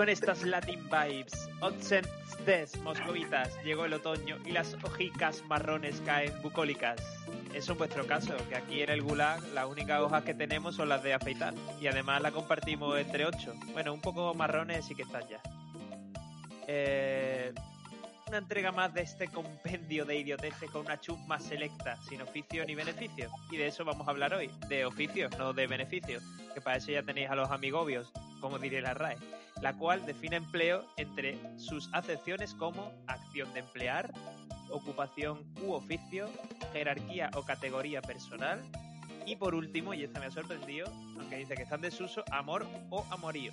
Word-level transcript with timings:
Con 0.00 0.08
estas 0.08 0.44
Latin 0.44 0.82
vibes, 0.88 1.50
des 2.46 2.78
moscovitas, 2.78 3.62
llegó 3.62 3.84
el 3.84 3.92
otoño 3.92 4.38
y 4.46 4.52
las 4.52 4.74
hojicas 4.82 5.44
marrones 5.44 6.00
caen 6.06 6.32
bucólicas. 6.40 6.98
Eso 7.52 7.72
en 7.72 7.78
vuestro 7.78 8.06
caso, 8.06 8.34
que 8.48 8.56
aquí 8.56 8.80
en 8.80 8.88
el 8.88 9.02
Gulag 9.02 9.46
las 9.48 9.66
únicas 9.66 10.00
hojas 10.00 10.24
que 10.24 10.32
tenemos 10.32 10.76
son 10.76 10.88
las 10.88 11.02
de 11.02 11.12
afeitar 11.12 11.52
y 11.82 11.86
además 11.86 12.22
la 12.22 12.30
compartimos 12.30 12.98
entre 12.98 13.26
ocho. 13.26 13.52
Bueno, 13.74 13.92
un 13.92 14.00
poco 14.00 14.32
marrones 14.32 14.86
sí 14.86 14.94
que 14.94 15.02
están 15.02 15.28
ya. 15.28 15.42
Eh, 16.66 17.52
una 18.26 18.38
entrega 18.38 18.72
más 18.72 18.94
de 18.94 19.02
este 19.02 19.28
compendio 19.28 20.06
de 20.06 20.16
idioteces 20.16 20.70
con 20.70 20.86
una 20.86 20.98
chusma 20.98 21.38
selecta, 21.38 21.98
sin 22.08 22.22
oficio 22.22 22.64
ni 22.64 22.74
beneficio. 22.74 23.28
Y 23.50 23.58
de 23.58 23.66
eso 23.66 23.84
vamos 23.84 24.08
a 24.08 24.12
hablar 24.12 24.32
hoy, 24.32 24.50
de 24.66 24.86
oficio, 24.86 25.28
no 25.36 25.52
de 25.52 25.66
beneficio, 25.66 26.20
que 26.54 26.62
para 26.62 26.78
eso 26.78 26.90
ya 26.90 27.02
tenéis 27.02 27.28
a 27.28 27.34
los 27.34 27.50
amigobios, 27.50 28.10
como 28.40 28.58
diría 28.58 28.80
la 28.80 28.94
RAE, 28.94 29.18
la 29.60 29.76
cual 29.76 30.04
define 30.06 30.36
empleo 30.36 30.84
entre 30.96 31.38
sus 31.58 31.92
acepciones 31.92 32.54
como 32.54 32.92
acción 33.06 33.52
de 33.52 33.60
emplear, 33.60 34.12
ocupación 34.70 35.44
u 35.62 35.72
oficio, 35.72 36.28
jerarquía 36.72 37.30
o 37.34 37.42
categoría 37.42 38.00
personal, 38.02 38.62
y 39.26 39.36
por 39.36 39.54
último, 39.54 39.94
y 39.94 40.04
esta 40.04 40.18
me 40.18 40.26
ha 40.26 40.30
sorprendido, 40.30 40.88
aunque 41.18 41.36
dice 41.36 41.54
que 41.54 41.62
está 41.62 41.74
en 41.74 41.82
desuso, 41.82 42.24
amor 42.30 42.66
o 42.90 43.04
amorío. 43.10 43.52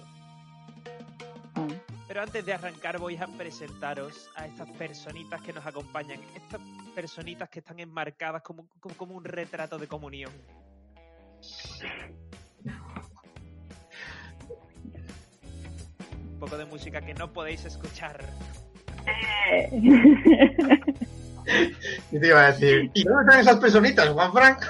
Pero 2.08 2.22
antes 2.22 2.46
de 2.46 2.54
arrancar 2.54 3.00
voy 3.00 3.18
a 3.18 3.28
presentaros 3.28 4.30
a 4.36 4.48
estas 4.48 4.70
personitas 4.72 5.42
que 5.42 5.52
nos 5.52 5.66
acompañan. 5.66 6.22
Estas 6.36 6.62
personitas 6.96 7.50
que 7.50 7.60
están 7.60 7.80
enmarcadas 7.80 8.42
como, 8.42 8.68
como, 8.80 8.96
como 8.96 9.16
un 9.16 9.26
retrato 9.26 9.78
de 9.78 9.88
comunión. 9.88 10.32
Poco 16.48 16.58
de 16.58 16.66
música 16.66 17.02
que 17.02 17.14
no 17.14 17.32
podéis 17.32 17.66
escuchar. 17.66 18.24
Y 22.12 22.20
te 22.20 22.28
iba 22.28 22.46
a 22.46 22.52
decir, 22.52 22.92
¿y 22.94 23.04
dónde 23.06 23.22
están 23.22 23.40
esas 23.40 23.56
personitas, 23.56 24.10
Juan 24.10 24.34
Frank? 24.34 24.66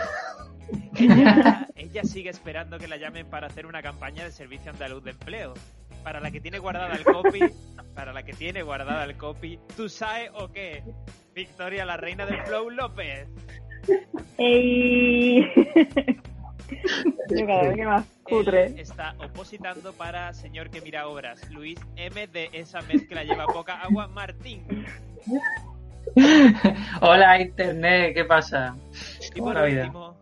Ella, 0.96 1.68
ella 1.76 2.04
sigue 2.04 2.30
esperando 2.30 2.78
que 2.78 2.88
la 2.88 2.98
llamen 2.98 3.26
para 3.26 3.48
hacer 3.48 3.66
una 3.66 3.82
campaña 3.82 4.24
de 4.24 4.32
servicio 4.32 4.70
andaluz 4.70 5.04
de 5.04 5.10
empleo. 5.10 5.56
Para 6.04 6.20
la 6.20 6.30
que 6.30 6.40
tiene 6.40 6.60
guardada 6.60 6.94
el 6.94 7.04
copy, 7.04 7.40
para 7.96 8.14
la 8.14 8.22
que 8.22 8.34
tiene 8.34 8.62
guardada 8.62 9.06
el 9.06 9.18
copy, 9.18 9.60
¿tú 9.76 9.90
sabes 9.90 10.30
o 10.36 10.52
qué? 10.52 10.84
Victoria, 11.34 11.84
la 11.84 11.98
reina 11.98 12.28
del 12.28 12.44
flow 12.44 12.70
López. 12.70 13.28
¡Ey! 14.38 15.52
Yo 17.30 17.48
cada 17.48 17.62
vez 17.64 17.76
que 17.76 17.86
más 17.86 18.06
Él 18.06 18.24
cutre. 18.24 18.82
está 18.82 19.16
opositando 19.20 19.94
para 19.94 20.34
señor 20.34 20.70
que 20.70 20.82
mira 20.82 21.08
obras. 21.08 21.50
Luis 21.52 21.80
M 21.96 22.28
de 22.28 22.50
esa 22.54 22.82
mezcla 22.82 23.24
lleva 23.24 23.46
poca 23.48 23.82
agua. 23.82 24.08
Martín. 24.08 24.66
Hola 27.02 27.42
Internet, 27.42 28.14
¿qué 28.16 28.26
pasa? 28.26 28.76
Y 29.36 29.40
¿Cómo 29.40 29.54
por 29.54 29.64
último, 29.64 30.18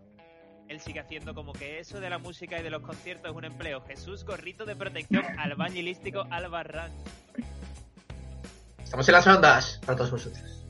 él 0.68 0.80
sigue 0.80 1.00
haciendo 1.00 1.34
como 1.34 1.54
que 1.54 1.80
eso 1.80 2.00
de 2.00 2.10
la 2.10 2.18
música 2.18 2.60
y 2.60 2.64
de 2.64 2.70
los 2.70 2.82
conciertos 2.82 3.32
es 3.32 3.38
un 3.38 3.46
empleo. 3.46 3.82
Jesús 3.82 4.26
Gorrito 4.26 4.66
de 4.66 4.76
Protección 4.76 5.24
Albañilístico 5.40 6.26
Albarrán. 6.30 6.92
Estamos 8.84 9.08
en 9.08 9.14
las 9.14 9.28
ondas 9.28 9.80
para 9.86 9.98
todos 9.98 10.12
vosotros. 10.12 10.66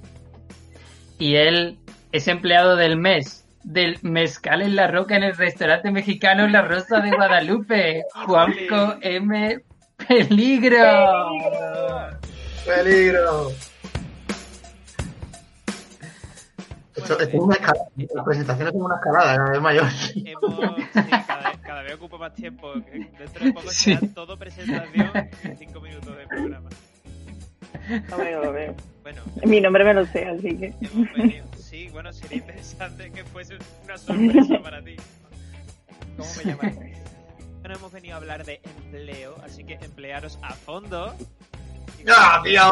Y 1.17 1.35
él 1.35 1.79
es 2.11 2.27
empleado 2.27 2.75
del 2.75 2.97
mes, 2.97 3.44
del 3.65 3.97
mezcal 4.03 4.61
en 4.61 4.75
la 4.75 4.87
roca 4.87 5.15
en 5.17 5.23
el 5.23 5.35
restaurante 5.35 5.89
mexicano 5.91 6.47
La 6.47 6.61
Rosa 6.61 6.99
de 6.99 7.09
Guadalupe, 7.11 8.03
Juanco 8.25 8.95
M. 9.01 9.59
Peligro. 10.07 11.29
¡Peligro! 12.65 13.49
Esto, 16.95 17.19
esto 17.19 17.23
es 17.37 17.43
una 17.43 17.55
escalada. 17.55 17.85
La 18.15 18.23
presentación 18.23 18.67
es 18.67 18.71
como 18.73 18.85
una 18.85 18.95
escalada, 18.95 19.35
cada 19.35 19.51
vez 19.51 19.61
mayor. 19.61 19.83
Hemos, 20.15 20.75
sí, 20.93 21.09
cada, 21.27 21.49
vez, 21.49 21.57
cada 21.61 21.81
vez 21.83 21.93
ocupa 21.95 22.17
más 22.17 22.33
tiempo. 22.35 22.73
Dentro 22.73 23.45
de 23.45 23.51
poco 23.53 23.69
será 23.69 23.99
Sí. 23.99 24.07
todo 24.09 24.37
presentación 24.39 25.11
en 25.43 25.57
cinco 25.57 25.81
minutos 25.81 26.15
de 26.17 26.25
programa. 26.27 26.69
Lo 28.09 28.17
veo, 28.17 28.43
lo 28.45 28.53
veo. 28.53 28.75
Bueno, 29.03 29.21
Mi 29.43 29.59
nombre 29.61 29.83
me 29.83 29.93
lo 29.93 30.05
sé, 30.05 30.25
así 30.25 30.57
que. 30.57 30.73
hemos 30.81 31.13
venido. 31.13 31.45
Sí, 31.75 31.89
bueno, 31.89 32.13
sería 32.13 32.37
interesante 32.37 33.11
que 33.11 33.25
fuese 33.25 33.57
una 33.83 33.97
sorpresa 33.97 34.61
para 34.63 34.81
ti. 34.81 34.95
¿Cómo 36.15 36.29
me 36.37 36.43
llamas? 36.45 36.75
Bueno, 37.59 37.75
hemos 37.75 37.91
venido 37.91 38.13
a 38.13 38.17
hablar 38.17 38.45
de 38.45 38.61
empleo, 38.63 39.35
así 39.43 39.65
que 39.65 39.73
emplearos 39.73 40.39
a 40.41 40.53
fondo. 40.53 41.13
¡Ah, 42.07 42.41
Dios! 42.45 42.71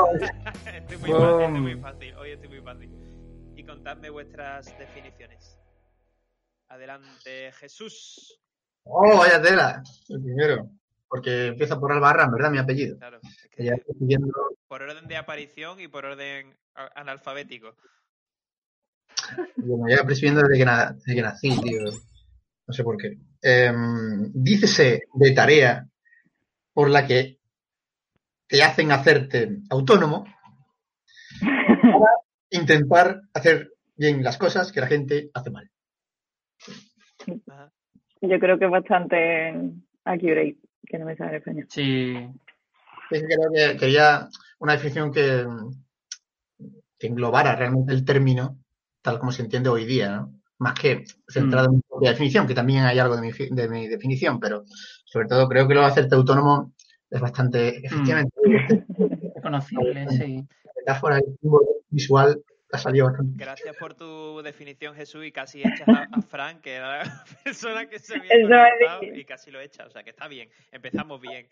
estoy 0.73 0.95
muy 0.99 1.09
fácil, 1.11 1.43
estoy 1.43 1.59
muy 1.61 1.75
fácil. 1.81 2.15
Hoy 2.15 2.31
estoy 2.31 2.47
muy 2.47 2.61
fácil. 2.61 2.89
Y 3.57 3.65
contadme 3.65 4.09
vuestras 4.09 4.67
definiciones. 4.79 5.59
Adelante, 6.69 7.51
Jesús. 7.59 8.39
¡Oh, 8.83 9.17
vaya 9.17 9.41
tela! 9.41 9.83
El 10.07 10.21
primero. 10.23 10.69
Porque 11.09 11.47
empieza 11.47 11.77
por 11.77 11.91
Albarrán, 11.91 12.31
¿verdad? 12.31 12.51
Mi 12.51 12.57
apellido. 12.57 12.97
Claro, 12.99 13.19
es 13.21 13.49
Que 13.49 13.57
que 13.57 13.65
ya 13.65 13.73
estoy 13.73 13.95
siguiendo. 13.99 14.31
por 14.69 14.81
orden 14.81 15.09
de 15.09 15.17
aparición 15.17 15.81
y 15.81 15.89
por 15.89 16.05
orden 16.05 16.55
a- 16.75 16.85
Bueno, 19.57 19.85
ya 19.89 20.03
prescribiendo 20.03 20.41
desde 20.41 20.57
que, 20.59 20.65
na- 20.65 20.91
desde 20.93 21.15
que 21.15 21.21
nací, 21.21 21.49
tío. 21.61 21.81
No 22.65 22.73
sé 22.73 22.83
por 22.83 22.97
qué. 22.97 23.17
Em, 23.41 24.31
dícese 24.33 25.03
de 25.13 25.31
tarea 25.31 25.85
por 26.73 26.89
la 26.89 27.05
que 27.05 27.39
te 28.47 28.63
hacen 28.63 28.91
hacerte 28.91 29.57
autónomo 29.69 30.25
para 31.41 32.11
intentar 32.51 33.21
hacer 33.33 33.71
bien 33.95 34.23
las 34.23 34.37
cosas 34.37 34.71
que 34.71 34.81
la 34.81 34.87
gente 34.87 35.29
hace 35.33 35.51
mal. 35.51 35.69
Yo 38.21 38.39
creo 38.39 38.57
que 38.57 38.65
es 38.65 38.71
bastante 38.71 39.53
accurate, 40.05 40.57
que 40.85 40.97
no 40.97 41.05
me 41.05 41.15
sale 41.15 41.31
en 41.31 41.35
español. 41.37 41.65
Sí, 41.69 42.13
creo 43.09 43.51
que 43.53 43.77
quería 43.77 44.27
una 44.59 44.73
definición 44.73 45.11
que, 45.11 45.45
que 46.97 47.07
englobara 47.07 47.55
realmente 47.55 47.93
el 47.93 48.05
término 48.05 48.62
tal 49.03 49.19
como 49.19 49.31
se 49.31 49.43
entiende 49.43 49.69
hoy 49.69 49.85
día, 49.85 50.09
¿no? 50.09 50.39
Más 50.57 50.73
que 50.73 51.03
centrado 51.27 51.67
en 51.67 51.75
mi 51.75 51.81
propia 51.81 52.11
definición, 52.11 52.47
que 52.47 52.55
también 52.55 52.85
hay 52.85 52.97
algo 52.97 53.15
de 53.15 53.21
mi, 53.21 53.31
de 53.31 53.69
mi 53.69 53.87
definición, 53.87 54.39
pero 54.39 54.63
sobre 55.05 55.27
todo 55.27 55.47
creo 55.47 55.67
que 55.67 55.75
lo 55.75 55.81
de 55.81 55.87
hacerte 55.87 56.15
autónomo 56.15 56.73
es 57.09 57.21
bastante, 57.21 57.85
efectivamente, 57.85 58.33
reconocible, 59.35 60.07
sí. 60.09 60.37
la 60.63 60.71
metáfora 60.77 61.17
el 61.17 61.37
símbolo 61.39 61.67
visual 61.89 62.41
ha 62.71 62.77
salido 62.79 63.05
bastante. 63.05 63.33
Gracias 63.35 63.75
por 63.77 63.93
tu 63.93 64.41
definición, 64.41 64.95
Jesús, 64.95 65.25
y 65.25 65.31
casi 65.31 65.61
echas 65.61 65.87
a, 65.87 66.07
a 66.11 66.21
Frank, 66.21 66.61
que 66.61 66.73
era 66.73 67.03
la 67.03 67.23
persona 67.43 67.87
que 67.87 67.99
se 67.99 68.15
había 68.15 68.31
Eso 68.33 69.01
es 69.01 69.17
y 69.17 69.25
casi 69.25 69.51
lo 69.51 69.61
echa. 69.61 69.85
O 69.85 69.91
sea, 69.91 70.03
que 70.03 70.09
está 70.09 70.27
bien. 70.27 70.49
Empezamos 70.71 71.21
bien. 71.21 71.47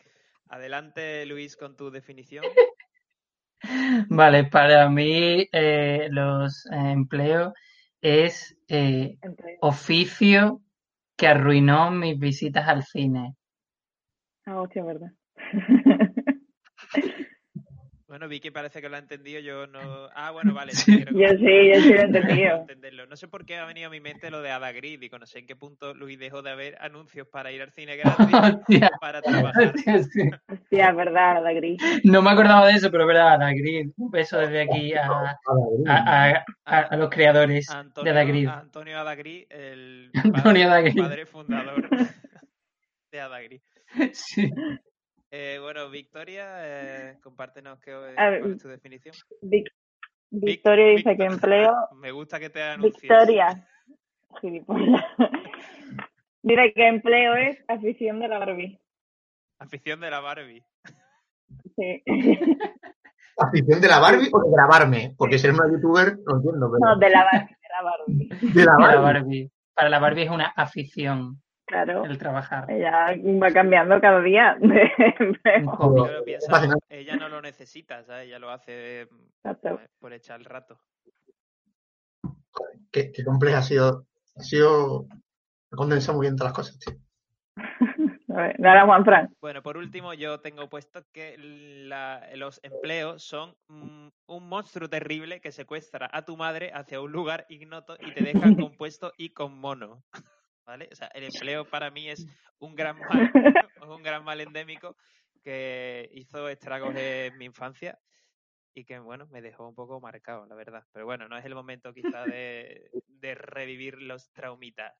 Adelante, 0.50 1.26
Luis, 1.28 1.56
con 1.58 1.76
tu 1.76 1.92
definición. 1.92 2.44
Vale, 4.10 4.46
para 4.46 4.90
mí 4.90 5.48
eh, 5.52 6.08
los 6.12 6.66
eh, 6.68 6.92
empleos 6.92 7.54
es 8.02 8.58
eh, 8.68 9.18
oficio 9.62 10.62
que 11.16 11.28
arruinó 11.28 11.92
mis 11.92 12.18
visitas 12.18 12.68
al 12.68 12.84
cine. 12.84 13.36
Ah, 14.46 14.62
hostia, 14.62 14.84
verdad. 14.84 15.12
Bueno, 18.12 18.28
Vicky 18.28 18.52
parece 18.52 18.82
que 18.82 18.90
lo 18.90 18.98
ha 18.98 19.00
entendido, 19.00 19.40
yo 19.40 19.68
no... 19.68 19.80
Ah, 20.14 20.32
bueno, 20.32 20.54
vale. 20.54 20.74
Sí. 20.74 21.00
Yo 21.00 21.30
sí, 21.30 21.70
yo 21.74 21.82
sí 21.82 21.94
lo 21.94 21.96
he 21.96 22.02
entendido. 22.04 22.58
entenderlo. 22.58 23.06
No 23.08 23.16
sé 23.16 23.30
por 23.30 23.46
qué 23.46 23.56
ha 23.58 23.64
venido 23.66 23.88
a 23.88 23.90
mi 23.90 24.02
mente 24.02 24.30
lo 24.30 24.42
de 24.42 24.52
Ada 24.52 24.74
Grid, 24.74 25.00
digo, 25.00 25.18
no 25.18 25.26
sé 25.26 25.40
en 25.40 25.48
qué 25.48 25.56
punto 25.56 25.94
Luis 25.94 26.20
dejó 26.20 26.42
de 26.42 26.52
haber 26.52 26.78
anuncios 26.82 27.26
para 27.30 27.54
ir 27.54 27.62
al 27.62 27.72
cine 27.72 27.96
gratis 27.96 28.28
Hostia, 28.60 28.92
para 29.00 29.22
trabajar. 29.22 29.74
hostia, 29.74 30.04
sí. 30.04 30.30
Hostia, 30.50 30.90
es 30.90 30.96
verdad, 30.98 31.42
la 31.42 31.54
gris. 31.54 31.82
No 32.04 32.22
me 32.22 32.32
acordaba 32.32 32.68
de 32.68 32.74
eso, 32.74 32.92
pero 32.92 33.04
es 33.04 33.08
verdad, 33.08 33.40
Dagrid. 33.40 33.92
Un 33.96 34.12
beso 34.12 34.38
desde 34.40 34.64
aquí 34.64 34.94
a, 34.94 35.06
a, 35.08 35.38
a- 35.88 36.46
a- 36.66 36.80
a 36.82 36.98
los 36.98 37.10
creadores 37.10 37.68
de 37.68 37.74
Antonio, 37.76 38.14
Dagrid. 38.14 38.48
a 38.48 38.60
Antonio 38.60 39.00
Adagri, 39.00 39.48
el 39.50 40.12
Antonio 40.22 40.68
padre, 40.68 40.94
padre 40.94 41.26
fundador 41.26 41.90
de 43.12 43.22
Adagri. 43.22 43.62
Sí. 44.12 44.52
Eh, 45.32 45.60
bueno, 45.62 45.90
Victoria, 45.90 46.46
eh, 46.60 47.18
compártenos 47.24 47.80
qué, 47.80 47.92
A 47.94 48.30
ver, 48.30 48.42
cuál 48.42 48.52
es 48.54 48.62
tu 48.62 48.68
definición. 48.68 49.16
Vic- 49.42 49.72
Vic- 50.30 50.46
Victoria 50.46 50.88
dice 50.88 51.16
que 51.16 51.24
empleo. 51.26 51.74
Me 51.96 52.12
gusta 52.12 52.40
que 52.40 52.50
te 52.50 52.62
anuncies. 52.62 53.02
Victoria. 53.02 53.68
Gilipollas. 54.42 55.04
Dice 56.44 56.74
que 56.74 56.88
empleo 56.88 57.36
es 57.36 57.64
afición 57.68 58.20
de 58.20 58.28
la 58.28 58.40
Barbie. 58.40 58.80
Afición 59.60 60.00
de 60.00 60.10
la 60.10 60.20
Barbie. 60.22 60.66
Sí. 61.76 62.02
¿Afición 63.38 63.80
de 63.82 63.88
la 63.88 64.00
Barbie 64.00 64.30
o 64.34 64.44
de 64.44 64.52
grabarme? 64.52 65.14
Porque 65.18 65.38
ser 65.38 65.52
una 65.52 65.70
youtuber, 65.72 66.18
no 66.26 66.38
entiendo, 66.38 66.72
pero... 66.72 66.80
No, 66.80 66.98
de 66.98 67.10
la 67.10 67.24
Barbie, 67.24 67.56
de 68.54 68.66
la 68.66 68.76
de. 68.92 68.98
Barbie. 68.98 69.52
Para 69.74 69.90
la 69.90 70.00
Barbie 70.00 70.24
es 70.24 70.30
una 70.32 70.48
afición 70.48 71.42
Claro. 71.72 72.06
el 72.06 72.18
trabajar. 72.18 72.70
Ella 72.70 73.16
va 73.42 73.52
cambiando 73.52 74.00
cada 74.02 74.22
día. 74.22 74.58
Un. 74.62 75.38
Yo 75.44 76.08
lo 76.12 76.24
pienso, 76.24 76.50
fascinante. 76.50 76.86
ella 76.90 77.16
no 77.16 77.30
lo 77.30 77.42
necesita, 77.42 78.04
¿sabes? 78.04 78.28
Ella 78.28 78.40
lo 78.40 78.50
hace 78.50 79.08
mm, 79.10 79.26
Exacto. 79.38 79.80
por 80.00 80.14
echar 80.14 80.40
el 80.40 80.46
rato. 80.46 80.80
Qué, 82.92 83.12
qué 83.12 83.24
compleja 83.24 83.60
ha 83.60 83.64
sido. 83.64 84.06
Ha 84.36 84.44
sido... 84.44 85.08
Ha 85.72 85.76
condensado 85.78 86.18
muy 86.18 86.26
bien 86.26 86.36
todas 86.36 86.52
las 86.52 86.56
cosas, 86.56 86.80
tío. 86.80 86.96
A 88.36 88.42
ver, 88.44 88.86
Juan 88.86 89.04
Fran. 89.04 89.36
Bueno, 89.42 89.62
por 89.62 89.76
último, 89.78 90.14
yo 90.14 90.40
tengo 90.40 90.70
puesto 90.70 91.04
que 91.12 91.36
la- 91.38 92.30
los 92.36 92.60
empleos 92.64 93.24
son 93.24 93.56
mm, 93.68 94.08
un 94.28 94.48
monstruo 94.50 94.90
terrible 94.90 95.42
que 95.42 95.52
secuestra 95.52 96.10
a 96.12 96.24
tu 96.24 96.38
madre 96.38 96.72
hacia 96.74 97.02
un 97.02 97.12
lugar 97.12 97.46
ignoto 97.50 97.98
y 98.00 98.14
te 98.14 98.24
deja 98.24 98.40
compuesto 98.72 99.12
y 99.18 99.30
con 99.34 99.58
mono. 99.58 100.04
¿Vale? 100.72 100.88
O 100.90 100.96
sea, 100.96 101.08
el 101.08 101.26
empleo 101.26 101.66
para 101.66 101.92
mí 101.92 102.08
es 102.08 102.26
un 102.60 102.76
gran 102.76 102.98
mal, 102.98 103.30
un 103.90 104.02
gran 104.02 104.24
mal 104.24 104.40
endémico 104.40 104.96
que 105.44 106.10
hizo 106.14 106.48
estragos 106.48 106.96
en 106.96 107.38
mi 107.38 107.44
infancia 107.44 108.00
y 108.74 108.86
que, 108.86 108.98
bueno, 109.00 109.28
me 109.32 109.42
dejó 109.42 109.68
un 109.68 109.76
poco 109.76 110.00
marcado, 110.00 110.46
la 110.46 110.56
verdad. 110.56 110.86
Pero 110.94 111.06
bueno, 111.06 111.28
no 111.28 111.38
es 111.38 111.44
el 111.44 111.56
momento 111.56 111.94
quizá 111.94 112.24
de, 112.24 112.90
de 113.06 113.36
revivir 113.36 114.02
los 114.02 114.32
traumitas. 114.32 114.94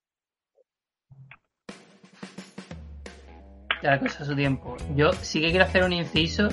Cada 3.82 3.98
cosa 3.98 4.24
a 4.24 4.26
su 4.26 4.36
tiempo. 4.36 4.76
Yo 4.94 5.14
sí 5.14 5.40
que 5.40 5.52
quiero 5.52 5.64
hacer 5.64 5.86
un 5.86 5.94
inciso. 5.94 6.50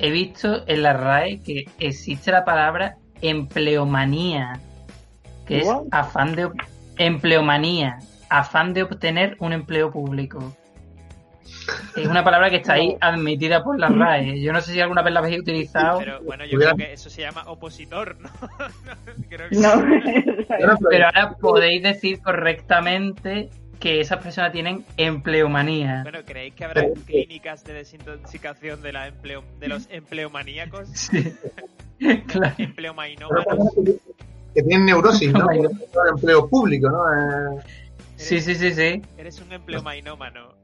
He 0.00 0.10
visto 0.10 0.66
en 0.66 0.82
la 0.82 0.94
RAE 0.94 1.44
que 1.44 1.66
existe 1.78 2.32
la 2.32 2.44
palabra 2.44 2.96
empleomanía, 3.22 4.60
que 5.46 5.60
es 5.60 5.68
afán 5.92 6.34
de 6.34 6.50
empleomanía, 6.96 8.00
afán 8.28 8.74
de 8.74 8.82
obtener 8.82 9.36
un 9.40 9.52
empleo 9.52 9.90
público. 9.90 10.54
Es 11.96 12.06
una 12.06 12.24
palabra 12.24 12.50
que 12.50 12.56
está 12.56 12.74
ahí 12.74 12.96
admitida 13.00 13.64
por 13.64 13.78
la 13.78 13.88
RAE. 13.88 14.40
Yo 14.40 14.52
no 14.52 14.60
sé 14.60 14.72
si 14.72 14.80
alguna 14.80 15.02
vez 15.02 15.12
la 15.12 15.20
habéis 15.20 15.40
utilizado, 15.40 15.98
Pero 15.98 16.22
bueno, 16.22 16.44
yo 16.44 16.58
creo 16.58 16.76
que 16.76 16.92
eso 16.92 17.10
se 17.10 17.22
llama 17.22 17.44
opositor, 17.46 18.16
¿no? 18.20 18.28
creo 19.28 19.48
que 19.48 19.56
No. 19.56 19.70
Pero- 20.90 21.06
ahora 21.06 21.36
podéis 21.40 21.82
decir 21.82 22.20
correctamente 22.20 23.50
que 23.80 24.00
esas 24.00 24.22
personas 24.22 24.52
tienen 24.52 24.84
empleomanía. 24.96 26.02
Bueno, 26.02 26.20
¿creéis 26.24 26.54
que 26.54 26.64
habrá 26.64 26.84
clínicas 27.06 27.64
de 27.64 27.74
desintoxicación 27.74 28.82
de, 28.82 28.92
la 28.92 29.08
empleo, 29.08 29.44
de 29.60 29.68
los 29.68 29.88
empleomaníacos? 29.90 30.88
Sí. 30.88 31.32
claro. 32.26 32.54
Empleomainómanos. 32.58 33.74
que, 34.54 34.62
tienen 34.62 34.86
neurosis, 34.86 35.32
¿no? 35.32 35.46
Por 35.46 36.08
el 36.08 36.14
empleo 36.14 36.48
público, 36.48 36.88
¿no? 36.90 37.56
Eh, 37.56 37.62
Sí, 38.18 38.40
sí, 38.40 38.54
sí, 38.56 38.74
sí. 38.74 39.02
Eres 39.16 39.40
un 39.40 39.52
empleomainómano. 39.52 40.54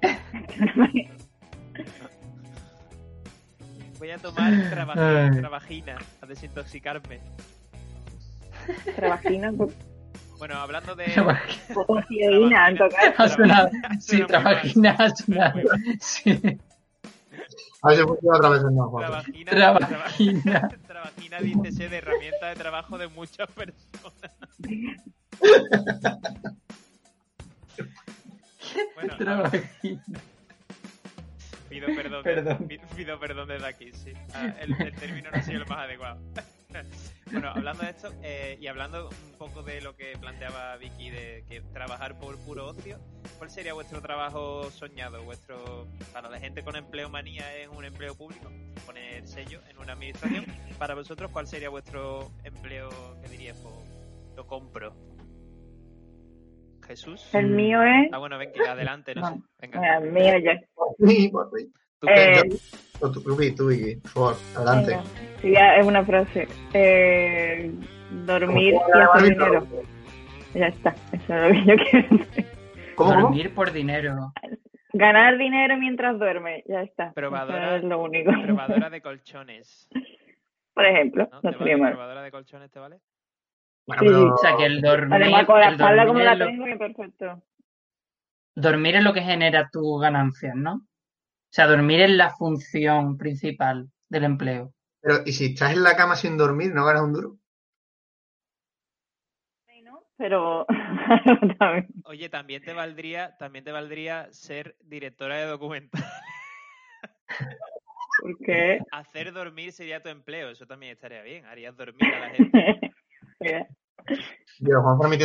Voy 3.98 4.10
a 4.10 4.18
tomar 4.18 4.52
trabajina, 4.70 5.40
trabajina 5.40 5.98
a 6.20 6.26
desintoxicarme. 6.26 7.20
Trabajina 8.94 9.52
Bueno, 10.38 10.56
hablando 10.56 10.94
de... 10.94 11.04
heroína 12.20 12.68
en 12.70 12.76
tocar. 12.78 13.14
Sí, 14.00 14.22
trabajina 14.24 14.96
ha 14.98 15.08
sonado. 15.10 15.60
Sí, 16.00 16.40
a 17.82 17.88
ver 17.88 17.96
si 17.98 18.02
funciona 18.04 18.36
otra 18.38 18.48
vez 18.50 18.62
el 18.62 18.74
no. 18.74 18.90
Trabajina, 18.98 19.50
Trabajina. 19.50 20.68
Trabajina 20.86 21.38
dícese 21.40 21.88
de 21.88 21.96
herramienta 21.98 22.46
de 22.48 22.54
trabajo 22.56 22.98
de 22.98 23.08
muchas 23.08 23.48
personas. 23.50 24.22
Bueno, 28.94 29.16
trabajina. 29.16 30.02
pido 31.68 31.86
perdón, 31.94 32.22
Perdón. 32.22 32.68
pi- 32.68 32.78
pido 32.96 33.18
perdón 33.20 33.48
desde 33.48 33.66
aquí, 33.66 33.92
sí. 33.92 34.12
Ah, 34.34 34.54
el, 34.60 34.72
el 34.80 34.94
término 34.94 35.30
no 35.30 35.36
ha 35.38 35.42
sido 35.42 35.62
el 35.62 35.68
más 35.68 35.78
adecuado. 35.78 36.20
bueno, 37.32 37.50
hablando 37.50 37.82
de 37.82 37.90
esto 37.90 38.12
eh, 38.22 38.58
y 38.60 38.66
hablando 38.66 39.08
un 39.08 39.38
poco 39.38 39.62
de 39.62 39.80
lo 39.80 39.94
que 39.96 40.16
planteaba 40.20 40.76
Vicky 40.76 41.10
de 41.10 41.44
que 41.48 41.60
trabajar 41.72 42.18
por 42.18 42.36
puro 42.38 42.66
ocio, 42.66 42.98
¿cuál 43.38 43.50
sería 43.50 43.74
vuestro 43.74 44.00
trabajo 44.00 44.70
soñado? 44.70 45.22
Vuestro 45.22 45.86
para 46.12 46.28
la 46.28 46.38
gente 46.38 46.62
con 46.62 46.76
empleo 46.76 47.08
manía 47.08 47.56
es 47.56 47.68
un 47.68 47.84
empleo 47.84 48.14
público, 48.14 48.50
poner 48.86 49.26
sello 49.26 49.60
en 49.68 49.78
una 49.78 49.92
administración. 49.92 50.44
Para 50.78 50.94
vosotros, 50.94 51.30
¿cuál 51.30 51.46
sería 51.46 51.68
vuestro 51.68 52.32
empleo 52.42 52.88
que 53.22 53.28
dirías? 53.28 53.56
Pues, 53.62 53.74
lo 54.36 54.46
compro. 54.46 54.94
Jesús. 56.86 57.32
El 57.32 57.50
mío 57.50 57.82
es. 57.82 58.12
Ah, 58.12 58.18
bueno, 58.18 58.36
venga, 58.38 58.72
adelante, 58.72 59.14
no 59.14 59.28
sé. 59.28 59.40
Venga. 59.60 59.98
El 59.98 60.12
mío 60.12 60.34
ya. 60.38 60.60
Eh, 62.08 62.42
Tú, 63.00 63.12
tú, 63.12 63.22
tú, 63.22 63.54
tú, 63.56 63.66
Vicky, 63.66 63.96
por 63.96 64.10
favor, 64.10 64.36
adelante. 64.56 64.98
Sí, 65.42 65.50
ya 65.52 65.76
es 65.76 65.86
una 65.86 66.04
frase. 66.04 66.48
Eh, 66.72 67.70
dormir 68.26 68.74
y 68.74 68.98
hacer 69.00 69.22
dinero. 69.34 69.66
Ya 70.54 70.66
está. 70.68 70.94
Eso 71.12 71.34
es 71.34 71.42
lo 71.42 71.48
que 71.48 71.64
yo 71.66 71.84
quiero 71.90 72.16
decir. 72.16 72.46
¿Cómo? 72.94 73.12
Dormir 73.22 73.52
por 73.54 73.72
dinero. 73.72 74.32
Ganar 74.92 75.36
dinero 75.36 75.76
mientras 75.76 76.16
duerme. 76.18 76.62
Ya 76.68 76.82
está. 76.82 77.12
Probadora- 77.12 77.76
es 77.76 77.82
lo 77.84 78.00
único. 78.00 78.30
Probadora 78.42 78.88
de 78.88 79.00
colchones. 79.00 79.88
Por 80.72 80.86
ejemplo, 80.86 81.28
¿no? 81.30 81.40
no 81.42 81.50
¿Te 81.52 81.58
sería 81.58 81.74
vale? 81.74 81.76
mal. 81.82 81.92
¿Probadora 81.92 82.22
de 82.22 82.30
colchones 82.30 82.70
te 82.70 82.78
vale? 82.78 83.00
Bueno, 83.86 84.02
Sí, 84.02 84.08
pero- 84.08 84.34
O 84.34 84.36
sea, 84.38 84.56
que 84.56 84.64
el 84.66 84.80
dormir. 84.80 85.14
Además, 85.20 85.46
con 85.46 85.60
la 85.60 85.68
espalda 85.70 86.06
como 86.06 86.20
la 86.20 86.34
lo- 86.36 86.46
tengo, 86.46 86.64
que 86.64 86.76
perfecto. 86.76 87.42
dormir 88.54 88.96
es 88.96 89.04
lo 89.04 89.12
que 89.12 89.22
genera 89.22 89.68
tus 89.70 90.00
ganancias, 90.00 90.54
¿no? 90.54 90.80
O 91.54 91.56
sea, 91.56 91.68
dormir 91.68 92.00
es 92.00 92.10
la 92.10 92.30
función 92.30 93.16
principal 93.16 93.88
del 94.08 94.24
empleo. 94.24 94.74
pero, 95.00 95.20
¿y 95.24 95.30
si 95.30 95.52
estás 95.52 95.72
en 95.74 95.84
la 95.84 95.94
cama 95.94 96.16
sin 96.16 96.36
dormir, 96.36 96.74
no 96.74 96.84
ganas 96.84 97.02
un 97.02 97.12
duro? 97.12 97.36
Sí, 99.68 99.80
¿no? 99.82 100.02
Pero 100.16 100.66
también. 101.60 101.86
Oye, 102.06 102.28
también 102.28 102.60
te 102.64 102.72
valdría, 102.72 103.36
también 103.38 103.64
te 103.64 103.70
valdría 103.70 104.32
ser 104.32 104.74
directora 104.80 105.36
de 105.36 105.46
documental. 105.46 106.02
Porque 108.20 108.80
Hacer 108.90 109.32
dormir 109.32 109.70
sería 109.70 110.02
tu 110.02 110.08
empleo, 110.08 110.50
eso 110.50 110.66
también 110.66 110.90
estaría 110.90 111.22
bien. 111.22 111.44
Harías 111.44 111.76
dormir 111.76 112.12
a 112.12 112.18
la 112.18 112.30
gente. 112.30 112.92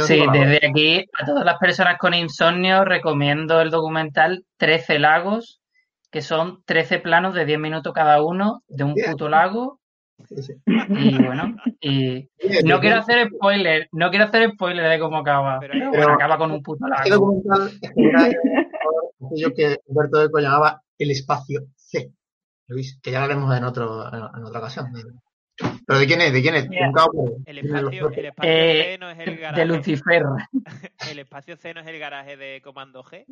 Sí, 0.05 0.25
desde 0.31 0.67
aquí 0.67 1.05
a 1.19 1.25
todas 1.25 1.43
las 1.43 1.57
personas 1.57 1.98
con 1.98 2.13
insomnio 2.13 2.86
recomiendo 2.86 3.59
el 3.62 3.71
documental 3.71 4.45
13 4.57 5.00
lagos, 5.00 5.59
que 6.12 6.22
son 6.22 6.63
13 6.66 7.00
planos 7.00 7.34
de 7.34 7.46
10 7.46 7.60
minutos 7.60 7.94
cada 7.94 8.22
uno 8.24 8.63
de 8.68 8.84
un 8.84 8.96
puto 8.96 9.30
lago. 9.30 9.80
Sí, 10.28 10.44
sí. 10.44 10.54
Y 10.89 11.24
bueno, 11.24 11.56
y 11.80 12.28
no 12.66 12.80
quiero 12.82 12.98
hacer 12.98 13.30
spoiler, 13.30 13.88
no 13.94 14.10
quiero 14.10 14.25
hacer 14.25 14.51
spoiler 14.51 14.89
de 14.89 15.00
cómo 15.00 15.18
acaba. 15.20 15.60
Pero- 15.60 15.74
Pero 15.74 15.92
pero- 15.92 16.04
bueno, 16.04 16.13
acaba 16.16 16.38
con 16.38 16.51
un 16.51 16.62
puto 16.62 16.86
Este 16.94 17.10
lago. 17.10 17.25
documental 17.42 17.70
es 17.82 17.89
aquello 19.25 19.54
que 19.56 19.78
Humberto 19.86 20.24
Eco 20.24 20.39
llamaba 20.39 20.82
el 20.98 21.12
espacio 21.12 21.62
C. 21.75 22.12
Lo 22.68 22.75
veis, 22.75 23.00
que 23.01 23.12
ya 23.12 23.22
hablaremos 23.24 23.56
en, 23.58 23.63
otro, 23.63 24.08
en, 24.13 24.44
otra 24.44 24.60
ocasión. 24.60 24.88
¿Pero 25.88 26.00
de 26.00 26.06
quién 26.06 26.22
es? 26.22 26.34
¿De 26.34 26.42
quién 26.42 26.56
es? 26.56 26.70
Ya. 26.70 26.88
Un 26.88 26.94
cabo, 26.94 27.36
El 27.46 27.60
¿quién 27.62 27.75
es 27.75 27.82
los 27.82 27.94
espacio, 27.94 28.10
el 28.20 28.25
espacio 28.25 28.51
Eh, 28.51 28.84
C 28.94 28.98
no 29.00 29.10
es 29.10 29.20
el 29.20 29.25
de 29.25 29.36
garaje. 29.38 29.66
Lucifer. 29.66 30.24
El 31.12 31.20
espacio 31.20 31.56
C 31.58 31.74
no 31.74 31.80
es 31.82 31.88
el 31.88 32.00
garaje 32.00 32.38
de 32.38 32.62
Comando 32.62 33.04
G. 33.04 33.25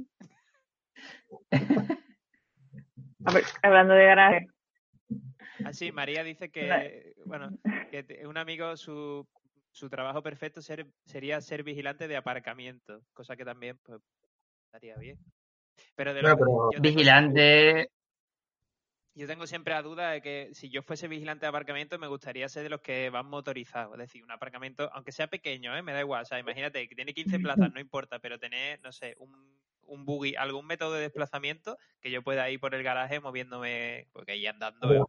ver, 3.34 3.44
hablando 3.62 3.94
de 3.94 4.06
garaje, 4.06 4.48
Ah, 5.66 5.74
sí, 5.74 5.92
María 5.92 6.24
dice 6.24 6.50
que, 6.52 7.14
bueno, 7.26 7.50
que 7.90 8.26
un 8.28 8.38
amigo, 8.38 8.76
su, 8.78 9.28
su 9.72 9.90
trabajo 9.90 10.22
perfecto 10.22 10.62
ser- 10.62 10.86
sería 11.06 11.42
ser 11.42 11.64
vigilante 11.64 12.08
de 12.08 12.16
aparcamiento, 12.18 13.02
cosa 13.14 13.36
que 13.36 13.44
también, 13.46 13.78
pues, 13.84 14.00
estaría 14.66 14.96
bien. 14.98 15.18
Pero 15.96 16.14
de 16.14 16.22
lo 16.22 16.36
Bueno, 16.36 16.38
que- 16.38 16.44
pero 16.44 16.72
yo 16.74 16.82
tengo- 16.82 16.96
Vigilante. 16.96 17.90
Yo 19.16 19.26
tengo 19.26 19.48
siempre 19.48 19.74
la 19.74 19.82
duda 19.82 20.12
de 20.12 20.22
que 20.22 20.50
si 20.54 20.70
yo 20.70 20.84
fuese 20.84 21.08
vigilante 21.08 21.46
de 21.46 21.50
aparcamiento 21.50 21.98
me 21.98 22.06
gustaría 22.08 22.48
ser 22.50 22.62
de 22.62 22.70
los 22.70 22.82
que 22.82 23.10
van 23.10 23.26
motorizados. 23.26 23.94
Es 23.94 24.00
decir, 24.00 24.24
un 24.24 24.30
aparcamiento, 24.32 24.92
aunque 24.94 25.12
sea 25.12 25.26
pequeño, 25.28 25.76
¿eh? 25.76 25.82
me 25.82 25.94
da 25.94 26.02
igual. 26.02 26.22
O 26.22 26.26
sea, 26.26 26.38
imagínate 26.38 26.88
que 26.88 26.94
tiene 26.96 27.16
15 27.16 27.40
plazas, 27.40 27.74
no 27.74 27.80
importa, 27.80 28.20
pero 28.20 28.38
tener, 28.38 28.80
no 28.84 28.92
sé, 28.92 29.16
un, 29.18 29.60
un 29.88 30.06
buggy, 30.06 30.36
algún 30.36 30.66
método 30.68 30.94
de 30.94 31.02
desplazamiento 31.02 31.78
que 32.02 32.12
yo 32.12 32.22
pueda 32.24 32.50
ir 32.50 32.60
por 32.60 32.76
el 32.76 32.84
garaje 32.84 33.20
moviéndome, 33.20 34.08
porque 34.14 34.34
ahí 34.34 34.46
andando. 34.48 35.08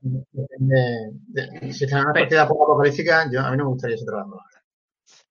si 1.70 1.85
está 1.85 1.99
en 1.99 2.04
una 2.04 2.12
Pero- 2.12 2.25
partida 2.25 2.49
poco 2.49 2.64
apocalíptica, 2.64 3.30
yo, 3.30 3.40
a 3.40 3.50
mí 3.50 3.56
no 3.56 3.64
me 3.64 3.70
gustaría 3.70 3.97
ese 3.97 4.06
trabajo. 4.06 4.40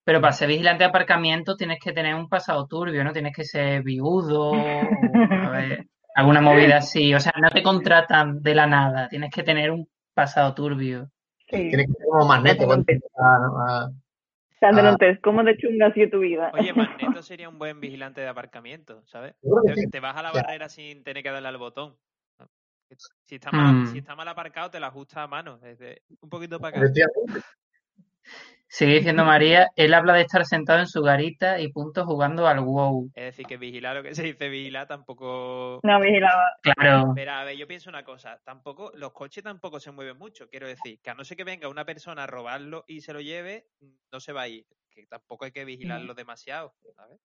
Pero 0.04 0.22
para 0.22 0.34
ser 0.34 0.48
vigilante 0.48 0.84
de 0.84 0.90
aparcamiento 0.90 1.56
tienes 1.58 1.80
que 1.84 1.92
tener 1.92 2.16
un 2.16 2.30
pasado 2.30 2.66
turbio, 2.68 3.04
¿no? 3.04 3.12
Tienes 3.14 3.36
que 3.36 3.44
ser 3.44 3.84
viudo, 3.84 4.54
a 4.54 4.56
ver, 5.52 5.88
alguna 6.16 6.42
movida 6.42 6.78
así. 6.78 7.14
O 7.14 7.20
sea, 7.20 7.34
no 7.42 7.50
te 7.50 7.62
contratan 7.62 8.42
de 8.42 8.56
la 8.56 8.68
nada, 8.68 9.10
tienes 9.10 9.32
que 9.34 9.44
tener 9.44 9.72
un 9.72 9.88
pasado 10.14 10.54
turbio. 10.54 11.10
Sí. 11.50 11.70
Tiene 11.70 11.86
que 11.86 11.94
ser 11.94 12.06
como 12.10 12.26
magneto. 12.26 12.72
Hacer 12.72 12.96
Hacer 14.60 14.86
Ah. 14.86 15.20
¿Cómo 15.24 15.44
de 15.44 15.56
chunga 15.58 15.88
ha 15.88 15.94
sido 15.94 16.10
tu 16.10 16.20
vida? 16.20 16.52
Oye, 16.54 16.74
Magneto 16.74 16.78
sería 17.24 17.48
un 17.50 17.60
buen 17.60 17.80
vigilante 17.80 18.22
de 18.22 18.28
aparcamiento, 18.28 19.04
¿sabes? 19.06 19.36
Te, 19.76 19.88
te 19.88 20.00
vas 20.00 20.16
a 20.18 20.24
la 20.24 20.34
Ya. 20.34 20.42
barrera 20.42 20.68
sin 20.70 21.04
tener 21.04 21.22
que 21.24 21.30
darle 21.30 21.48
al 21.48 21.58
botón. 21.58 21.96
Si 23.26 23.36
está, 23.36 23.52
mal, 23.52 23.76
Mm. 23.76 23.88
si 23.88 23.98
está 24.00 24.16
mal 24.16 24.28
aparcado, 24.30 24.72
te 24.72 24.80
la 24.80 24.88
ajusta 24.88 25.22
a 25.24 25.28
mano. 25.28 25.60
Es 25.64 25.78
de- 25.78 26.02
un 26.22 26.30
poquito 26.30 26.60
para 26.60 26.80
acá. 26.80 26.88
Sigue 28.70 28.96
diciendo 28.96 29.24
María, 29.24 29.70
él 29.76 29.94
habla 29.94 30.14
de 30.14 30.22
estar 30.22 30.46
sentado 30.46 30.80
en 30.80 30.88
su 30.88 31.02
garita 31.02 31.60
y 31.60 31.72
punto 31.72 32.06
jugando 32.06 32.48
al 32.48 32.60
WoW. 32.60 33.10
Es 33.16 33.24
decir, 33.24 33.46
que 33.46 33.58
vigilar 33.58 33.96
lo 33.96 34.04
que 34.04 34.14
se 34.14 34.24
dice 34.24 34.50
vigilar 34.50 34.88
tampoco. 34.88 35.80
No 35.84 36.00
vigilaba. 36.02 36.58
Claro, 36.62 37.14
Pero 37.16 37.32
a 37.32 37.44
ver, 37.46 37.56
yo 37.56 37.66
pienso 37.66 37.90
una 37.90 38.04
cosa, 38.04 38.42
tampoco, 38.44 38.92
los 38.96 39.14
coches 39.14 39.44
tampoco 39.44 39.80
se 39.80 39.92
mueven 39.92 40.18
mucho, 40.18 40.50
quiero 40.50 40.68
decir, 40.68 41.00
que 41.02 41.10
a 41.10 41.14
no 41.14 41.24
ser 41.24 41.38
que 41.38 41.46
venga 41.46 41.70
una 41.70 41.86
persona 41.86 42.24
a 42.24 42.28
robarlo 42.28 42.84
y 42.88 43.02
se 43.02 43.14
lo 43.14 43.22
lleve, 43.22 43.68
no 44.12 44.20
se 44.20 44.34
va 44.34 44.42
a 44.42 44.48
ir, 44.50 44.66
que 44.90 45.06
tampoco 45.06 45.46
hay 45.46 45.52
que 45.52 45.64
vigilarlo 45.64 46.14
demasiado, 46.14 46.76
¿sabes? 46.96 47.20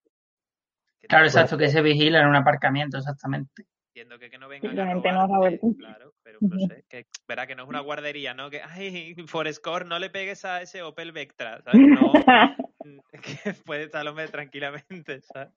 Claro, 1.08 1.24
exacto, 1.24 1.58
que 1.58 1.68
se 1.68 1.82
vigila 1.82 2.20
en 2.20 2.28
un 2.28 2.36
aparcamiento, 2.36 2.98
exactamente. 2.98 3.66
Entiendo 3.94 4.18
que, 4.18 4.30
que 4.30 4.38
no 4.38 4.48
vengan 4.48 4.80
a 4.80 4.86
gente 4.86 5.12
no 5.12 5.74
claro, 5.76 6.14
pero 6.22 6.38
no 6.40 6.58
sé, 6.66 6.82
que 6.88 7.04
verá 7.28 7.46
que 7.46 7.54
no 7.54 7.64
es 7.64 7.68
una 7.68 7.80
guardería, 7.80 8.32
¿no? 8.32 8.48
Que, 8.48 8.62
ay, 8.62 9.14
Forescore, 9.26 9.84
no 9.84 9.98
le 9.98 10.08
pegues 10.08 10.46
a 10.46 10.62
ese 10.62 10.82
Opel 10.82 11.12
Vectra, 11.12 11.60
¿sabes? 11.60 11.78
No, 11.82 12.10
es 13.12 13.20
que 13.44 13.52
puede 13.66 13.82
estar 13.82 14.00
el 14.00 14.08
hombre 14.08 14.28
tranquilamente, 14.28 15.20
¿sabes? 15.20 15.52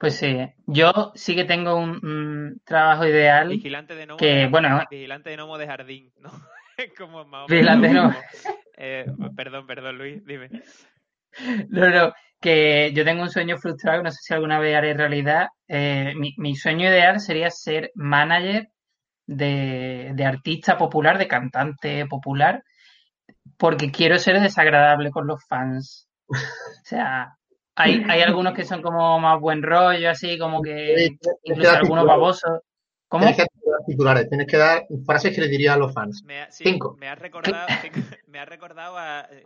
Pues 0.00 0.16
sí, 0.16 0.36
yo 0.66 1.12
sí 1.14 1.36
que 1.36 1.44
tengo 1.44 1.76
un, 1.76 2.04
un 2.04 2.60
trabajo 2.64 3.06
ideal 3.06 3.48
Vigilante 3.48 3.94
de 3.94 4.06
gnomo, 4.06 4.18
que, 4.18 4.26
de, 4.26 4.46
bueno, 4.48 4.84
vigilante 4.90 5.30
de 5.30 5.36
gnomo 5.36 5.58
de 5.58 5.66
jardín, 5.68 6.12
¿no? 6.18 6.30
Es 6.76 6.92
como 6.92 7.24
más 7.24 7.44
o 7.44 7.46
Vigilante 7.46 7.86
de 7.86 7.94
gnomo. 7.94 8.16
eh, 8.76 9.06
perdón, 9.36 9.64
perdón, 9.68 9.96
Luis, 9.96 10.26
dime. 10.26 10.50
No, 11.68 11.90
no, 11.90 12.12
que 12.40 12.92
yo 12.92 13.04
tengo 13.04 13.22
un 13.22 13.30
sueño 13.30 13.58
frustrado 13.58 14.02
no 14.02 14.10
sé 14.10 14.18
si 14.22 14.34
alguna 14.34 14.58
vez 14.58 14.76
haré 14.76 14.94
realidad. 14.94 15.48
Eh, 15.68 16.12
mi, 16.16 16.34
mi 16.38 16.54
sueño 16.56 16.88
ideal 16.88 17.20
sería 17.20 17.50
ser 17.50 17.90
manager 17.94 18.68
de, 19.26 20.12
de 20.14 20.24
artista 20.24 20.78
popular, 20.78 21.18
de 21.18 21.28
cantante 21.28 22.06
popular, 22.06 22.62
porque 23.56 23.90
quiero 23.90 24.18
ser 24.18 24.40
desagradable 24.40 25.10
con 25.10 25.26
los 25.26 25.44
fans. 25.46 26.08
O 26.28 26.34
sea, 26.84 27.36
hay, 27.74 28.04
hay 28.08 28.22
algunos 28.22 28.54
que 28.54 28.64
son 28.64 28.82
como 28.82 29.18
más 29.20 29.40
buen 29.40 29.62
rollo, 29.62 30.10
así 30.10 30.38
como 30.38 30.62
que 30.62 31.10
incluso 31.42 31.70
algunos 31.70 32.06
babosos. 32.06 32.60
¿Cómo? 33.08 33.24
Tienes 33.24 33.36
que 33.36 33.42
dar 33.70 33.80
titulares, 33.86 34.28
tienes 34.28 34.46
que 34.48 34.56
dar 34.56 34.84
frases 35.04 35.32
que 35.34 35.40
le 35.40 35.48
diría 35.48 35.74
a 35.74 35.76
los 35.76 35.92
fans. 35.94 36.22
Me 36.24 36.42
ha, 36.42 36.50
sí, 36.50 36.64
Cinco. 36.64 36.96
me 36.98 37.06
ha 37.08 37.14
recordado, 37.14 37.68
me 38.26 38.40
ha 38.40 38.44
recordado 38.44 38.98
a, 38.98 39.28
eh, 39.30 39.44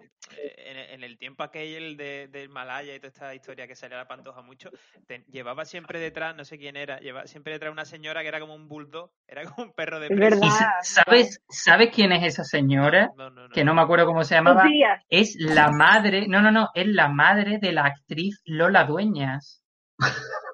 en, 0.67 0.77
en 0.95 1.05
el 1.05 1.19
tiempo 1.19 1.43
aquel 1.43 1.99
de, 1.99 2.29
del 2.29 2.49
Malaya 2.49 2.95
y 2.95 2.99
toda 3.01 3.09
esta 3.09 3.35
historia 3.35 3.67
que 3.67 3.77
salía 3.77 3.99
a 3.99 4.03
la 4.05 4.09
pantoja 4.09 4.41
mucho, 4.41 4.71
te- 5.07 5.25
llevaba 5.31 5.67
siempre 5.67 5.99
detrás, 6.01 6.35
no 6.35 6.45
sé 6.47 6.57
quién 6.57 6.77
era, 6.77 7.01
llevaba 7.01 7.27
siempre 7.27 7.53
detrás 7.53 7.71
una 7.71 7.85
señora 7.85 8.23
que 8.23 8.29
era 8.29 8.41
como 8.41 8.55
un 8.55 8.67
bulldog, 8.67 9.11
era 9.29 9.45
como 9.45 9.65
un 9.69 9.73
perro 9.75 10.01
de 10.01 10.07
Es 10.07 10.17
presa. 10.17 10.37
¿Y 10.37 10.41
verdad. 10.41 10.51
sa- 10.83 11.03
sabes, 11.05 11.43
sabes 11.51 11.91
quién 11.95 12.13
es 12.13 12.25
esa 12.25 12.45
señora? 12.45 13.11
No, 13.17 13.29
no, 13.29 13.47
no. 13.47 13.55
Que 13.55 13.63
no 13.65 13.75
me 13.75 13.83
acuerdo 13.83 14.07
cómo 14.07 14.25
se 14.25 14.37
llamaba. 14.37 14.65
Es 15.11 15.37
la 15.39 15.71
madre, 15.71 16.27
no, 16.29 16.41
no, 16.41 16.51
no, 16.51 16.71
es 16.75 16.87
la 16.87 17.09
madre 17.09 17.59
de 17.59 17.73
la 17.73 17.85
actriz 17.85 18.41
Lola 18.47 18.85
Dueñas. 18.85 19.63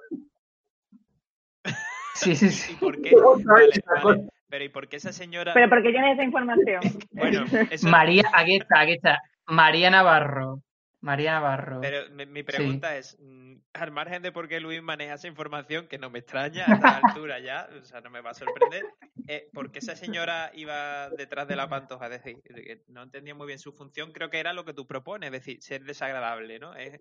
Sí, 2.16 2.34
sí, 2.36 2.46
¿Y 2.46 2.50
sí. 2.50 2.74
por 2.80 3.00
qué? 3.00 3.12
Vale, 3.14 3.44
Vale, 3.44 3.68
vale. 3.86 4.04
vale. 4.04 4.28
Pero 4.48 4.64
¿y 4.64 4.68
por 4.68 4.88
qué 4.88 4.96
esa 4.96 5.12
señora? 5.12 5.52
Pero 5.54 5.68
¿por 5.68 5.82
qué 5.82 5.90
tienes 5.90 6.14
esa 6.14 6.22
información? 6.24 6.80
Bueno, 7.12 7.44
eso, 7.70 7.88
María, 7.88 8.24
aquí 8.32 8.56
está, 8.56 8.80
aquí 8.80 8.92
está. 8.92 9.18
María 9.46 9.90
Navarro. 9.90 10.62
María 11.00 11.32
Navarro. 11.32 11.80
Pero 11.82 12.10
mi, 12.10 12.26
mi 12.26 12.40
Sí. 12.40 12.44
pregunta 12.44 12.96
es, 12.96 13.16
mm, 13.20 13.56
al 13.74 13.90
margen 13.92 14.22
de 14.22 14.32
por 14.32 14.48
qué 14.48 14.60
Luis 14.60 14.82
maneja 14.82 15.14
esa 15.14 15.28
información, 15.28 15.88
que 15.88 15.98
no 15.98 16.10
me 16.10 16.20
extraña 16.20 16.64
a 16.66 16.74
esta 16.74 16.96
altura 17.26 17.38
ya, 17.38 17.68
o 17.80 17.84
sea, 17.84 18.00
no 18.00 18.10
me 18.10 18.20
va 18.22 18.30
a 18.30 18.34
sorprender, 18.34 18.84
eh, 19.28 19.48
¿por 19.52 19.70
qué 19.70 19.80
esa 19.80 19.94
señora 19.94 20.50
iba 20.54 21.10
detrás 21.10 21.46
de 21.48 21.56
la 21.56 21.68
pantoja? 21.68 22.06
Es 22.06 22.22
decir, 22.22 22.40
no 22.88 23.02
entendía 23.02 23.34
muy 23.34 23.46
bien 23.46 23.58
su 23.58 23.72
función, 23.72 24.12
creo 24.12 24.30
que 24.30 24.38
era 24.40 24.52
lo 24.52 24.64
que 24.64 24.72
tú 24.74 24.86
propones, 24.86 25.28
es 25.28 25.32
decir, 25.32 25.58
ser 25.60 25.84
desagradable, 25.84 26.58
¿no? 26.58 26.74
Es, 26.74 26.98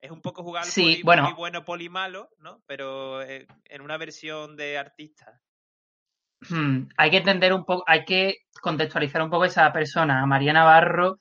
es 0.00 0.10
un 0.10 0.20
poco 0.20 0.42
jugar 0.42 0.64
al 0.64 0.68
Sí, 0.70 0.82
poli, 0.82 1.02
bueno. 1.02 1.22
poli 1.24 1.34
bueno, 1.34 1.64
poli 1.64 1.88
malo, 1.88 2.30
¿no? 2.38 2.62
Pero 2.66 3.22
eh, 3.22 3.46
en 3.64 3.82
una 3.82 3.96
versión 3.98 4.56
de 4.56 4.78
artista. 4.78 5.40
Hmm, 6.48 6.88
Hay 6.96 7.10
que 7.10 7.18
entender 7.18 7.52
un 7.52 7.64
poco, 7.64 7.84
hay 7.86 8.04
que 8.04 8.36
contextualizar 8.62 9.22
un 9.22 9.30
poco 9.30 9.44
esa 9.44 9.72
persona. 9.72 10.24
María 10.26 10.52
Navarro, 10.52 11.18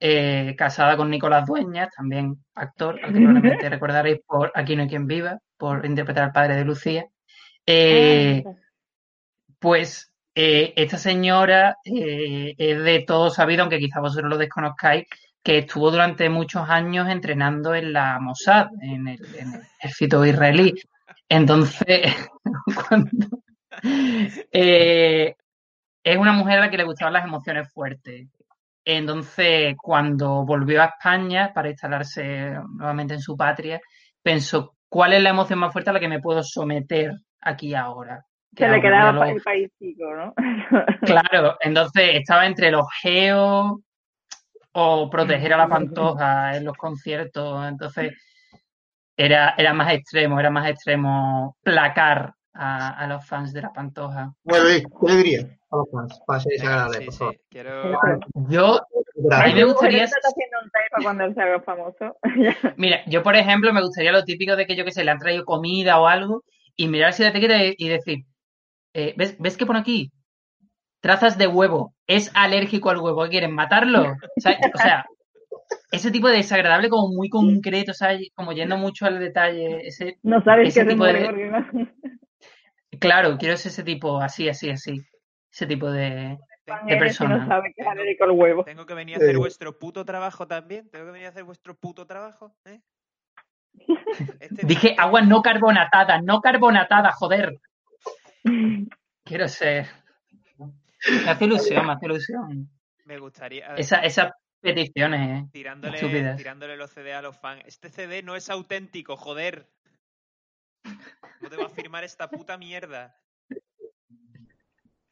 eh, 0.00 0.54
casada 0.56 0.96
con 0.96 1.10
Nicolás 1.10 1.46
Dueñas, 1.46 1.88
también 1.96 2.36
actor, 2.54 2.98
al 3.02 3.12
que 3.12 3.20
probablemente 3.20 3.68
recordaréis 3.70 4.20
por 4.26 4.50
Aquí 4.54 4.74
no 4.76 4.82
hay 4.82 4.88
quien 4.88 5.06
viva, 5.06 5.38
por 5.56 5.84
interpretar 5.84 6.24
al 6.24 6.32
padre 6.32 6.56
de 6.56 6.64
Lucía. 6.64 7.06
Eh, 7.66 8.42
Pues 9.58 10.12
eh, 10.34 10.72
esta 10.76 10.98
señora 10.98 11.76
es 11.84 12.56
de 12.82 13.04
todo 13.06 13.30
sabido, 13.30 13.62
aunque 13.62 13.78
quizá 13.78 14.00
vosotros 14.00 14.30
lo 14.30 14.38
desconozcáis, 14.38 15.04
que 15.42 15.58
estuvo 15.58 15.90
durante 15.90 16.28
muchos 16.28 16.68
años 16.68 17.08
entrenando 17.08 17.74
en 17.74 17.92
la 17.92 18.18
Mossad, 18.20 18.68
en 18.80 19.08
el, 19.08 19.20
en 19.36 19.54
el 19.54 19.60
ejército 19.80 20.24
israelí. 20.24 20.74
Entonces, 21.28 22.14
cuando, 22.88 23.10
eh, 24.52 25.34
es 26.04 26.16
una 26.16 26.32
mujer 26.32 26.58
a 26.58 26.62
la 26.62 26.70
que 26.70 26.76
le 26.76 26.84
gustaban 26.84 27.12
las 27.14 27.24
emociones 27.24 27.72
fuertes. 27.72 28.28
Entonces, 28.84 29.74
cuando 29.80 30.44
volvió 30.44 30.82
a 30.82 30.86
España 30.86 31.52
para 31.54 31.70
instalarse 31.70 32.52
nuevamente 32.76 33.14
en 33.14 33.20
su 33.20 33.36
patria, 33.36 33.80
pensó, 34.22 34.74
¿cuál 34.88 35.12
es 35.12 35.22
la 35.22 35.30
emoción 35.30 35.58
más 35.60 35.72
fuerte 35.72 35.90
a 35.90 35.92
la 35.92 36.00
que 36.00 36.08
me 36.08 36.20
puedo 36.20 36.42
someter 36.42 37.12
aquí 37.40 37.74
ahora? 37.74 38.24
¿Qué 38.54 38.64
Se 38.64 38.70
le 38.70 38.80
quedaba 38.82 39.12
Voy 39.12 39.16
a 39.16 39.20
pa- 39.20 39.26
lo- 39.26 39.32
el 39.36 39.42
país 39.42 39.68
chico, 39.78 40.04
¿no? 40.14 40.34
Claro, 41.02 41.56
entonces 41.60 42.10
estaba 42.16 42.46
entre 42.46 42.70
los 42.70 42.86
geos 43.00 43.76
o 44.72 45.10
proteger 45.10 45.52
a 45.52 45.58
la 45.58 45.68
pantoja 45.68 46.56
en 46.56 46.64
los 46.64 46.76
conciertos. 46.76 47.68
Entonces 47.68 48.12
era, 49.16 49.54
era 49.56 49.72
más 49.74 49.92
extremo, 49.92 50.40
era 50.40 50.50
más 50.50 50.68
extremo 50.68 51.56
placar 51.62 52.34
a, 52.54 52.90
a 52.90 53.06
los 53.06 53.26
fans 53.26 53.52
de 53.52 53.62
la 53.62 53.72
pantoja. 53.72 54.32
Bueno, 54.44 54.64
¿qué 55.00 55.06
le 55.06 55.16
dirías 55.16 55.44
a 55.70 55.76
los 55.76 55.90
fans 55.90 56.20
para 56.26 56.40
ser 56.40 56.52
desagradable, 56.52 56.98
sí, 56.98 57.04
por 57.04 57.12
sí, 57.12 57.18
favor? 57.18 57.40
quiero... 57.48 58.00
Yo, 58.48 58.80
a 59.30 59.46
mí 59.46 59.54
me 59.54 59.64
gustaría, 59.64 60.08
cuando 61.02 61.24
él 61.24 61.34
se 61.34 61.42
haga 61.42 61.60
famoso. 61.60 62.16
mira, 62.76 63.02
yo 63.06 63.22
por 63.22 63.36
ejemplo 63.36 63.72
me 63.72 63.82
gustaría 63.82 64.12
lo 64.12 64.24
típico 64.24 64.56
de 64.56 64.66
que 64.66 64.76
yo 64.76 64.84
que 64.84 64.92
sé, 64.92 65.04
le 65.04 65.10
han 65.10 65.18
traído 65.18 65.44
comida 65.44 66.00
o 66.00 66.06
algo 66.06 66.44
y 66.76 66.88
mirar 66.88 67.12
si 67.12 67.22
la 67.22 67.28
etiqueta 67.28 67.62
y 67.62 67.74
y 67.76 67.88
decir, 67.88 68.24
eh, 68.94 69.14
¿ves, 69.16 69.36
¿ves 69.38 69.56
que 69.56 69.66
pone 69.66 69.78
aquí? 69.78 70.10
Trazas 71.02 71.36
de 71.36 71.46
huevo. 71.48 71.94
¿Es 72.06 72.30
alérgico 72.34 72.88
al 72.88 72.98
huevo? 72.98 73.24
¿Qué 73.24 73.30
quieren? 73.30 73.54
¿Matarlo? 73.54 74.02
O 74.36 74.40
sea, 74.40 74.56
o 74.72 74.78
sea, 74.78 75.04
ese 75.90 76.10
tipo 76.12 76.28
de 76.28 76.36
desagradable 76.36 76.88
como 76.88 77.08
muy 77.14 77.28
concreto, 77.28 77.92
¿sabes? 77.92 78.28
Como 78.34 78.52
yendo 78.52 78.76
mucho 78.78 79.04
al 79.04 79.18
detalle. 79.18 79.86
Ese, 79.86 80.18
no 80.22 80.40
sabes 80.44 80.68
Ese 80.68 80.84
qué 80.84 80.90
tipo 80.90 81.04
de- 81.04 81.24
porque 81.24 82.98
claro, 83.00 83.36
quiero 83.36 83.56
ser 83.56 83.70
ese 83.72 83.82
tipo, 83.82 84.20
así, 84.20 84.48
así, 84.48 84.70
así. 84.70 85.00
Ese 85.52 85.66
tipo 85.66 85.90
de... 85.90 86.38
persona. 86.98 87.38
no 87.38 87.46
sabe 87.48 87.72
que 87.74 87.82
es 87.82 87.88
alérgico 87.88 88.24
al 88.24 88.30
huevo. 88.30 88.64
Tengo 88.64 88.86
que 88.86 88.94
venir 88.94 89.16
a 89.16 89.18
hacer 89.18 89.32
Sí. 89.32 89.36
vuestro 89.36 89.76
puto 89.78 90.04
trabajo 90.04 90.46
también. 90.46 90.88
Tengo 90.88 91.06
que 91.06 91.10
venir 91.12 91.26
a 91.26 91.30
hacer 91.30 91.42
vuestro 91.44 91.74
puto 91.76 92.06
trabajo. 92.06 92.54
¿eh? 92.64 92.80
Este- 94.40 94.66
Dije 94.66 94.94
agua 94.96 95.22
no 95.22 95.42
carbonatada, 95.42 96.20
no 96.22 96.40
carbonatada, 96.40 97.10
joder. 97.10 97.58
Quiero 99.24 99.48
ser... 99.48 99.86
Me 101.08 101.30
hace 101.30 101.44
ilusión, 101.44 101.86
me 101.86 101.92
hace 101.92 102.06
ilusión. 102.06 102.70
Me 103.04 103.18
gustaría. 103.18 103.74
Esa, 103.76 103.98
esas 103.98 104.32
peticiones, 104.60 105.42
¿eh? 105.42 105.48
Tirándole, 105.52 105.96
Estúpidas. 105.96 106.36
tirándole 106.36 106.76
los 106.76 106.90
CD 106.90 107.12
a 107.14 107.22
los 107.22 107.38
fans. 107.38 107.62
Este 107.66 107.88
CD 107.90 108.22
no 108.22 108.36
es 108.36 108.48
auténtico, 108.50 109.16
joder. 109.16 109.68
¿Cómo 111.38 111.50
te 111.50 111.56
va 111.56 111.66
a 111.66 111.70
firmar 111.70 112.04
esta 112.04 112.28
puta 112.28 112.56
mierda? 112.56 113.16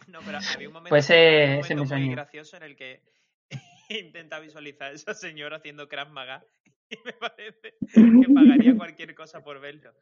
No, 0.07 0.21
pero 0.25 0.39
había 0.39 0.69
un 0.69 0.75
momento, 0.75 0.91
Pues 0.91 1.11
había 1.11 1.59
un 1.59 1.61
momento 1.61 1.95
me 1.95 2.01
muy 2.01 2.11
gracioso 2.15 2.57
en 2.57 2.63
el 2.65 2.77
que 2.77 3.03
intenta 3.89 4.39
visualizar 4.41 4.91
a 4.91 4.95
esa 4.95 5.15
señora 5.15 5.59
haciendo 5.59 5.89
Krav 5.89 6.11
Maga 6.11 6.45
y 6.89 6.97
me 7.05 7.13
parece 7.13 7.75
que 7.81 8.35
pagaría 8.35 8.77
cualquier 8.77 9.15
cosa 9.15 9.43
por 9.43 9.61
verlo. 9.61 9.93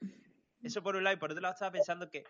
Eso 0.62 0.82
por 0.82 0.96
un 0.96 1.04
lado, 1.04 1.16
y 1.16 1.18
por 1.18 1.30
otro 1.30 1.42
lado 1.42 1.52
estaba 1.54 1.72
pensando 1.72 2.10
que 2.10 2.24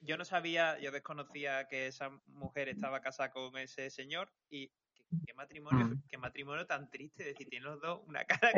yo 0.00 0.16
no 0.16 0.24
sabía, 0.24 0.78
yo 0.80 0.90
desconocía 0.90 1.66
que 1.68 1.86
esa 1.88 2.10
mujer 2.26 2.68
estaba 2.68 3.00
casada 3.00 3.30
con 3.30 3.56
ese 3.58 3.90
señor 3.90 4.30
y 4.50 4.70
qué 5.26 5.34
matrimonio, 5.34 5.86
Mm. 5.86 6.02
qué 6.08 6.18
matrimonio 6.18 6.66
tan 6.66 6.90
triste, 6.90 7.22
es 7.22 7.28
decir, 7.30 7.48
tienen 7.48 7.68
los 7.70 7.80
dos 7.80 8.00
una 8.06 8.24
cara 8.24 8.50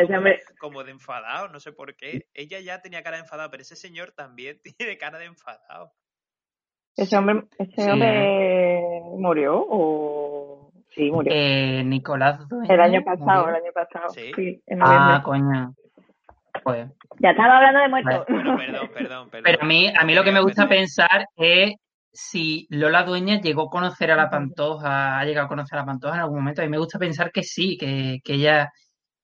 como, 0.59 0.83
de 0.85 0.91
enfadado, 0.91 1.49
no 1.49 1.61
sé 1.61 1.73
por 1.73 1.95
qué. 1.97 2.27
Ella 2.35 2.61
ya 2.61 2.81
tenía 2.83 3.03
cara 3.03 3.17
de 3.17 3.23
enfadado, 3.23 3.51
pero 3.51 3.63
ese 3.63 3.77
señor 3.77 4.13
también 4.13 4.61
tiene 4.79 4.99
cara 4.99 5.19
de 5.19 5.27
enfadado. 5.27 5.93
Ese 6.97 7.17
hombre, 7.17 7.45
ese 7.59 7.73
Sí, 7.83 7.89
hombre 7.91 8.29
murió 9.17 9.65
o 9.69 10.73
sí 10.95 11.11
murió. 11.11 11.33
Eh, 11.35 11.83
Nicolás 11.85 12.47
Dueñas 12.49 12.71
el 12.71 12.81
año 12.81 13.05
pasado, 13.05 13.45
murió. 13.47 13.57
el 13.57 13.63
año 13.65 13.73
pasado. 13.73 14.09
Sí. 14.11 14.33
Sí, 14.35 14.63
en 14.67 14.83
Ah, 14.83 15.23
noviembre. 15.23 15.71
Pues. 16.63 16.89
Ya 17.19 17.31
estaba 17.31 17.57
hablando 17.57 17.81
de 17.81 17.89
muertos. 17.89 18.25
Bueno, 18.29 18.57
perdón, 18.57 18.91
perdón, 18.95 19.31
perdón. 19.31 19.43
Pero 19.45 19.63
a 19.63 19.67
mí, 19.67 19.93
a 19.95 20.05
mí 20.05 20.15
lo 20.15 20.25
que 20.25 20.33
me 20.33 20.43
gusta 20.43 20.69
pensar 20.69 21.27
es 21.37 21.75
si 22.13 22.67
Lola 22.71 23.05
Dueñas 23.05 23.41
llegó 23.43 23.69
a 23.69 23.71
conocer 23.71 24.11
a 24.11 24.17
la 24.17 24.31
Pantoja, 24.31 25.19
ha 25.19 25.25
llegado 25.25 25.47
a 25.47 25.49
conocer 25.49 25.79
a 25.79 25.83
la 25.83 25.87
Pantoja 25.87 26.15
en 26.15 26.21
algún 26.21 26.39
momento. 26.39 26.63
A 26.63 26.65
mí 26.65 26.71
me 26.71 26.79
gusta 26.79 26.99
pensar 26.99 27.31
que 27.31 27.43
sí, 27.43 27.77
que, 27.79 28.19
que 28.25 28.35
ella 28.35 28.71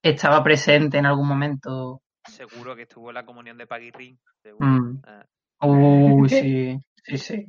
estaba 0.03 0.43
presente 0.43 0.99
en 0.99 1.07
algún 1.07 1.29
momento. 1.29 2.03
Seguro 2.25 2.75
que 2.77 2.83
estuvo 2.83 3.11
en 3.11 3.15
la 3.15 3.25
comunión 3.25 3.57
de 3.59 3.67
Paguirrín. 3.67 4.19
seguro. 4.43 4.67
Mm. 4.67 5.03
Ah. 5.05 5.25
Uy, 5.63 6.29
sí, 6.29 6.79
sí, 7.03 7.19
sí. 7.19 7.47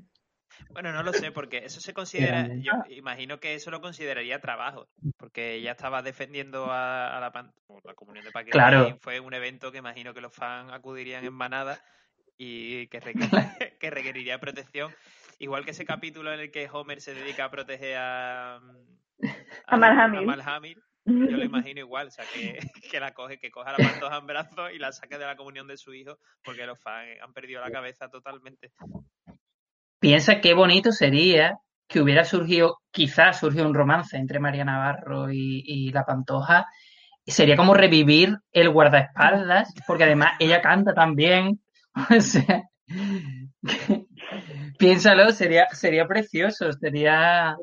Bueno, 0.70 0.92
no 0.92 1.04
lo 1.04 1.14
sé, 1.14 1.32
porque 1.32 1.58
eso 1.66 1.80
se 1.80 1.94
considera, 1.94 2.48
yo 2.56 2.72
imagino 2.90 3.40
que 3.40 3.54
eso 3.56 3.72
lo 3.72 3.82
consideraría 3.82 4.40
trabajo, 4.40 4.88
porque 5.18 5.56
ella 5.56 5.72
estaba 5.72 6.02
defendiendo 6.02 6.72
a, 6.72 7.18
a 7.18 7.20
la, 7.20 7.52
la 7.84 7.94
comunión 7.94 8.26
de 8.26 8.32
Paquirrín, 8.32 8.52
Claro. 8.52 8.90
y 8.90 9.00
fue 9.00 9.20
un 9.20 9.34
evento 9.34 9.72
que 9.72 9.80
imagino 9.80 10.14
que 10.14 10.22
los 10.22 10.34
fans 10.34 10.72
acudirían 10.72 11.26
en 11.26 11.34
manada 11.34 11.80
y 12.38 12.88
que, 12.88 13.02
requer- 13.02 13.14
que 13.80 13.90
requeriría 13.90 14.40
protección, 14.40 14.94
igual 15.40 15.66
que 15.66 15.72
ese 15.72 15.86
capítulo 15.86 16.34
en 16.34 16.40
el 16.40 16.52
que 16.52 16.70
Homer 16.72 17.02
se 17.02 17.14
dedica 17.14 17.46
a 17.46 17.52
proteger 17.52 17.98
a, 17.98 18.56
A 19.68 19.76
Hamill. 19.76 20.30
a 20.30 20.56
Hamill, 20.56 20.82
yo 21.06 21.38
lo 21.38 21.44
imagino 21.44 21.80
igual, 21.80 22.08
o 22.08 22.12
sea, 22.12 22.26
que, 22.26 22.60
que 22.92 23.00
la 23.00 23.14
coge, 23.14 23.40
que 23.40 23.50
coja 23.50 23.72
la 23.72 23.78
pantoja 23.78 24.18
en 24.18 24.28
brazos 24.28 24.72
y 24.74 24.78
la 24.78 24.92
saque 24.92 25.18
de 25.18 25.26
la 25.26 25.36
comunión 25.36 25.68
de 25.68 25.78
su 25.78 25.94
hijo, 25.94 26.20
porque 26.44 26.66
los 26.66 26.80
fans 26.82 27.10
han 27.22 27.34
perdido 27.34 27.62
la 27.62 27.72
cabeza 27.72 28.10
totalmente. 28.10 28.72
Piensa 30.00 30.42
qué 30.42 30.54
bonito 30.54 30.92
sería 30.92 31.58
que 31.88 32.02
hubiera 32.02 32.24
surgido, 32.24 32.80
quizás 32.92 33.40
surgió 33.40 33.66
un 33.66 33.74
romance 33.74 34.18
entre 34.18 34.40
María 34.40 34.66
Navarro 34.66 35.32
y, 35.32 35.64
y 35.66 35.92
la 35.92 36.04
Pantoja. 36.06 36.66
Sería 37.26 37.58
como 37.58 37.74
revivir 37.74 38.38
el 38.52 38.70
guardaespaldas, 38.70 39.74
porque 39.86 40.04
además 40.04 40.34
ella 40.40 40.62
canta 40.62 40.94
también. 40.94 41.60
O 42.16 42.22
sea, 42.22 42.62
piénsalo, 44.78 45.32
sería, 45.32 45.68
sería 45.72 46.06
precioso, 46.06 46.72
sería 46.74 47.58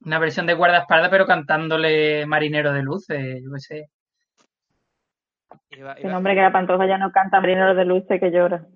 una 0.00 0.18
versión 0.18 0.46
de 0.46 0.54
guardaespaldas, 0.54 1.10
pero 1.10 1.26
cantándole 1.26 2.26
Marinero 2.26 2.72
de 2.72 2.82
Luces, 2.82 3.40
yo 3.42 3.52
qué 3.52 3.60
sé. 3.60 3.88
El 5.70 6.12
hombre 6.12 6.34
que 6.34 6.40
la 6.40 6.52
pantoja 6.52 6.86
ya 6.86 6.98
no 6.98 7.12
canta 7.12 7.40
Marineros 7.40 7.76
de 7.76 7.84
Luce 7.84 8.18
que 8.18 8.30
llora. 8.30 8.66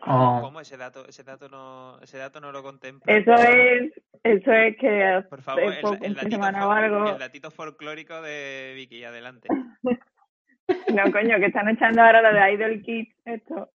¿Cómo, 0.00 0.38
Oh. 0.38 0.42
cómo? 0.42 0.60
ese 0.60 0.76
dato, 0.76 1.06
ese 1.06 1.22
dato 1.24 1.48
no, 1.48 1.98
ese 2.00 2.18
dato 2.18 2.40
no 2.40 2.52
lo 2.52 2.62
contemplo. 2.62 3.12
Eso 3.12 3.32
es, 3.34 3.92
eso 4.22 4.52
es 4.52 4.76
que 4.78 5.22
Por 5.28 5.42
favor, 5.42 5.62
el, 5.72 5.80
poco, 5.80 5.94
el 6.02 6.14
datito, 6.14 6.30
semana 6.36 6.62
fol- 6.62 6.66
o 6.66 6.72
algo, 6.72 7.10
el 7.10 7.18
datito 7.18 7.50
folclórico 7.50 8.20
de 8.22 8.72
Vicky, 8.76 9.04
adelante. 9.04 9.48
no 10.94 11.12
coño, 11.12 11.38
que 11.38 11.46
están 11.46 11.68
echando 11.68 12.02
ahora 12.02 12.22
lo 12.22 12.32
de 12.38 12.52
Idol 12.52 12.82
Kids, 12.82 13.14
esto. 13.26 13.70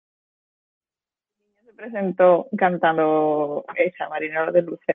El 1.40 1.48
niño 1.48 1.62
se 1.64 1.72
presentó 1.74 2.48
cantando 2.56 3.64
esa, 3.76 4.08
Marineros 4.08 4.52
de 4.52 4.62
Luce. 4.62 4.94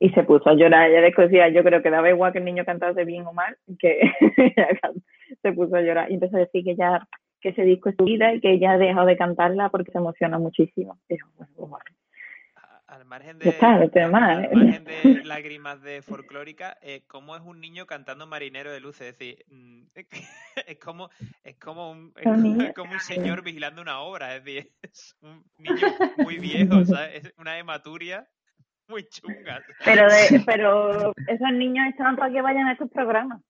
Y 0.00 0.10
se 0.10 0.24
puso 0.24 0.50
a 0.50 0.54
llorar, 0.54 0.90
ella 0.90 1.00
decía, 1.16 1.48
yo 1.48 1.62
creo 1.62 1.80
que 1.82 1.88
daba 1.90 2.10
igual 2.10 2.32
que 2.32 2.38
el 2.38 2.44
niño 2.44 2.64
cantase 2.64 3.04
bien 3.04 3.26
o 3.26 3.32
mal, 3.32 3.56
que 3.78 4.00
se 5.42 5.52
puso 5.52 5.76
a 5.76 5.80
llorar. 5.82 6.10
Y 6.10 6.14
empezó 6.14 6.36
a 6.36 6.40
decir 6.40 6.64
que 6.64 6.74
ya, 6.76 7.06
que 7.44 7.50
ese 7.50 7.62
disco 7.62 7.90
es 7.90 7.96
su 7.98 8.04
vida 8.04 8.32
y 8.32 8.40
que 8.40 8.52
ella 8.54 8.72
ha 8.72 8.78
dejado 8.78 9.04
de 9.06 9.18
cantarla 9.18 9.68
porque 9.68 9.92
se 9.92 9.98
emociona 9.98 10.38
muchísimo. 10.38 10.98
Yo, 11.10 11.16
bueno, 11.58 11.84
Al 12.86 13.04
margen 13.04 13.38
de, 13.38 13.52
tiene 13.52 14.06
al- 14.06 14.44
¿eh? 14.44 14.50
margen 14.54 14.84
de 14.84 14.94
lágrimas 15.24 15.82
de 15.82 16.00
folclórica, 16.00 16.78
eh, 16.80 17.02
¿cómo 17.06 17.36
es 17.36 17.42
un 17.42 17.60
niño 17.60 17.84
cantando 17.86 18.26
Marinero 18.26 18.72
de 18.72 18.80
Luces? 18.80 19.08
Es 19.08 19.18
decir, 19.18 19.44
mm, 19.50 19.82
es 19.94 20.06
como, 20.80 21.10
es 21.42 21.56
como 21.58 21.90
un, 21.90 22.12
es 22.16 22.38
niño. 22.38 22.72
como 22.74 22.92
un 22.92 23.00
señor 23.36 23.42
vigilando 23.42 23.82
una 23.82 24.00
obra, 24.00 24.36
es 24.36 24.42
decir, 24.44 24.70
es 24.82 25.14
un 25.20 25.44
niño 25.58 25.86
muy 26.16 26.38
viejo, 26.38 26.82
¿sabes? 26.86 27.26
Es 27.26 27.34
una 27.36 27.58
hematuria 27.58 28.26
muy 28.88 29.06
chunga. 29.08 29.62
Pero, 29.84 30.08
de, 30.08 30.42
pero 30.46 31.12
esos 31.26 31.52
niños 31.52 31.88
están 31.88 32.16
para 32.16 32.32
que 32.32 32.40
vayan 32.42 32.68
a 32.68 32.72
estos 32.72 32.90
programas 32.90 33.42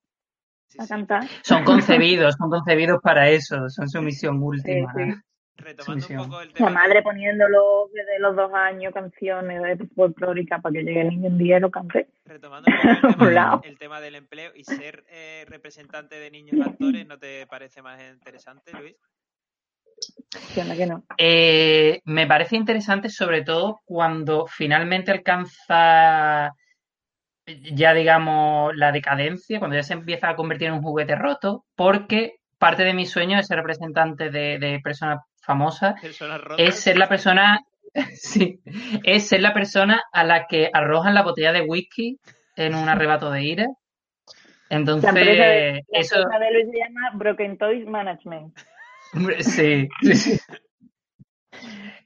a 0.79 0.83
sí. 0.83 0.89
cantar. 0.89 1.25
Son 1.43 1.65
concebidos, 1.65 2.35
son 2.37 2.51
concebidos 2.51 3.01
para 3.03 3.29
eso, 3.31 3.69
son 3.69 3.89
su 3.89 4.03
misión 4.03 4.43
última. 4.43 4.93
sí. 4.95 5.13
Retomando 5.57 6.07
un 6.09 6.17
poco 6.17 6.41
el 6.41 6.49
La 6.49 6.55
tema. 6.55 6.71
madre 6.71 7.01
poniéndolo 7.03 7.89
desde 7.93 8.19
los 8.19 8.35
dos 8.35 8.53
años 8.53 8.93
canciones 8.93 9.63
de 9.63 9.87
folclórica 9.95 10.59
para 10.59 10.73
que 10.73 10.83
llegue 10.83 11.03
el 11.03 11.09
niño 11.11 11.29
un 11.29 11.39
día 11.39 11.59
y 11.59 11.61
lo 11.61 11.71
cante. 11.71 12.09
Retomando 12.25 12.69
un 12.73 13.13
poco 13.13 13.25
el 13.29 13.35
tema, 13.35 13.61
el 13.63 13.79
tema 13.79 14.01
del 14.01 14.17
empleo 14.17 14.51
y 14.57 14.65
ser 14.65 15.05
eh, 15.09 15.45
representante 15.49 16.17
de 16.19 16.31
niños 16.33 16.67
actores, 16.67 17.07
¿no 17.07 17.19
te 17.19 17.47
parece 17.47 17.83
más 17.83 18.01
interesante, 18.03 18.73
Luis? 18.73 18.97
¿Qué 20.53 20.61
onda 20.63 20.75
que 20.75 20.87
no? 20.87 21.05
Eh, 21.19 22.01
me 22.05 22.27
parece 22.27 22.57
interesante 22.57 23.09
sobre 23.09 23.43
todo 23.43 23.81
cuando 23.85 24.47
finalmente 24.49 25.13
alcanza 25.13 26.53
ya 27.47 27.95
digamos 27.95 28.75
la 28.77 28.93
decadencia, 28.93 29.59
cuando 29.59 29.77
ya 29.77 29.83
se 29.83 29.95
empieza 29.95 30.29
a 30.29 30.37
convertir 30.37 30.69
en 30.69 30.75
un 30.75 30.83
juguete 30.83 31.15
roto, 31.17 31.65
porque 31.77 32.37
parte 32.59 32.85
de 32.85 32.95
mi 32.95 33.07
sueño 33.07 33.39
es 33.39 33.47
ser 33.47 33.59
representante 33.59 34.31
de, 34.31 34.59
de 34.59 34.81
personas 34.83 35.21
famosas, 35.43 35.95
es 36.03 36.17
ser 36.81 36.97
la 36.97 37.09
persona, 37.09 37.61
sí, 38.15 38.61
es 39.05 39.29
ser 39.29 39.43
la 39.43 39.53
persona 39.53 40.03
a 40.13 40.25
la 40.25 40.47
que 40.47 40.71
arrojan 40.73 41.15
la 41.15 41.23
botella 41.23 41.53
de 41.53 41.63
whisky 41.63 42.19
en 42.57 42.75
un 42.75 42.89
arrebato 42.89 43.31
de 43.31 43.43
ira. 43.43 43.67
La 44.71 44.79
Entonces, 44.79 45.09
empresa, 45.11 45.45
de, 45.45 45.85
la 45.89 45.99
eso, 46.01 46.17
empresa 46.17 46.39
de 46.39 46.53
Luis 46.53 46.67
se 46.71 46.79
llama 46.79 47.11
Broken 47.15 47.59
Toys 47.59 47.87
Management. 47.87 48.59
Hombre, 49.13 49.43
Sí, 49.43 49.89
sí, 50.03 50.15
sí. 50.15 50.41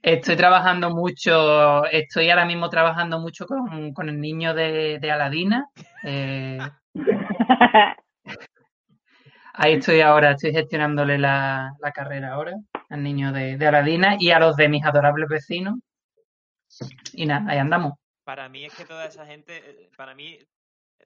Estoy 0.01 0.35
trabajando 0.37 0.91
mucho, 0.91 1.85
estoy 1.85 2.29
ahora 2.29 2.45
mismo 2.45 2.69
trabajando 2.69 3.19
mucho 3.19 3.45
con, 3.45 4.09
el 4.09 4.19
niño 4.21 4.53
de, 4.53 4.97
de 4.99 5.11
Aladina. 5.11 5.67
eh, 6.03 6.57
ahí 9.53 9.73
estoy 9.73 9.99
ahora, 10.01 10.31
estoy 10.31 10.53
gestionándole 10.53 11.17
la, 11.17 11.73
la 11.79 11.91
carrera 11.91 12.33
ahora 12.33 12.53
al 12.89 13.03
niño 13.03 13.33
de, 13.33 13.57
de 13.57 13.67
Aladina 13.67 14.15
y 14.19 14.31
a 14.31 14.39
los 14.39 14.55
de 14.55 14.69
mis 14.69 14.85
adorables 14.85 15.27
vecinos. 15.27 15.75
Y 17.13 17.25
nada, 17.25 17.51
ahí 17.51 17.57
andamos. 17.57 17.93
Para 18.23 18.47
mí 18.47 18.63
es 18.65 18.73
que 18.73 18.85
toda 18.85 19.05
esa 19.05 19.25
gente, 19.25 19.57
eh, 19.57 19.89
para 19.97 20.15
mí, 20.15 20.39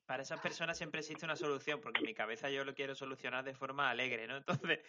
para 0.06 0.24
esas 0.24 0.40
personas 0.40 0.78
siempre 0.78 1.00
existe 1.00 1.26
una 1.26 1.36
solución, 1.36 1.80
porque 1.82 2.00
en 2.00 2.08
mi 2.08 2.14
cabeza 2.14 2.50
yo 2.50 2.66
lo 2.66 2.74
quiero 2.74 2.96
solucionar 2.96 3.44
de 3.44 3.54
forma 3.54 3.90
alegre, 3.90 4.28
¿no? 4.28 4.38
Entonces, 4.38 4.80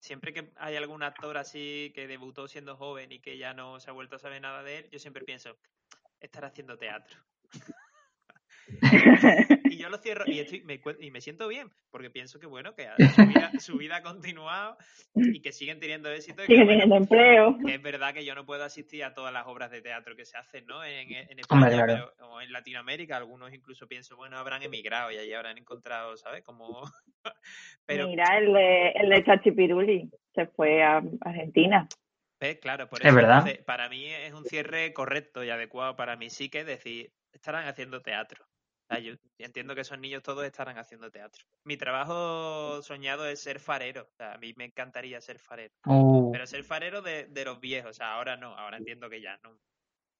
siempre 0.00 0.32
que 0.32 0.52
hay 0.56 0.76
algún 0.76 1.02
actor 1.02 1.36
así 1.36 1.92
que 1.94 2.06
debutó 2.06 2.48
siendo 2.48 2.76
joven 2.76 3.12
y 3.12 3.20
que 3.20 3.38
ya 3.38 3.54
no 3.54 3.80
se 3.80 3.90
ha 3.90 3.92
vuelto 3.92 4.16
a 4.16 4.18
saber 4.18 4.42
nada 4.42 4.62
de 4.62 4.78
él, 4.78 4.90
yo 4.90 4.98
siempre 4.98 5.24
pienso, 5.24 5.56
estará 6.20 6.48
haciendo 6.48 6.76
teatro. 6.76 7.16
y 9.70 9.76
yo 9.78 9.88
lo 9.88 9.98
cierro 9.98 10.24
y, 10.26 10.40
estoy, 10.40 10.62
me, 10.62 10.80
y 11.00 11.10
me 11.10 11.20
siento 11.20 11.46
bien, 11.48 11.70
porque 11.90 12.10
pienso 12.10 12.40
que 12.40 12.46
bueno, 12.46 12.74
que 12.74 12.88
su 13.14 13.26
vida, 13.26 13.50
su 13.58 13.78
vida 13.78 13.96
ha 13.96 14.02
continuado 14.02 14.76
y 15.14 15.40
que 15.40 15.52
siguen 15.52 15.78
teniendo 15.80 16.10
éxito. 16.10 16.42
Y 16.42 16.46
que, 16.46 16.52
Sigue 16.54 16.64
bueno, 16.64 16.80
teniendo 16.82 16.96
empleo. 16.96 17.58
que 17.64 17.74
es 17.74 17.82
verdad 17.82 18.12
que 18.14 18.24
yo 18.24 18.34
no 18.34 18.44
puedo 18.44 18.64
asistir 18.64 19.04
a 19.04 19.14
todas 19.14 19.32
las 19.32 19.46
obras 19.46 19.70
de 19.70 19.82
teatro 19.82 20.16
que 20.16 20.24
se 20.24 20.36
hacen, 20.36 20.66
¿no? 20.66 20.84
En, 20.84 21.12
en 21.12 21.38
España, 21.38 21.66
Hombre, 21.66 21.84
claro. 21.84 22.12
pero 22.16 22.28
o 22.28 22.40
en 22.40 22.52
Latinoamérica, 22.52 23.16
algunos 23.16 23.52
incluso 23.54 23.86
pienso, 23.86 24.16
bueno, 24.16 24.38
habrán 24.38 24.62
emigrado 24.62 25.10
y 25.12 25.18
allí 25.18 25.32
habrán 25.32 25.58
encontrado, 25.58 26.16
¿sabes? 26.16 26.42
Como... 26.42 26.82
pero, 27.86 28.08
Mira, 28.08 28.38
el 28.38 28.52
de, 28.52 28.88
el 28.90 29.10
de 29.10 29.24
Chachipiruli 29.24 30.10
se 30.34 30.46
fue 30.46 30.82
a 30.82 31.02
Argentina. 31.20 31.86
¿ves? 32.40 32.58
Claro, 32.60 32.88
por 32.88 33.00
Es 33.00 33.06
eso 33.06 33.14
verdad. 33.16 33.38
entonces, 33.38 33.64
para 33.64 33.88
mí 33.88 34.06
es 34.06 34.32
un 34.34 34.44
cierre 34.44 34.92
correcto 34.92 35.42
y 35.44 35.50
adecuado 35.50 35.96
para 35.96 36.16
mí 36.16 36.28
sí 36.30 36.50
que 36.50 36.64
decir, 36.64 37.12
estarán 37.32 37.66
haciendo 37.66 38.02
teatro. 38.02 38.44
O 38.88 38.94
sea, 38.94 38.98
yo 39.00 39.14
entiendo 39.38 39.74
que 39.74 39.80
esos 39.80 39.98
niños 39.98 40.22
todos 40.22 40.44
estarán 40.44 40.78
haciendo 40.78 41.10
teatro. 41.10 41.44
Mi 41.64 41.76
trabajo 41.76 42.80
soñado 42.82 43.26
es 43.26 43.40
ser 43.42 43.58
farero. 43.58 44.02
O 44.12 44.14
sea, 44.16 44.34
a 44.34 44.38
mí 44.38 44.54
me 44.56 44.64
encantaría 44.66 45.20
ser 45.20 45.38
farero. 45.40 45.74
Uh, 45.86 46.30
Pero 46.30 46.46
ser 46.46 46.62
farero 46.62 47.02
de, 47.02 47.24
de 47.26 47.44
los 47.44 47.58
viejos. 47.60 47.90
O 47.90 47.94
sea, 47.94 48.12
ahora 48.14 48.36
no. 48.36 48.54
Ahora 48.56 48.76
entiendo 48.76 49.10
que 49.10 49.20
ya 49.20 49.38
no 49.42 49.58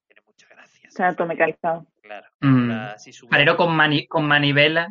tiene 0.09 0.23
mucha 0.27 0.49
gracia. 0.49 0.89
O 0.89 0.91
sea, 0.93 1.15
todo 1.15 1.29
mecanizado. 1.29 1.87
Claro. 2.03 2.27
mm, 2.41 2.71
Ahora, 2.73 2.99
si 2.99 3.13
sube- 3.13 3.31
farero 3.31 3.57
con, 3.57 3.73
mani- 3.77 4.09
con 4.09 4.27
manivela. 4.27 4.89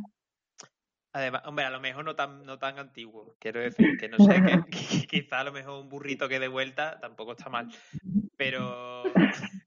Además, 1.12 1.44
hombre, 1.46 1.66
a 1.66 1.70
lo 1.70 1.80
mejor 1.82 2.04
no 2.06 2.16
tan, 2.16 2.46
no 2.46 2.58
tan 2.58 2.80
antiguo. 2.80 3.36
Quiero 3.40 3.60
decir 3.62 3.98
que 3.98 4.08
no 4.10 4.18
sé, 4.20 4.42
que, 4.42 4.62
que 5.02 5.08
quizá 5.08 5.40
a 5.42 5.44
lo 5.46 5.52
mejor 5.52 5.82
un 5.82 5.90
burrito 5.90 6.30
que 6.30 6.40
de 6.40 6.48
vuelta 6.48 6.98
tampoco 7.02 7.34
está 7.34 7.50
mal. 7.50 7.70
Pero, 8.38 9.04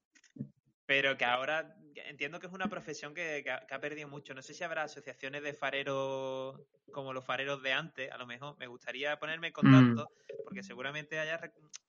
pero 0.86 1.16
que 1.16 1.24
ahora 1.24 1.74
entiendo 1.94 2.38
que 2.40 2.46
es 2.46 2.52
una 2.52 2.68
profesión 2.68 3.14
que, 3.14 3.42
que 3.44 3.50
ha, 3.50 3.66
que 3.66 3.74
ha 3.74 3.80
perdido 3.80 4.08
mucho. 4.08 4.34
No 4.34 4.42
sé 4.42 4.54
si 4.54 4.64
habrá 4.64 4.82
asociaciones 4.84 5.42
de 5.42 5.52
fareros 5.54 6.60
como 6.92 7.12
los 7.12 7.24
fareros 7.24 7.62
de 7.62 7.72
antes. 7.72 8.10
A 8.10 8.18
lo 8.18 8.26
mejor 8.26 8.56
me 8.58 8.66
gustaría 8.66 9.18
ponerme 9.18 9.48
en 9.48 9.52
contacto 9.52 10.10
porque 10.44 10.62
seguramente 10.62 11.18
haya, 11.18 11.38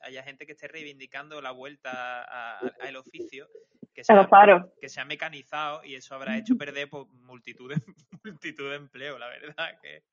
haya 0.01 0.23
gente 0.23 0.45
que 0.45 0.51
esté 0.53 0.67
reivindicando 0.67 1.41
la 1.41 1.51
vuelta 1.51 2.23
a- 2.23 2.59
a- 2.59 2.71
al 2.81 2.95
oficio. 2.97 3.47
Que 3.93 4.01
A 4.01 4.03
sea, 4.03 4.15
los 4.17 4.27
faros. 4.27 4.65
que 4.79 4.87
se 4.89 5.01
ha 5.01 5.05
mecanizado 5.05 5.83
y 5.83 5.95
eso 5.95 6.15
habrá 6.15 6.37
hecho 6.37 6.55
perder 6.55 6.89
pues, 6.89 7.07
multitud, 7.11 7.73
de, 7.73 7.75
multitud 8.23 8.69
de 8.69 8.75
empleo, 8.75 9.17
la 9.17 9.27
verdad. 9.27 9.79
que 9.81 10.03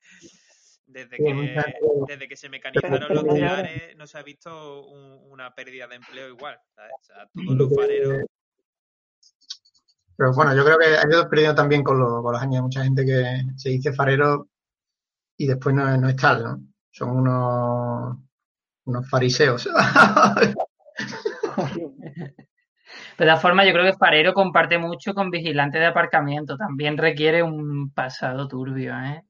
Desde 0.85 1.17
que, 1.17 1.61
desde 2.07 2.27
que 2.29 2.35
se 2.37 2.47
mecanizaron 2.49 3.13
los 3.13 3.25
teares 3.33 3.95
no 3.97 4.07
se 4.07 4.17
ha 4.17 4.23
visto 4.23 4.83
un- 4.87 5.31
una 5.31 5.53
pérdida 5.53 5.85
de 5.87 5.95
empleo 5.95 6.29
igual. 6.29 6.57
¿sabes? 6.75 6.93
O 7.01 7.03
sea, 7.03 7.27
todos 7.33 7.57
los 7.57 7.75
fareros. 7.75 8.23
Pero 10.17 10.33
bueno, 10.33 10.55
yo 10.55 10.65
creo 10.65 10.77
que 10.79 10.85
ha 10.97 11.07
ido 11.07 11.29
perdiendo 11.29 11.55
también 11.55 11.83
con, 11.83 11.99
los- 11.99 12.21
con 12.23 12.33
los 12.33 12.41
años. 12.41 12.63
Mucha 12.63 12.83
gente 12.83 13.05
que 13.05 13.23
se 13.55 13.69
dice 13.69 13.93
farero 13.93 14.47
y 15.37 15.45
después 15.47 15.75
no, 15.75 15.87
es- 15.93 15.99
no 15.99 16.09
es 16.09 16.15
tal, 16.15 16.43
¿no? 16.43 16.59
Son 16.91 17.09
unos, 17.11 18.17
unos 18.85 19.09
fariseos. 19.09 19.69
De 23.17 23.25
todas 23.25 23.41
formas, 23.41 23.65
yo 23.65 23.73
creo 23.73 23.85
que 23.91 23.97
farero 23.97 24.33
comparte 24.33 24.77
mucho 24.77 25.13
con 25.13 25.29
vigilante 25.31 25.79
de 25.79 25.87
aparcamiento. 25.87 26.55
También 26.55 26.97
requiere 26.97 27.41
un 27.43 27.91
pasado 27.91 28.47
turbio, 28.47 28.93
¿eh? 28.99 29.23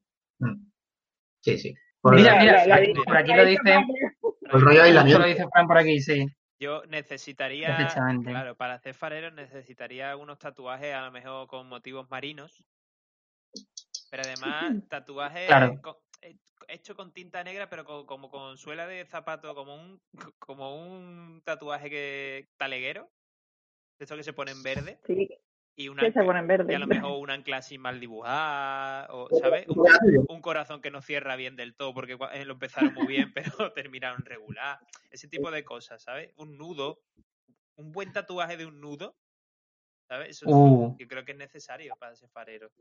Sí, 1.40 1.58
sí. 1.58 1.74
Por 2.00 2.14
Mira, 2.14 2.34
el, 2.34 2.40
mira, 2.64 2.76
aquí- 2.76 2.92
por 3.04 3.16
aquí 3.16 3.30
la- 3.30 3.36
lo 3.38 3.44
dice, 3.46 3.62
el 4.52 4.60
rollo 4.60 4.82
aislamiento. 4.82 5.20
lo 5.20 5.26
dice 5.26 5.46
Fran 5.50 5.66
por 5.66 5.78
aquí, 5.78 6.00
sí. 6.00 6.26
Yo 6.60 6.84
necesitaría, 6.86 7.94
claro, 8.24 8.56
para 8.56 8.74
hacer 8.74 8.94
fareros 8.94 9.32
necesitaría 9.32 10.16
unos 10.16 10.38
tatuajes 10.38 10.92
a 10.94 11.02
lo 11.04 11.12
mejor 11.12 11.46
con 11.46 11.68
motivos 11.68 12.10
marinos. 12.10 12.64
Pero 14.10 14.22
además, 14.24 14.74
tatuajes 14.90 15.46
Claro. 15.46 15.80
con- 15.82 15.96
eh, 16.22 16.36
hecho 16.66 16.96
con 16.96 17.12
tinta 17.12 17.44
negra, 17.44 17.68
pero 17.70 17.84
co- 17.84 18.06
como 18.06 18.28
con 18.30 18.58
suela 18.58 18.86
de 18.86 19.04
zapato, 19.06 19.54
como 19.54 19.74
un, 19.76 20.00
como 20.38 20.76
un 20.76 21.42
tatuaje 21.44 21.88
que 21.90 22.48
taleguero. 22.56 23.08
De 23.98 24.04
estos 24.04 24.16
que 24.16 24.24
se 24.24 24.32
ponen 24.32 24.62
verde. 24.62 24.98
Sí, 25.06 25.28
Y 25.78 25.88
una 25.88 26.02
que 26.02 26.10
se 26.10 26.24
ponen 26.24 26.48
y 26.68 26.74
a 26.74 26.78
lo 26.80 26.88
mejor 26.88 27.22
un 27.22 27.30
ancla 27.30 27.58
así 27.58 27.78
mal 27.78 28.00
dibujada, 28.00 29.06
o, 29.10 29.28
¿sabes? 29.40 29.64
Un, 29.68 30.26
un 30.28 30.40
corazón 30.40 30.80
que 30.80 30.90
no 30.90 31.00
cierra 31.00 31.36
bien 31.36 31.54
del 31.54 31.76
todo, 31.76 31.94
porque 31.94 32.18
eh, 32.32 32.44
lo 32.44 32.54
empezaron 32.54 32.94
muy 32.94 33.06
bien, 33.06 33.32
pero 33.62 33.72
terminaron 33.72 34.24
regular. 34.24 34.80
Ese 35.08 35.28
tipo 35.28 35.52
de 35.52 35.64
cosas, 35.64 36.02
¿sabes? 36.02 36.32
Un 36.36 36.58
nudo, 36.58 36.98
un 37.76 37.92
buen 37.92 38.12
tatuaje 38.12 38.56
de 38.56 38.66
un 38.66 38.80
nudo, 38.80 39.14
¿sabes? 40.08 40.30
Eso 40.30 40.46
Uh. 40.48 40.96
yo 40.98 41.06
creo 41.06 41.24
que 41.24 41.30
es 41.30 41.38
necesario 41.38 41.94
para 41.96 42.14
ese 42.14 42.26
farero. 42.26 42.72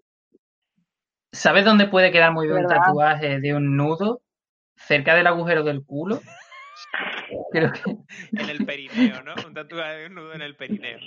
¿Sabes 1.31 1.65
dónde 1.65 1.85
puede 1.85 2.11
quedar 2.11 2.31
muy 2.31 2.47
bien 2.47 2.65
un 2.65 2.67
tatuaje 2.67 3.39
de 3.39 3.53
un 3.53 3.77
nudo? 3.77 4.23
Cerca 4.75 5.13
del 5.13 5.27
agujero 5.27 5.63
del 5.63 5.85
culo. 5.85 6.19
Creo 7.51 7.71
que 7.71 7.91
En 8.31 8.49
el 8.49 8.65
perineo, 8.65 9.21
¿no? 9.21 9.35
Un 9.45 9.53
tatuaje 9.53 9.97
de 9.97 10.05
un 10.07 10.15
nudo 10.15 10.33
en 10.33 10.41
el 10.41 10.55
perineo. 10.55 10.97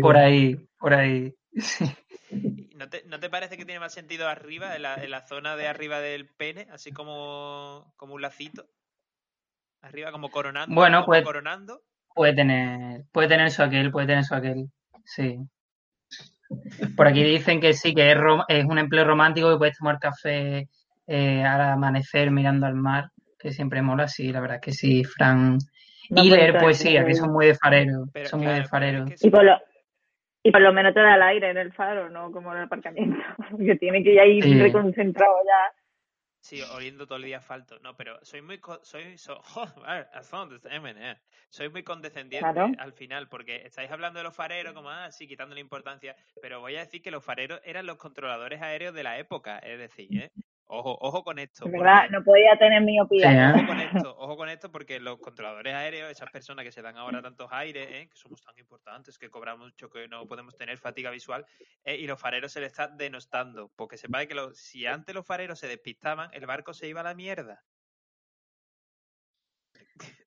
Por 0.00 0.16
ahí, 0.16 0.56
por 0.78 0.94
ahí. 0.94 1.34
Sí. 1.52 1.84
¿Y 2.32 2.76
¿No 2.76 2.88
te, 2.88 3.02
¿No 3.06 3.18
te 3.18 3.28
parece 3.28 3.56
que 3.56 3.64
tiene 3.64 3.80
más 3.80 3.92
sentido 3.92 4.28
arriba, 4.28 4.76
en 4.76 4.82
la, 4.82 4.94
en 5.02 5.10
la 5.10 5.26
zona 5.26 5.56
de 5.56 5.66
arriba 5.66 5.98
del 5.98 6.28
pene, 6.28 6.68
así 6.70 6.92
como, 6.92 7.92
como 7.96 8.14
un 8.14 8.22
lacito? 8.22 8.66
Arriba, 9.82 10.12
como 10.12 10.30
coronando. 10.30 10.72
Bueno, 10.74 10.98
como 11.00 11.06
pues- 11.06 11.24
coronando. 11.24 11.82
Puede 12.14 12.34
tener, 12.34 13.04
puede 13.12 13.28
tener 13.28 13.46
eso 13.46 13.64
aquel, 13.64 13.90
puede 13.90 14.06
tener 14.06 14.20
eso 14.22 14.34
aquel. 14.36 14.70
Sí. 15.04 15.38
Por 16.96 17.06
aquí 17.06 17.22
dicen 17.22 17.60
que 17.60 17.72
sí, 17.72 17.94
que 17.94 18.10
es, 18.12 18.16
rom- 18.16 18.44
es 18.48 18.64
un 18.64 18.78
empleo 18.78 19.04
romántico 19.04 19.50
que 19.50 19.58
puedes 19.58 19.76
tomar 19.78 19.98
café 19.98 20.68
eh, 21.06 21.44
al 21.44 21.60
amanecer 21.60 22.30
mirando 22.30 22.66
al 22.66 22.74
mar, 22.74 23.10
que 23.38 23.52
siempre 23.52 23.80
mola, 23.82 24.08
sí, 24.08 24.32
la 24.32 24.40
verdad 24.40 24.56
es 24.56 24.62
que 24.62 24.72
sí, 24.72 25.04
Fran. 25.04 25.58
No 26.10 26.24
y 26.24 26.30
leer 26.30 26.58
poesía, 26.58 27.04
que 27.06 27.14
son 27.14 27.32
muy 27.32 27.46
de 27.46 27.54
farero, 27.54 28.04
Pero, 28.12 28.28
son 28.28 28.40
muy 28.40 28.52
de 28.52 28.60
es 28.60 28.68
farero. 28.68 29.04
Y 29.20 29.30
por 29.30 29.44
lo 29.44 29.58
y 30.42 30.50
por 30.50 30.60
lo 30.62 30.72
menos 30.72 30.94
te 30.94 31.00
da 31.00 31.14
el 31.16 31.22
aire 31.22 31.50
en 31.50 31.58
el 31.58 31.72
faro, 31.72 32.08
no 32.08 32.32
como 32.32 32.50
en 32.52 32.58
el 32.58 32.64
aparcamiento. 32.64 33.16
Que 33.58 33.76
tiene 33.76 34.02
que 34.02 34.14
ya 34.14 34.24
ir 34.24 34.42
Sí. 34.42 34.58
reconcentrado 34.60 35.34
ya. 35.46 35.76
Sí, 36.42 36.62
oliendo 36.74 37.06
todo 37.06 37.16
el 37.18 37.24
día 37.24 37.36
asfalto. 37.38 37.78
No, 37.80 37.94
pero 37.96 38.18
soy 38.24 38.40
muy 38.40 38.58
co- 38.58 38.80
soy 38.82 39.18
so- 39.18 39.40
joder, 39.42 40.08
asfalto, 40.14 40.56
eh. 40.68 41.16
soy 41.50 41.68
muy 41.68 41.82
condescendiente 41.82 42.50
Claro. 42.52 42.72
al 42.78 42.92
final 42.94 43.28
porque 43.28 43.56
estáis 43.66 43.90
hablando 43.90 44.18
de 44.20 44.24
los 44.24 44.34
fareros 44.34 44.72
como 44.72 44.88
ah, 44.88 45.10
sí, 45.10 45.28
quitando 45.28 45.54
la 45.54 45.60
importancia, 45.60 46.16
pero 46.40 46.60
voy 46.60 46.76
a 46.76 46.80
decir 46.80 47.02
que 47.02 47.10
los 47.10 47.22
fareros 47.22 47.60
eran 47.64 47.84
los 47.84 47.98
controladores 47.98 48.62
aéreos 48.62 48.94
de 48.94 49.02
la 49.02 49.18
época, 49.18 49.58
es 49.58 49.78
decir, 49.78 50.08
¿eh? 50.18 50.30
Ojo, 50.72 50.96
ojo 51.00 51.24
con 51.24 51.38
esto. 51.40 51.64
Es 51.64 51.70
porque- 51.72 51.78
verdad, 51.78 52.08
no 52.10 52.22
podía 52.22 52.56
tener 52.56 52.80
miopía. 52.82 53.28
Sí, 53.28 53.36
¿eh? 53.36 53.52
Ojo 53.56 53.66
con 53.66 53.80
esto, 53.80 54.16
ojo 54.18 54.36
con 54.36 54.48
esto, 54.48 54.70
porque 54.70 55.00
los 55.00 55.18
controladores 55.18 55.74
aéreos, 55.74 56.08
esas 56.10 56.30
personas 56.30 56.64
que 56.64 56.70
se 56.70 56.80
dan 56.80 56.96
ahora 56.96 57.20
tantos 57.20 57.48
aires, 57.50 57.88
¿eh? 57.90 58.08
que 58.08 58.16
somos 58.16 58.40
tan 58.42 58.56
importantes, 58.56 59.18
que 59.18 59.30
cobramos 59.30 59.66
mucho, 59.66 59.90
que 59.90 60.06
no 60.06 60.26
podemos 60.28 60.54
tener 60.56 60.78
fatiga 60.78 61.10
visual, 61.10 61.44
¿eh? 61.82 61.96
y 61.96 62.06
los 62.06 62.20
fareros 62.20 62.52
se 62.52 62.60
les 62.60 62.68
está 62.70 62.86
denostando. 62.86 63.72
Porque 63.74 63.96
sepáis 63.96 64.28
que 64.28 64.34
los- 64.36 64.56
si 64.58 64.86
antes 64.86 65.12
los 65.12 65.26
fareros 65.26 65.58
se 65.58 65.66
despistaban, 65.66 66.30
el 66.32 66.46
barco 66.46 66.72
se 66.72 66.86
iba 66.86 67.00
a 67.00 67.04
la 67.04 67.14
mierda. 67.14 67.64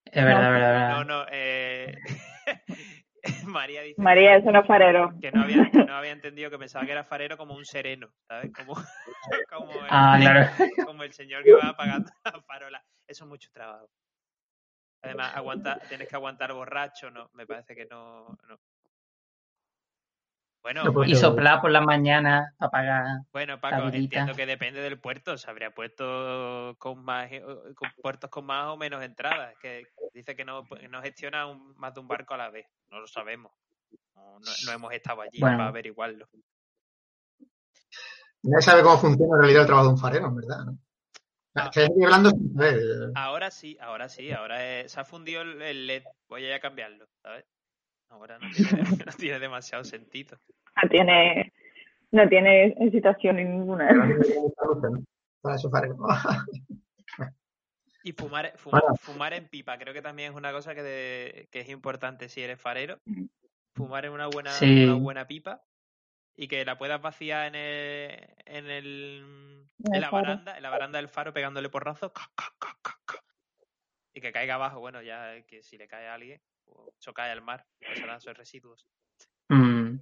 Es 0.05 0.23
verdad, 0.23 0.41
No. 0.41 0.47
es 0.47 0.51
verdad, 0.51 0.75
es 0.75 0.79
verdad. 0.79 0.89
No, 0.91 1.03
no, 1.05 1.25
eh... 1.31 1.95
María 3.47 3.81
dice 3.81 4.01
María, 4.01 4.41
farero. 4.63 5.13
que 5.21 5.31
no 5.31 5.43
había, 5.43 5.69
que 5.71 5.85
no 5.85 5.95
había 5.95 6.11
entendido 6.11 6.49
que 6.49 6.57
pensaba 6.57 6.85
que 6.85 6.91
era 6.91 7.03
farero 7.03 7.37
como 7.37 7.55
un 7.55 7.65
sereno, 7.65 8.13
¿sabes? 8.27 8.51
Como, 8.53 8.73
como, 9.49 9.71
el, 9.71 9.87
Ah, 9.89 10.17
claro. 10.19 10.49
como 10.85 11.03
el 11.03 11.13
señor 11.13 11.43
que 11.43 11.53
va 11.53 11.69
apagando 11.69 12.11
la 12.25 12.41
farola. 12.41 12.83
Eso 13.07 13.23
es 13.23 13.29
mucho 13.29 13.49
trabajo. 13.51 13.89
Además, 15.01 15.35
aguanta, 15.35 15.79
tienes 15.89 16.07
que 16.07 16.15
aguantar 16.15 16.53
borracho, 16.53 17.09
no, 17.11 17.29
me 17.33 17.45
parece 17.45 17.75
que 17.75 17.85
no. 17.85 18.37
no. 18.47 18.59
Bueno, 20.63 20.85
No, 20.85 20.93
pues, 20.93 21.09
Y 21.09 21.15
soplar 21.15 21.59
por 21.61 21.71
las 21.71 21.83
mañanas 21.83 22.53
para 22.57 22.71
pagar. 22.71 23.05
bueno, 23.33 23.59
Paco, 23.59 23.89
entiendo 23.89 24.33
que 24.33 24.45
depende 24.45 24.79
del 24.81 24.97
puerto. 24.99 25.37
Se 25.37 25.49
habría 25.51 25.71
puesto 25.71 26.75
con 26.79 27.03
más 27.03 27.29
eh, 27.31 27.43
con 27.75 27.89
puertos 28.01 28.29
con 28.29 28.45
más 28.45 28.67
o 28.67 28.77
menos 28.77 29.03
entradas. 29.03 29.53
Que 29.61 29.83
dice 30.13 30.35
que 30.37 30.45
no, 30.45 30.63
no 30.89 31.01
gestiona 31.01 31.47
un- 31.47 31.75
más 31.77 31.93
de 31.93 31.99
un 31.99 32.07
barco 32.07 32.33
a 32.33 32.37
la 32.37 32.49
vez. 32.49 32.65
No 32.89 33.01
lo 33.01 33.07
sabemos. 33.07 33.51
No, 34.15 34.39
no- 34.39 34.51
no 34.65 34.71
hemos 34.71 34.93
estado 34.93 35.21
allí 35.21 35.39
Bueno. 35.41 35.57
para 35.57 35.69
averiguarlo. 35.69 36.27
Nadie 38.43 38.61
sabe 38.61 38.83
cómo 38.83 38.97
funciona 38.97 39.35
en 39.35 39.41
realidad 39.41 39.61
el 39.61 39.67
trabajo 39.67 39.87
de 39.87 39.93
un 39.93 39.99
farero, 39.99 40.27
en 40.27 40.35
verdad. 40.35 40.65
¿no? 40.65 40.77
Ah. 41.55 41.71
Hablando 42.03 42.29
sin 42.31 42.53
saber. 42.55 42.81
Ahora 43.15 43.51
sí, 43.51 43.77
ahora 43.79 44.09
sí, 44.09 44.31
ahora 44.31 44.79
es- 44.79 44.91
se 44.91 44.99
ha 44.99 45.05
fundido 45.05 45.41
el, 45.41 45.61
el 45.61 45.87
LED. 45.87 46.03
Voy 46.27 46.43
a 46.45 46.47
ir 46.47 46.53
a 46.53 46.59
cambiarlo, 46.59 47.05
¿sabes? 47.21 47.45
Ahora 48.13 48.37
no 48.39 48.47
tiene, 48.51 48.83
no 49.07 49.11
tiene 49.17 49.39
demasiado 49.39 49.83
sentido. 49.83 50.37
No 50.81 50.89
tiene, 50.89 51.51
no 52.11 52.29
tiene 52.29 52.67
excitación 52.79 53.37
ninguna. 53.37 53.87
Para 55.41 55.55
eso 55.55 55.69
farero. 55.69 55.97
Y 58.03 58.11
fumar, 58.13 58.53
fumar, 58.57 58.81
Bueno. 58.81 58.95
fumar 58.97 59.33
en 59.33 59.47
pipa, 59.47 59.77
creo 59.77 59.93
que 59.93 60.01
también 60.01 60.31
es 60.31 60.37
una 60.37 60.51
cosa 60.51 60.75
que, 60.75 60.83
de- 60.83 61.47
que 61.51 61.61
es 61.61 61.69
importante 61.69 62.27
si 62.29 62.41
eres 62.41 62.59
farero. 62.59 62.97
Fumar 63.75 64.05
en 64.05 64.11
una 64.11 64.27
buena, 64.27 64.51
Sí. 64.51 64.83
una 64.85 64.95
buena 64.95 65.25
pipa 65.27 65.63
y 66.35 66.47
que 66.47 66.65
la 66.65 66.77
puedas 66.77 67.01
vaciar 67.01 67.47
en 67.47 67.55
el, 67.55 68.27
en 68.45 68.69
el, 68.69 69.65
En 69.91 70.01
la 70.01 70.09
faro. 70.09 70.23
baranda, 70.27 70.57
en 70.57 70.63
la 70.63 70.69
baranda 70.69 70.97
del 70.97 71.07
faro 71.09 71.33
pegándole 71.33 71.69
porrazos 71.69 72.11
y 74.13 74.21
que 74.21 74.31
caiga 74.31 74.55
abajo. 74.55 74.79
Bueno, 74.79 75.01
ya 75.01 75.41
que 75.47 75.63
si 75.63 75.77
le 75.77 75.87
cae 75.87 76.07
a 76.07 76.13
alguien, 76.15 76.41
pues, 76.73 76.95
eso 76.99 77.13
cae 77.13 77.31
al 77.31 77.41
mar, 77.41 77.65
serán 77.99 78.17
esos 78.17 78.37
residuos. 78.37 78.87
Mm, 79.49 79.97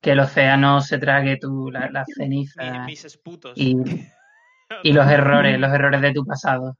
que 0.00 0.10
el 0.12 0.20
océano 0.20 0.80
se 0.80 0.98
trague 0.98 1.36
tu, 1.36 1.70
la, 1.70 1.90
las 1.90 2.06
Mis, 2.08 2.16
cenizas 2.16 2.86
mis 2.86 3.04
esputos. 3.04 3.58
y, 3.58 3.76
y 4.82 4.92
los 4.92 5.06
errores, 5.08 5.58
los 5.58 5.72
errores 5.72 6.00
de 6.00 6.12
tu 6.12 6.24
pasado. 6.24 6.76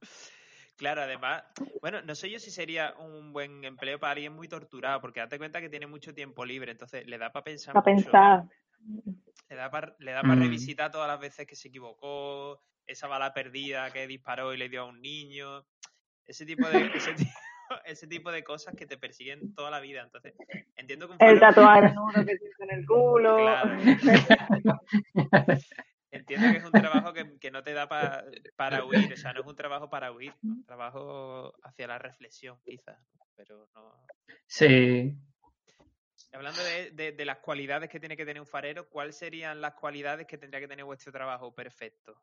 Claro, 0.76 1.02
además, 1.02 1.42
bueno, 1.80 2.02
no 2.02 2.14
sé 2.14 2.30
yo 2.30 2.38
si 2.38 2.50
sería 2.50 2.94
un 2.98 3.32
buen 3.32 3.64
empleo 3.64 3.98
para 3.98 4.12
alguien 4.12 4.34
muy 4.34 4.46
torturado, 4.46 5.00
porque 5.00 5.20
date 5.20 5.38
cuenta 5.38 5.60
que 5.60 5.70
tiene 5.70 5.86
mucho 5.86 6.12
tiempo 6.12 6.44
libre, 6.44 6.72
entonces 6.72 7.06
le 7.06 7.16
da 7.16 7.32
para 7.32 7.44
pensar 7.44 7.74
Para 7.74 7.84
pensar. 7.84 8.44
Le 9.48 9.56
da 9.56 9.70
para 9.70 9.96
le 10.00 10.12
da 10.12 10.22
para 10.22 10.36
Mm. 10.36 10.40
revisitar 10.42 10.90
todas 10.90 11.08
las 11.08 11.20
veces 11.20 11.46
que 11.46 11.56
se 11.56 11.68
equivocó, 11.68 12.60
esa 12.86 13.06
bala 13.06 13.32
perdida 13.32 13.90
que 13.90 14.06
disparó 14.06 14.52
y 14.52 14.56
le 14.58 14.68
dio 14.68 14.82
a 14.82 14.84
un 14.84 15.00
niño. 15.00 15.64
Ese 16.26 16.44
tipo 16.44 16.68
de, 16.68 16.90
ese 16.94 17.14
tipo, 17.14 17.30
ese 17.84 18.06
tipo 18.06 18.30
de 18.32 18.44
cosas 18.44 18.74
que 18.74 18.86
te 18.86 18.96
persiguen 18.98 19.54
toda 19.54 19.70
la 19.70 19.80
vida. 19.80 20.02
Entonces, 20.02 20.34
entiendo 20.76 21.06
que 21.08 21.14
un 21.14 21.18
El 21.20 21.40
tatuaje 21.40 21.92
nudo 21.94 22.12
que 22.26 22.38
en 22.60 22.70
el 22.70 22.86
culo. 22.86 23.36
Claro. 23.36 23.78
Entiendo 26.10 26.50
que 26.50 26.56
es 26.58 26.64
un 26.64 26.72
trabajo 26.72 27.12
que, 27.12 27.38
que 27.38 27.50
no 27.50 27.62
te 27.62 27.74
da 27.74 27.88
pa- 27.88 28.24
para 28.56 28.84
huir, 28.84 29.12
o 29.12 29.16
sea, 29.16 29.32
no 29.34 29.40
es 29.40 29.46
un 29.46 29.56
trabajo 29.56 29.90
para 29.90 30.12
huir, 30.12 30.30
es 30.30 30.44
un 30.44 30.64
trabajo 30.64 31.52
hacia 31.62 31.86
la 31.88 31.98
reflexión, 31.98 32.58
quizás, 32.64 32.98
pero 33.34 33.68
no. 33.74 33.92
Sí. 34.46 35.14
Hablando 36.32 36.62
de, 36.64 36.90
de- 36.92 37.12
de 37.12 37.24
las 37.24 37.38
cualidades 37.38 37.90
que 37.90 38.00
tiene 38.00 38.16
que 38.16 38.24
tener 38.24 38.40
un 38.40 38.46
farero, 38.46 38.88
¿cuáles 38.88 39.18
serían 39.18 39.60
las 39.60 39.74
cualidades 39.74 40.26
que 40.26 40.38
tendría 40.38 40.60
que 40.60 40.68
tener 40.68 40.84
vuestro 40.86 41.12
trabajo 41.12 41.54
perfecto? 41.54 42.18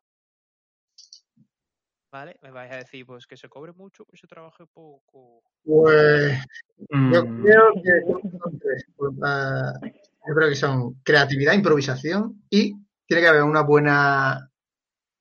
¿Vale? 2.14 2.36
Me 2.42 2.52
vais 2.52 2.70
a 2.70 2.76
decir, 2.76 3.04
pues 3.04 3.26
que 3.26 3.36
se 3.36 3.48
cobre 3.48 3.72
mucho, 3.72 4.04
que 4.04 4.16
se 4.16 4.28
trabaje 4.28 4.64
poco. 4.72 5.42
Pues 5.64 6.38
yo 6.78 7.24
Mm, 7.24 7.42
creo 7.42 7.72
que 7.82 7.90
son 8.38 8.58
tres. 8.60 8.86
Pues, 8.96 9.12
ah, 9.24 9.72
yo 9.82 10.34
creo 10.36 10.48
que 10.48 10.54
son 10.54 10.94
creatividad, 11.02 11.54
improvisación 11.54 12.40
y 12.48 12.76
tiene 13.08 13.20
que 13.20 13.26
haber 13.28 13.42
una 13.42 13.62
buena 13.62 14.48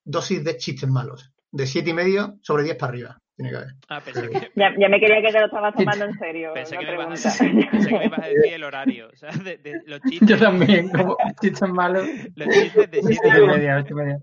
dosis 0.06 0.44
de 0.44 0.56
chistes 0.58 0.88
malos. 0.88 1.32
De 1.52 1.66
siete 1.66 1.90
y 1.90 1.94
medio 1.96 2.38
sobre 2.44 2.62
10 2.62 2.76
para 2.78 2.92
arriba. 2.92 3.20
Tiene 3.38 3.50
que 3.50 3.58
haber. 3.58 3.70
Ah, 3.90 4.00
pensé 4.00 4.30
que, 4.30 4.52
Ya, 4.56 4.70
ya 4.80 4.88
me 4.88 5.00
quería 5.00 5.20
que 5.24 5.32
te 5.32 5.40
lo 5.40 5.46
estabas 5.48 5.74
tomando 5.74 6.06
en 6.06 6.14
serio. 6.20 6.52
pensé 6.54 6.78
que 6.78 6.86
me 6.86 6.94
ibas 6.94 7.26
a 7.26 7.30
decir, 7.30 7.70
pensé 7.72 7.90
que 7.90 7.98
me 7.98 8.06
ibas 8.06 8.20
a 8.20 8.28
decir 8.28 8.54
el 8.54 8.64
horario. 8.64 9.10
O 9.12 9.16
sea, 9.16 9.32
de, 9.32 9.58
de 9.58 9.82
los 9.88 10.00
chistes, 10.08 10.30
Yo 10.30 10.38
también, 10.38 10.90
como 10.90 11.18
chistes 11.42 11.70
malos. 11.72 12.08
los 12.36 12.50
chistes 12.50 12.92
de 12.92 13.02
siete 13.02 13.28
Ocho 13.30 13.44
y 13.46 13.48
media, 13.48 13.78
ocho 13.80 13.94
y 13.94 13.96
media. 13.96 14.20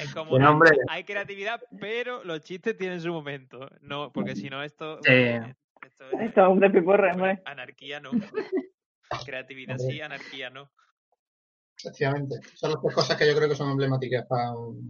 Es 0.00 0.14
como 0.14 0.30
Bueno, 0.30 0.46
hay- 0.48 0.52
hombre. 0.52 0.70
hay 0.88 1.04
creatividad, 1.04 1.60
pero 1.80 2.24
los 2.24 2.40
chistes 2.42 2.76
tienen 2.76 3.00
su 3.00 3.12
momento. 3.12 3.68
No, 3.80 4.12
porque 4.12 4.34
si 4.36 4.48
no 4.50 4.62
esto, 4.62 4.98
Sí. 5.02 5.12
esto 5.12 6.10
es 6.10 6.20
Esto 6.20 6.42
es 6.42 6.48
un 6.48 6.60
despipurre, 6.60 7.12
hombre. 7.12 7.42
anarquía 7.44 8.00
no. 8.00 8.10
Creatividad 9.26 9.78
sí, 9.78 10.00
anarquía 10.00 10.50
no. 10.50 10.70
Efectivamente. 11.82 12.36
Son 12.54 12.70
las 12.72 12.80
tres 12.82 12.94
cosas 12.94 13.16
que 13.16 13.26
yo 13.26 13.34
creo 13.34 13.48
que 13.48 13.54
son 13.56 13.70
emblemáticas 13.70 14.26
para 14.26 14.52
un. 14.52 14.86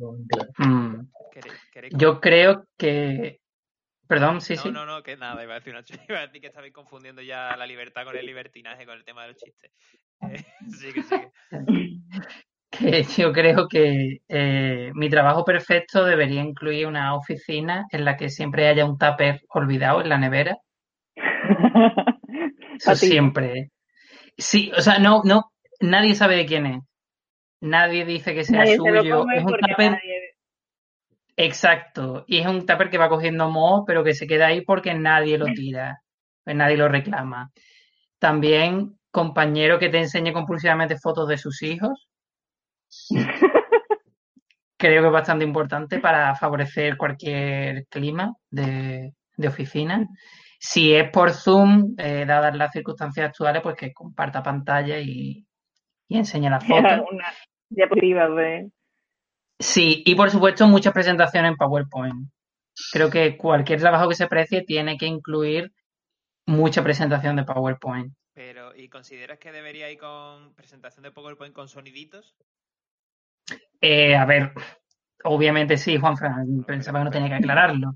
Mm, 0.59 1.09
¿Queréis- 1.33 1.71
queréis 1.73 1.95
Yo 1.97 2.21
creo 2.21 2.65
que. 2.77 3.41
Perdón, 4.09 4.41
sí, 4.41 4.57
no, 4.57 4.63
sí. 4.63 4.71
no, 4.73 4.85
no, 4.85 5.03
que 5.05 5.17
nada, 5.17 5.41
iba 5.45 5.55
a 5.55 5.61
decir 5.61 5.73
una 5.73 5.85
iba 6.09 6.19
a 6.19 6.27
decir 6.27 6.41
que 6.41 6.49
estabais 6.49 6.73
confundiendo 6.73 7.23
ya 7.23 7.57
la 7.57 7.65
libertad 7.65 8.05
con 8.05 8.17
el 8.17 8.27
libertinaje, 8.27 8.85
con 8.85 8.97
el 8.97 9.05
tema 9.05 9.23
de 9.23 9.29
los 9.29 9.37
chistes. 9.37 9.71
Eh, 10.29 10.45
sigue, 10.69 11.03
sigue. 11.05 11.31
Que 12.81 13.03
yo 13.19 13.33
creo 13.33 13.69
que 13.69 14.23
eh, 14.29 14.91
mi 14.95 15.11
trabajo 15.11 15.45
perfecto 15.45 16.05
debería 16.05 16.41
incluir 16.41 16.87
una 16.87 17.15
oficina 17.15 17.87
en 17.91 18.05
la 18.05 18.17
que 18.17 18.29
siempre 18.29 18.69
haya 18.69 18.85
un 18.85 18.99
tupper 18.99 19.43
olvidado 19.51 20.01
en 20.01 20.09
la 20.09 20.19
nevera. 20.19 20.57
Eso 22.79 22.95
siempre. 22.95 23.71
Sí, 24.39 24.73
o 24.77 24.81
sea, 24.81 24.99
no, 24.99 25.23
no, 25.25 25.53
nadie 25.81 26.15
sabe 26.15 26.37
de 26.37 26.47
quién 26.47 26.67
es. 26.67 26.83
Nadie 27.61 28.07
dice 28.07 28.35
que 28.35 28.45
sea 28.45 28.61
Nadie 28.61 28.79
se 28.79 28.91
lo 28.91 29.01
suyo. 29.01 29.27
Es 29.35 29.45
un 29.45 29.53
tupper 29.53 29.91
nadie... 29.91 30.31
Exacto. 31.37 32.25
Y 32.27 32.39
es 32.39 32.47
un 32.47 32.65
tupper 32.67 32.91
que 32.91 32.99
va 32.99 33.09
cogiendo 33.09 33.51
moho, 33.51 33.85
pero 33.85 34.03
que 34.03 34.15
se 34.15 34.27
queda 34.27 34.47
ahí 34.47 34.63
porque 34.63 34.95
nadie 34.95 35.37
lo 35.37 35.47
tira, 35.55 36.03
pues 36.45 36.57
nadie 36.57 36.77
lo 36.77 36.89
reclama. 36.89 37.51
También 38.19 38.99
compañero 39.11 39.79
que 39.79 39.89
te 39.89 39.99
enseñe 39.99 40.33
compulsivamente 40.33 40.99
fotos 40.99 41.29
de 41.29 41.39
sus 41.39 41.63
hijos. 41.63 42.10
Creo 44.77 45.03
que 45.03 45.07
es 45.09 45.13
bastante 45.13 45.45
importante 45.45 45.99
para 45.99 46.35
favorecer 46.35 46.97
cualquier 46.97 47.87
clima 47.89 48.35
de, 48.51 49.13
de 49.37 49.49
oficina. 49.49 50.09
Si 50.59 50.95
es 50.95 51.11
por 51.11 51.33
Zoom, 51.33 51.95
eh, 51.99 52.25
dadas 52.27 52.57
las 52.57 52.73
circunstancias 52.73 53.29
actuales, 53.29 53.63
pues 53.63 53.77
que 53.77 53.93
comparta 53.93 54.43
pantalla 54.43 54.99
y, 54.99 55.47
y 56.09 56.19
enseñe 56.19 56.51
las 56.51 56.65
fotos. 56.67 57.01
una 57.11 57.33
diapositiva 57.69 58.29
de... 58.29 58.71
Sí, 59.59 60.03
y 60.07 60.15
por 60.15 60.31
supuesto 60.31 60.67
muchas 60.67 60.93
presentaciones 60.93 61.51
en 61.51 61.57
PowerPoint. 61.57 62.31
Creo 62.93 63.11
que 63.11 63.37
cualquier 63.37 63.81
trabajo 63.81 64.09
que 64.09 64.15
se 64.15 64.27
precie 64.27 64.63
tiene 64.63 64.97
que 64.97 65.07
incluir 65.07 65.73
mucha 66.47 66.83
presentación 66.83 67.37
de 67.37 67.45
PowerPoint. 67.45 68.15
Pero, 68.33 68.75
¿y 68.75 68.89
consideras 68.89 69.39
que 69.39 69.53
debería 69.53 69.91
ir 69.91 69.99
con 69.99 70.55
presentación 70.55 71.03
de 71.03 71.11
PowerPoint 71.11 71.55
con 71.55 71.69
soniditos? 71.69 72.35
Eh, 73.81 74.15
a 74.17 74.25
ver, 74.27 74.53
obviamente 75.25 75.77
sí, 75.77 75.97
Juanfran, 75.99 76.65
pensaba 76.67 76.99
que 77.01 77.05
no 77.05 77.11
tenía 77.11 77.29
que 77.29 77.35
aclararlo. 77.37 77.95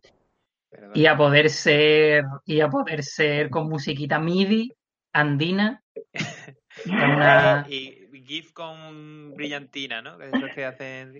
Perdón. 0.71 0.93
Y 0.95 1.07
a 1.07 1.17
poder 1.17 1.51
ser, 1.51 2.25
y 2.45 2.61
a 2.61 2.69
poder 2.69 3.03
ser 3.05 3.51
con 3.51 3.69
musiquita 3.69 4.19
MIDI, 4.19 4.73
andina, 5.13 5.83
con 6.85 7.11
una- 7.11 7.67
Y 7.69 8.01
GIF 8.27 8.53
con 8.53 9.35
brillantina, 9.35 10.01
¿no? 10.01 10.17
Que 10.19 10.27
es 10.31 10.41
lo 10.41 10.49
que 10.55 10.65
hacen. 10.65 11.15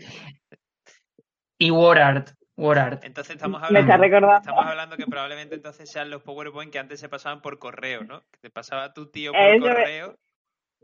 y 1.59 1.71
WordArt, 1.71 2.31
WordArt. 2.57 3.05
Entonces 3.05 3.37
estamos 3.37 3.61
Me 3.71 3.81
está 3.81 3.95
hablando, 3.95 4.37
estamos 4.37 4.67
hablando 4.67 4.97
que 4.97 5.07
probablemente 5.07 5.55
entonces 5.55 5.91
sean 5.91 6.09
los 6.11 6.23
PowerPoint 6.23 6.73
que 6.73 6.79
antes 6.79 6.99
se 6.99 7.09
pasaban 7.09 7.41
por 7.43 7.59
correo, 7.59 8.03
¿no? 8.05 8.21
Que 8.33 8.39
te 8.41 8.51
pasaba 8.51 8.93
tu 8.95 9.11
tío 9.11 9.33
por 9.33 9.41
Eso 9.41 9.65
me- 9.67 9.69
correo. 9.75 10.17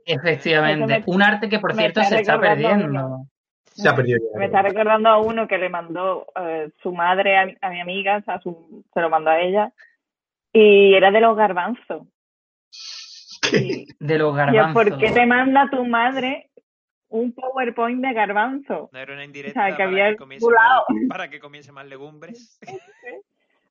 Efectivamente, 0.05 0.87
me- 0.99 1.05
un 1.07 1.23
arte 1.23 1.49
que 1.49 1.59
por 1.59 1.75
me 1.75 1.83
cierto 1.83 2.03
se 2.05 2.21
está 2.21 2.39
perdiendo. 2.41 3.27
Uno. 3.81 3.83
Se 3.83 3.89
ha 3.89 3.97
perdido 3.97 4.19
ya. 4.33 4.39
Me 4.39 4.47
está 4.47 4.63
recordando 4.63 5.09
a 5.09 5.19
uno 5.19 5.49
que 5.49 5.59
le 5.59 5.69
mandó 5.69 6.27
eh, 6.37 6.71
su 6.83 6.93
madre 6.93 7.37
a, 7.37 7.49
a 7.61 7.71
mi 7.71 7.81
amiga, 7.81 8.19
o 8.19 8.23
sea, 8.23 8.41
su- 8.41 8.85
se 8.93 9.01
lo 9.01 9.11
mandó 9.11 9.31
a 9.31 9.41
ella, 9.41 9.73
y 10.53 10.95
era 10.95 11.11
de 11.11 11.21
los 11.21 11.37
garbanzos. 11.37 12.07
Y 13.53 13.87
De 13.99 14.19
los 14.19 14.33
yo, 14.33 14.37
garbanzos. 14.37 14.75
¿por 14.91 14.99
qué 14.99 15.11
te 15.13 15.27
manda 15.27 15.69
tu 15.71 15.85
madre 15.85 16.51
un 17.09 17.33
PowerPoint 17.33 18.01
de 18.05 18.13
garbanzo? 18.13 18.89
No 18.93 18.99
era 18.99 19.13
una 19.13 19.23
O 19.23 19.25
indirecta 19.25 19.61
sea, 19.61 19.77
que 19.77 19.83
para, 19.83 19.89
había 19.89 20.11
que 20.11 20.17
comience 20.17 20.47
más, 20.47 20.83
para 21.09 21.31
que 21.31 21.41
comience 21.41 21.73
más 21.73 21.87
legumbres. 21.87 22.61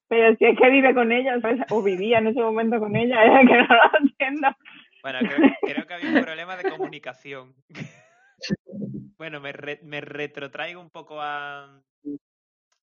Pero 0.09 0.35
si 0.37 0.45
es 0.45 0.57
que 0.57 0.69
vive 0.71 0.93
con 0.95 1.11
ella, 1.11 1.39
¿sabes? 1.39 1.59
o 1.69 1.83
vivía 1.83 2.17
en 2.17 2.27
ese 2.27 2.41
momento 2.41 2.79
con 2.79 2.95
ella, 2.95 3.23
es 3.41 3.47
que 3.47 3.57
no 3.57 3.67
lo 3.67 3.99
entiendo. 3.99 4.47
Bueno, 5.03 5.19
creo, 5.19 5.51
creo 5.61 5.85
que 5.87 5.93
había 5.93 6.09
un 6.09 6.23
problema 6.25 6.57
de 6.57 6.69
comunicación. 6.69 7.53
bueno, 9.17 9.39
me, 9.39 9.51
re- 9.51 9.79
me 9.83 10.01
retrotraigo 10.01 10.79
un 10.81 10.89
poco 10.89 11.21
a, 11.21 11.81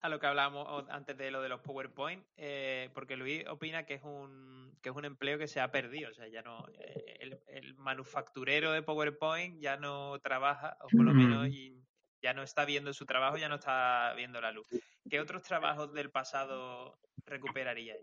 a 0.00 0.08
lo 0.08 0.20
que 0.20 0.26
hablábamos 0.26 0.84
antes 0.90 1.16
de 1.16 1.30
lo 1.30 1.42
de 1.42 1.48
los 1.48 1.60
PowerPoint, 1.60 2.24
eh, 2.36 2.90
porque 2.94 3.16
Luis 3.16 3.46
opina 3.48 3.86
que 3.86 3.94
es 3.94 4.02
un 4.02 4.78
que 4.82 4.90
es 4.90 4.94
un 4.94 5.04
empleo 5.04 5.38
que 5.38 5.48
se 5.48 5.60
ha 5.60 5.72
perdido, 5.72 6.10
o 6.10 6.14
sea, 6.14 6.28
ya 6.28 6.42
no 6.42 6.64
eh, 6.78 7.16
el, 7.20 7.40
el 7.48 7.74
manufacturero 7.74 8.70
de 8.72 8.82
PowerPoint 8.82 9.60
ya 9.60 9.76
no 9.76 10.18
trabaja 10.20 10.76
o 10.82 10.88
por 10.88 11.04
lo 11.04 11.12
menos 11.14 11.48
y 11.48 11.82
ya 12.22 12.34
no 12.34 12.42
está 12.42 12.64
viendo 12.64 12.92
su 12.92 13.04
trabajo, 13.06 13.36
ya 13.36 13.48
no 13.48 13.56
está 13.56 14.12
viendo 14.14 14.40
la 14.40 14.52
luz. 14.52 14.68
¿Qué 15.08 15.20
otros 15.20 15.42
trabajos 15.42 15.92
del 15.92 16.10
pasado 16.10 16.98
recuperaríais? 17.24 18.00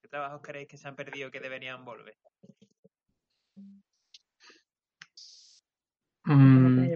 ¿Qué 0.00 0.08
trabajos 0.08 0.40
creéis 0.42 0.68
que 0.68 0.76
se 0.78 0.88
han 0.88 0.96
perdido 0.96 1.30
que 1.30 1.40
deberían 1.40 1.84
volver? 1.84 2.16
Mm, 6.24 6.86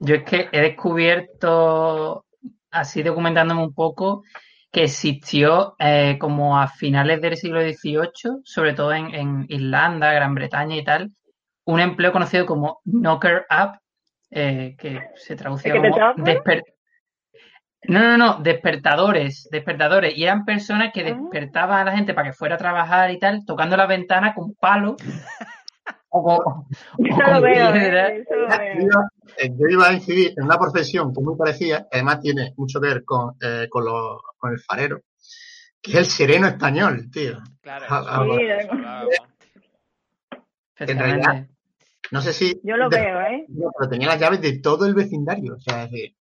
Yo 0.00 0.14
es 0.14 0.22
que 0.24 0.48
he 0.52 0.60
descubierto, 0.60 2.24
así 2.70 3.02
documentándome 3.02 3.62
un 3.62 3.74
poco, 3.74 4.22
que 4.70 4.84
existió 4.84 5.74
eh, 5.78 6.18
como 6.20 6.58
a 6.58 6.68
finales 6.68 7.20
del 7.20 7.36
siglo 7.36 7.60
XVIII, 7.60 8.40
sobre 8.44 8.74
todo 8.74 8.92
en, 8.92 9.14
en 9.14 9.46
Irlanda, 9.48 10.12
Gran 10.12 10.34
Bretaña 10.34 10.76
y 10.76 10.84
tal, 10.84 11.10
un 11.64 11.80
empleo 11.80 12.12
conocido 12.12 12.46
como 12.46 12.80
knocker 12.84 13.46
up, 13.50 13.78
eh, 14.30 14.76
que 14.78 15.00
se 15.16 15.36
traducía 15.36 15.74
¿Es 15.74 15.80
que 15.80 15.88
te 15.88 15.90
como 15.90 16.12
desper- 16.24 16.64
No, 17.84 18.00
no, 18.00 18.16
no, 18.18 18.34
despertadores, 18.42 19.48
despertadores. 19.50 20.16
Y 20.16 20.24
eran 20.24 20.44
personas 20.44 20.92
que 20.92 21.00
Ah. 21.00 21.04
despertaban 21.14 21.80
a 21.80 21.84
la 21.84 21.96
gente 21.96 22.12
para 22.14 22.28
que 22.28 22.34
fuera 22.36 22.56
a 22.56 22.58
trabajar 22.58 23.10
y 23.10 23.18
tal, 23.18 23.44
tocando 23.46 23.76
la 23.76 23.86
ventana 23.86 24.34
con 24.34 24.54
palo 24.54 24.96
o 26.10 26.22
con, 26.24 26.54
o 26.54 26.66
Eso 26.98 27.32
lo 27.32 27.40
veo. 27.42 27.74
¿eh? 27.74 28.22
Eso 28.26 28.34
lo 28.36 28.48
Yo 28.48 28.58
veo. 28.58 28.82
iba, 28.82 29.08
eh, 29.38 29.50
yo 29.50 29.66
iba 29.68 29.88
a 29.88 29.92
incidir 29.92 30.32
en 30.36 30.44
una 30.44 30.58
profesión 30.58 31.12
que 31.14 31.20
muy 31.20 31.36
parecida, 31.36 31.82
que 31.90 31.98
además 31.98 32.20
tiene 32.20 32.54
mucho 32.56 32.80
que 32.80 32.88
ver 32.88 33.04
con, 33.04 33.34
eh, 33.42 33.66
con, 33.70 33.84
el 34.52 34.58
farero, 34.60 35.00
que 35.82 35.90
es 35.92 35.96
el 35.98 36.04
sereno 36.06 36.46
español, 36.46 37.10
tío. 37.10 37.38
Claro, 37.60 37.86
Ah, 37.88 38.04
ah. 38.08 39.04
Efectivamente. 40.76 41.26
realidad- 41.26 41.48
No 42.10 42.22
sé 42.22 42.32
si. 42.32 42.58
Yo 42.62 42.76
lo 42.76 42.88
de- 42.88 43.00
veo, 43.00 43.20
¿eh? 43.20 43.44
No, 43.48 43.70
pero 43.76 43.90
tenía 43.90 44.08
las 44.08 44.18
llaves 44.20 44.40
de 44.40 44.60
todo 44.60 44.86
el 44.86 44.94
vecindario. 44.94 45.54
O 45.56 45.60
sea, 45.60 45.84
es 45.84 45.90
decir, 45.90 46.16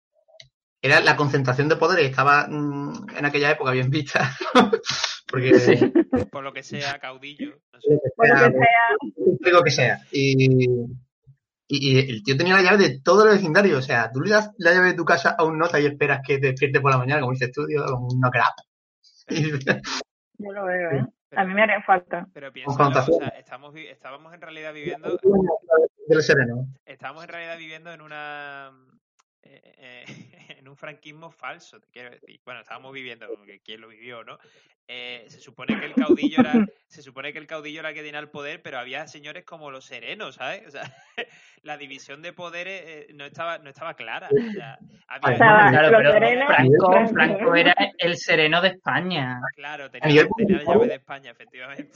era 0.86 1.00
la 1.02 1.16
concentración 1.16 1.68
de 1.70 1.76
poderes. 1.78 2.10
Estaba 2.10 2.48
mm, 2.48 3.08
en 3.18 3.26
aquella 3.26 3.52
época 3.52 3.72
bien 3.72 3.90
vista. 3.90 4.32
Porque 5.30 5.60
Sí. 5.60 5.94
Por 6.32 6.44
lo 6.44 6.54
que 6.54 6.64
sea, 6.64 7.00
caudillo. 7.00 7.58
No 7.74 7.82
sé. 7.82 8.00
Por 8.16 8.28
lo 8.30 8.36
que 8.36 8.52
sea, 8.52 9.38
digo 9.42 9.64
que 9.64 9.72
sea. 9.72 10.00
Y, 10.12 10.66
y, 10.68 10.88
y 11.68 11.98
el 12.12 12.24
tío 12.24 12.38
tenía 12.38 12.54
la 12.56 12.62
llave 12.62 12.78
de 12.78 13.02
todo 13.02 13.24
el 13.26 13.32
vecindario. 13.36 13.78
O 13.78 13.82
sea, 13.82 14.12
tú 14.12 14.22
le 14.22 14.30
das 14.32 14.52
la 14.58 14.72
llave 14.74 14.88
de 14.90 14.94
tu 14.94 15.04
casa 15.06 15.36
a 15.38 15.44
un 15.44 15.58
nota 15.58 15.80
y 15.80 15.86
esperas 15.88 16.22
que 16.26 16.38
te 16.38 16.48
despierte 16.48 16.80
por 16.80 16.92
la 16.92 16.98
mañana, 16.98 17.22
como 17.22 17.34
dices 17.34 17.52
tú, 17.52 17.66
tío, 17.66 17.84
como 17.86 18.08
un 18.08 18.20
knock 18.22 18.36
Y- 19.30 19.52
yo 20.38 20.52
lo 20.52 20.66
veo, 20.66 20.92
¿eh? 20.92 21.06
Pero- 21.30 21.42
A 21.42 21.46
mí 21.46 21.54
me 21.54 21.64
haría 21.64 21.82
falta. 21.82 22.28
Pero 22.34 22.52
piénsalo, 22.52 22.78
Confrontación. 22.78 23.16
o 23.16 23.20
sea, 23.20 23.40
estamos, 23.40 23.76
estábamos 23.76 24.34
en 24.34 24.42
realidad 24.42 24.74
viviendo 24.74 25.18
del 26.08 26.22
sereno. 26.22 26.68
estamos 26.86 27.24
en 27.24 27.30
realidad 27.30 27.58
viviendo 27.58 27.92
en 27.92 28.02
una 28.02 28.72
eh, 29.46 29.62
eh, 29.78 30.06
en 30.60 30.68
un 30.68 30.76
franquismo 30.76 31.32
falso, 31.32 31.80
te 31.80 31.88
quiero 31.92 32.10
decir. 32.12 32.40
Bueno, 32.44 32.62
estábamos 32.62 32.94
viviendo, 32.94 33.28
porque 33.38 33.60
quién 33.64 33.82
lo 33.82 33.88
vivió, 33.88 34.24
¿no? 34.24 34.38
Eh, 34.88 35.26
se 35.30 35.40
supone 35.40 35.80
que 35.80 35.86
el 35.88 35.96
caudillo 35.96 36.42
era, 36.42 36.54
se 36.88 37.02
supone 37.02 37.34
que 37.34 37.40
el 37.40 37.48
caudillo 37.48 37.80
era 37.80 37.90
el 37.90 37.96
que 37.96 38.04
tenía 38.04 38.20
el 38.20 38.30
poder, 38.30 38.62
pero 38.62 38.78
había 38.78 39.08
señores 39.08 39.44
como 39.44 39.72
los 39.72 39.86
serenos, 39.86 40.36
¿sabes? 40.36 40.68
O 40.68 40.72
sea, 40.72 40.84
la 41.64 41.78
división 41.78 42.22
de 42.22 42.34
poderes 42.34 42.84
eh, 42.86 43.08
no 43.16 43.26
estaba, 43.26 43.58
no 43.58 43.70
estaba 43.72 43.96
clara. 43.96 44.30
O 44.32 44.52
sea, 44.52 44.78
había- 45.08 45.34
Estaba 45.34 45.70
Claro, 45.72 45.90
los 45.90 45.98
pero 46.02 46.12
serenos, 46.14 47.12
Franco, 47.14 47.56
era 47.56 47.76
el 47.98 48.16
sereno 48.18 48.62
de 48.62 48.68
España. 48.70 49.40
claro, 49.56 49.90
tenía, 49.90 50.28
tenía 50.38 50.58
la 50.58 50.64
llave 50.64 50.88
de 50.88 50.96
España, 50.96 51.32
efectivamente. 51.32 51.90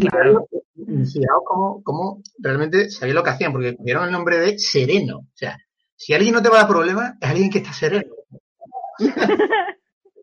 Claro. 0.00 0.46
Fijaos 0.76 1.42
cómo, 1.46 1.82
cómo 1.82 2.22
realmente 2.38 2.90
sabía 2.90 3.14
lo 3.14 3.22
que 3.24 3.30
hacían, 3.30 3.52
porque 3.52 3.74
dieron 3.78 4.04
el 4.04 4.12
nombre 4.12 4.38
de 4.38 4.58
sereno. 4.58 5.18
O 5.18 5.36
sea, 5.36 5.56
si 5.98 6.14
alguien 6.14 6.32
no 6.34 6.40
te 6.42 6.48
va 6.48 6.54
a 6.56 6.58
dar 6.60 6.68
problemas, 6.68 7.14
es 7.20 7.28
alguien 7.28 7.50
que 7.50 7.58
está 7.58 7.72
sereno. 7.72 8.14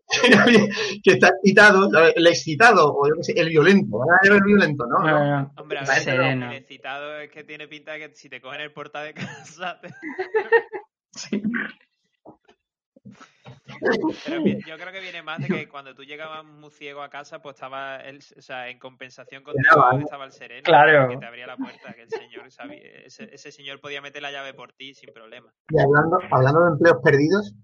Que 1.02 1.12
está 1.14 1.28
excitado, 1.28 1.90
el 2.14 2.26
excitado, 2.28 2.94
o 2.94 3.08
yo 3.08 3.14
qué 3.16 3.24
sé, 3.24 3.32
el 3.40 3.48
violento. 3.48 3.98
El 4.22 4.40
violento, 4.42 4.86
¿no? 4.86 5.00
No, 5.00 5.10
no, 5.10 5.40
no. 5.40 5.52
Hombre, 5.56 5.78
a 5.78 5.82
ver, 5.82 5.98
sereno. 5.98 6.50
el 6.50 6.58
excitado 6.58 7.18
es 7.18 7.30
que 7.30 7.42
tiene 7.42 7.66
pinta 7.66 7.92
de 7.94 7.98
que 8.08 8.14
si 8.14 8.28
te 8.28 8.40
cogen 8.40 8.60
el 8.60 8.72
portal 8.72 9.06
de 9.06 9.14
casa. 9.14 9.80
te- 9.80 9.88
Sí. 11.10 11.42
Pero 14.26 14.42
yo 14.44 14.76
creo 14.76 14.92
que 14.92 15.00
viene 15.00 15.22
más 15.22 15.40
de 15.40 15.48
que 15.48 15.68
cuando 15.68 15.94
tú 15.94 16.04
llegabas 16.04 16.44
muy 16.44 16.70
ciego 16.70 17.02
a 17.02 17.10
casa, 17.10 17.40
pues 17.40 17.56
estaba 17.56 17.96
el, 17.96 18.18
o 18.18 18.42
sea, 18.42 18.68
en 18.68 18.78
compensación 18.78 19.44
Llegaba, 19.44 19.92
¿no? 19.92 20.00
estaba 20.00 20.24
el 20.24 20.32
sereno. 20.32 20.62
Claro. 20.64 21.08
Que 21.08 21.16
te 21.16 21.26
abría 21.26 21.46
la 21.46 21.56
puerta, 21.56 21.92
que 21.94 22.02
el 22.02 22.10
señor 22.10 22.50
sabía, 22.50 22.80
ese, 23.04 23.32
ese 23.32 23.52
señor 23.52 23.80
podía 23.80 24.00
meter 24.00 24.22
la 24.22 24.30
llave 24.30 24.54
por 24.54 24.72
ti 24.72 24.94
sin 24.94 25.12
problema. 25.12 25.52
Y 25.70 25.80
hablando, 25.80 26.18
hablando 26.30 26.64
de 26.64 26.70
empleos 26.72 26.98
perdidos, 27.02 27.54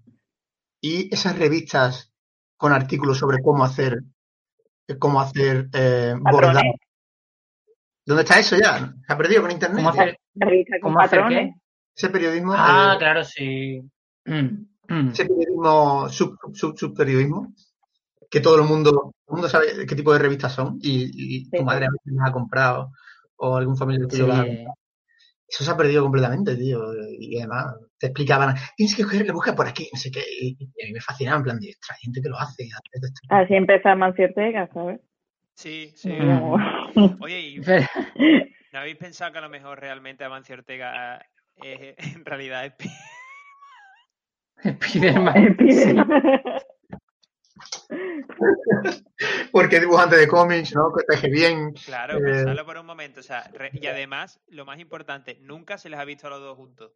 y 0.81 1.13
esas 1.13 1.37
revistas 1.39 2.13
con 2.57 2.73
artículos 2.73 3.17
sobre 3.17 3.41
cómo 3.41 3.63
hacer 3.63 4.03
cómo 4.99 5.21
hacer 5.21 5.69
eh, 5.73 6.13
bordado. 6.19 6.61
¿Dónde 8.05 8.23
está 8.23 8.39
eso 8.39 8.57
ya? 8.57 8.93
Se 9.07 9.13
ha 9.13 9.17
perdido 9.17 9.41
con 9.41 9.51
internet. 9.51 9.77
¿Cómo 9.77 9.89
hacer, 9.89 10.17
Revista 10.35 10.75
con 10.81 10.91
cómo 10.91 10.99
hacer 10.99 11.23
qué? 11.29 11.53
Ese 11.95 12.09
periodismo, 12.09 12.53
Ah, 12.55 12.93
eh, 12.95 12.97
claro, 12.97 13.23
sí. 13.23 13.81
Mm, 14.25 14.65
mm. 14.87 15.09
ese 15.09 15.25
periodismo 15.25 16.09
sub, 16.09 16.37
sub, 16.53 16.77
subperiodismo, 16.77 17.53
que 18.29 18.39
todo 18.41 18.55
el 18.61 18.63
mundo, 18.67 18.91
todo 18.91 19.13
el 19.29 19.33
mundo 19.33 19.49
sabe 19.49 19.85
qué 19.87 19.95
tipo 19.95 20.11
de 20.13 20.19
revistas 20.19 20.53
son, 20.53 20.77
y, 20.81 21.09
y 21.13 21.49
tu 21.49 21.57
Sí. 21.57 21.63
madre 21.63 21.85
a 21.85 21.89
veces 21.91 22.13
las 22.13 22.29
ha 22.29 22.33
comprado, 22.33 22.91
o 23.37 23.55
algún 23.57 23.77
familiar 23.77 24.07
tuyo 24.07 24.23
Sí. 24.25 24.29
las 24.29 24.39
ha 24.39 24.45
comprado. 24.45 24.75
Eso 25.45 25.63
se 25.63 25.71
ha 25.71 25.77
perdido 25.77 26.01
completamente, 26.03 26.55
tío. 26.55 26.79
Y 27.19 27.37
además 27.37 27.75
te 27.99 28.07
explicaban, 28.07 28.55
tienes 28.75 28.95
que 28.95 29.03
coger, 29.03 29.25
le 29.27 29.33
busca 29.33 29.53
por 29.53 29.67
aquí, 29.67 29.87
no 29.93 29.99
sé 29.99 30.09
qué. 30.09 30.23
Y, 30.41 30.57
y 30.59 30.83
a 30.83 30.87
mí 30.87 30.93
me 30.93 30.99
fascinaba, 31.01 31.37
en 31.37 31.43
plan, 31.43 31.59
de, 31.59 31.69
"Ostras, 31.69 31.97
hay 31.99 32.03
gente 32.05 32.21
que 32.23 32.29
lo 32.29 32.39
hace. 32.39 32.63
hace 32.63 33.05
esto". 33.05 33.19
Así 33.29 33.53
empezó 33.53 33.95
Mancio 33.95 34.25
Ortega, 34.25 34.67
¿sabes? 34.73 34.99
Sí, 35.53 35.91
sí. 35.95 36.09
Mm. 36.09 36.39
Como- 36.39 36.55
Oye, 37.23 37.39
¿y 37.39 37.59
no 38.71 38.79
habéis 38.79 38.97
pensado 38.97 39.31
que 39.31 39.37
a 39.37 39.41
lo 39.41 39.49
mejor 39.49 39.79
realmente 39.79 40.23
Amancio 40.23 40.55
Ortega 40.55 41.23
eh, 41.61 41.95
en 42.17 42.25
realidad 42.25 42.65
es 42.65 42.73
Spiderman. 44.61 45.57
Sí. 45.69 45.95
Porque 49.51 49.75
es 49.75 49.81
dibujante 49.81 50.17
de 50.17 50.27
cómics, 50.27 50.75
¿no? 50.75 50.91
Que 50.93 51.03
teje 51.05 51.29
bien. 51.29 51.73
Claro, 51.85 52.17
Eh. 52.17 52.21
pensadlo 52.21 52.65
por 52.65 52.77
un 52.77 52.85
momento. 52.85 53.19
O 53.19 53.23
sea, 53.23 53.43
re- 53.53 53.71
y 53.73 53.85
además, 53.87 54.41
lo 54.47 54.65
más 54.65 54.79
importante, 54.79 55.37
nunca 55.41 55.77
se 55.77 55.89
les 55.89 55.99
ha 55.99 56.05
visto 56.05 56.27
a 56.27 56.31
los 56.31 56.39
dos 56.41 56.57
juntos. 56.57 56.91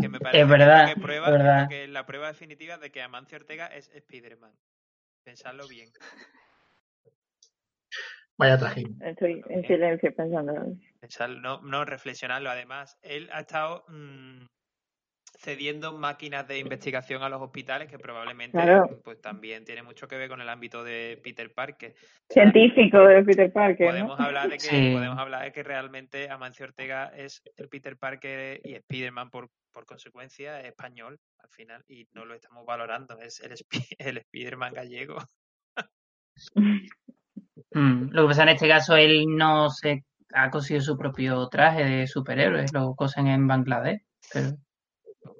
Que 0.00 0.08
me 0.08 0.18
parece 0.18 0.42
Es 0.42 0.48
verdad, 0.48 0.86
que 0.86 0.92
es 1.00 1.06
verdad. 1.06 1.68
que 1.68 1.86
la 1.86 2.04
prueba 2.06 2.28
definitiva 2.28 2.78
de 2.78 2.90
que 2.90 3.02
Amancio 3.02 3.38
Ortega 3.38 3.66
es 3.68 3.88
Spider-Man. 3.94 4.52
Pensadlo 5.24 5.68
bien. 5.68 5.90
Vaya 8.38 8.58
trajín. 8.58 8.98
Estoy 9.02 9.42
en 9.48 9.66
silencio 9.66 10.14
pensando. 10.14 10.52
Pensarlo, 11.00 11.40
no, 11.40 11.60
no 11.62 11.84
reflexionarlo. 11.84 12.50
Además, 12.50 12.98
él 13.02 13.28
ha 13.32 13.40
estado 13.40 13.84
mm, 13.88 14.46
cediendo 15.38 15.92
máquinas 15.96 16.46
de 16.48 16.58
investigación 16.58 17.22
a 17.22 17.28
los 17.28 17.40
hospitales 17.42 17.88
que 17.88 17.98
probablemente 17.98 18.58
Claro. 18.58 19.00
pues 19.04 19.20
también 19.20 19.64
tiene 19.64 19.82
mucho 19.82 20.08
que 20.08 20.16
ver 20.16 20.28
con 20.28 20.40
el 20.40 20.48
ámbito 20.48 20.82
de 20.82 21.20
Peter 21.22 21.52
Parker. 21.52 21.94
Científico 22.30 22.98
de 23.04 23.22
Peter 23.22 23.52
Parker, 23.52 23.86
¿no? 23.86 23.92
podemos 23.92 24.20
hablar 24.20 24.48
de 24.48 24.56
que 24.56 24.64
Sí. 24.64 24.90
podemos 24.92 25.18
hablar 25.18 25.44
de 25.44 25.52
que 25.52 25.62
realmente 25.62 26.30
Amancio 26.30 26.64
Ortega 26.66 27.12
es 27.16 27.42
el 27.56 27.68
Peter 27.68 27.96
Parker 27.96 28.60
y 28.64 28.74
Spiderman 28.76 29.30
por 29.30 29.48
por 29.72 29.84
consecuencia 29.84 30.58
es 30.60 30.68
español 30.68 31.18
al 31.42 31.50
final 31.50 31.84
y 31.86 32.06
no 32.14 32.24
lo 32.24 32.32
estamos 32.34 32.64
valorando 32.64 33.18
es 33.20 33.40
el, 33.40 33.54
el 33.98 34.22
Spiderman 34.22 34.72
gallego 34.72 35.18
Mm, 37.72 38.08
Lo 38.10 38.22
que 38.22 38.28
pasa 38.28 38.42
en 38.44 38.48
este 38.50 38.68
caso, 38.68 38.96
él 38.96 39.24
no 39.36 39.68
se 39.70 40.04
ha 40.32 40.50
cosido 40.50 40.80
su 40.80 40.96
propio 40.96 41.46
traje 41.48 41.84
de 41.84 42.06
superhéroe, 42.06 42.64
lo 42.72 42.94
cosen 42.94 43.26
en 43.26 43.46
Bangladesh. 43.46 44.00
Pero... 44.32 44.48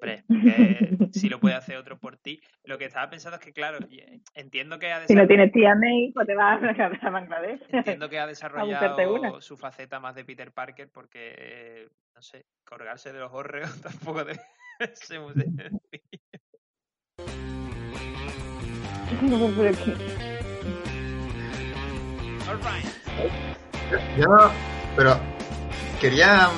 hombre 0.07 0.25
que 1.12 1.19
si 1.19 1.29
lo 1.29 1.40
puede 1.40 1.55
hacer 1.55 1.77
otro 1.77 1.99
por 1.99 2.16
ti 2.16 2.40
lo 2.64 2.79
que 2.79 2.85
estaba 2.87 3.11
pensando 3.11 3.37
es 3.38 3.45
que 3.45 3.53
claro 3.53 3.79
eh, 3.90 4.21
entiendo 4.35 4.79
que 4.79 4.92
ha 4.92 5.07
Si 5.07 5.14
no 5.14 5.27
desarrollado, 5.27 5.29
tienes 5.29 5.53
tía 5.53 5.75
May, 5.75 6.12
pues 6.12 6.27
te 6.27 6.35
vas 6.35 6.61
a 7.03 7.11
Bangladesh. 7.11 7.61
entiendo 7.71 8.09
que 8.09 8.19
ha 8.19 8.27
desarrollado 8.27 9.40
su 9.40 9.57
faceta 9.57 10.01
más 10.01 10.14
de 10.14 10.25
Peter 10.25 10.53
Parker 10.53 10.90
porque 10.92 11.88
no 12.14 12.23
sé 12.23 12.47
colgarse 12.64 13.12
de 13.12 13.21
los 13.21 13.33
hórreos 13.33 13.81
tampoco 13.83 14.25
debe 14.25 14.40
ser 14.95 15.21
muy 15.21 15.35
sencillo. 15.35 15.79
Pero 19.27 19.40
All 22.49 22.59
right. 22.59 22.85
Quería. 26.01 26.49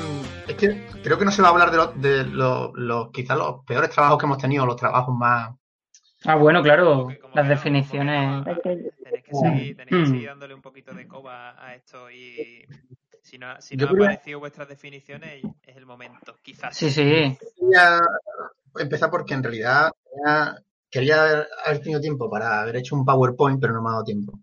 Es 0.49 0.57
que 0.57 0.88
creo 1.03 1.19
que 1.19 1.25
no 1.25 1.31
se 1.31 1.43
va 1.43 1.49
a 1.49 1.51
hablar 1.53 1.71
de 1.71 1.77
los, 1.77 2.01
de 2.01 2.25
los, 2.25 2.71
los 2.75 3.11
quizás 3.11 3.37
los 3.39 3.65
peores 3.65 3.91
trabajos 3.91 4.19
que 4.19 4.27
hemos 4.27 4.39
tenido, 4.39 4.67
los 4.67 4.77
trabajos 4.77 5.15
más. 5.17 5.55
Ah, 6.25 6.35
bueno, 6.37 6.63
claro, 6.63 6.95
Como 6.95 7.09
que- 7.09 7.19
como 7.19 7.35
las 7.37 7.49
definiciones. 7.49 8.45
Tenéis 8.63 9.25
que 9.25 9.35
seguir, 9.35 9.77
tenéis 9.77 9.89
que 9.89 10.03
Mm. 10.03 10.07
seguir 10.07 10.27
dándole 10.29 10.55
un 10.55 10.63
poquito 10.63 10.93
de 10.93 11.07
coba 11.07 11.55
a 11.65 11.75
esto 11.75 12.11
y 12.11 12.65
si 13.23 13.39
no, 13.39 13.61
si 13.61 13.77
no 13.77 13.87
han 13.89 13.95
creo- 13.95 14.05
aparecido 14.05 14.41
vuestras 14.41 14.69
definiciones 14.69 15.45
es 15.63 15.77
el 15.77 15.87
momento, 15.87 16.37
quizás. 16.43 16.77
Sí, 16.77 16.91
sí. 16.91 17.37
Quería 17.57 18.01
empezar 18.79 19.11
porque 19.11 19.35
en 19.35 19.43
realidad 19.43 19.93
quería, 20.11 20.57
quería 20.91 21.23
haber, 21.23 21.49
haber 21.67 21.81
tenido 21.83 22.01
tiempo 22.01 22.29
para 22.31 22.61
haber 22.63 22.77
hecho 22.77 22.97
un 22.97 23.05
PowerPoint, 23.05 23.61
pero 23.61 23.75
no 23.75 23.83
me 23.83 23.89
ha 23.91 23.93
dado 23.93 24.05
tiempo. 24.05 24.39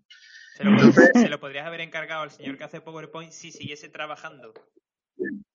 Se 0.54 0.64
lo, 0.64 0.78
se 1.12 1.28
lo 1.28 1.38
podrías 1.38 1.66
haber 1.66 1.82
encargado 1.82 2.22
al 2.22 2.30
señor 2.30 2.56
que 2.56 2.64
hace 2.64 2.80
PowerPoint 2.80 3.30
si 3.32 3.52
siguiese 3.52 3.90
trabajando. 3.90 4.54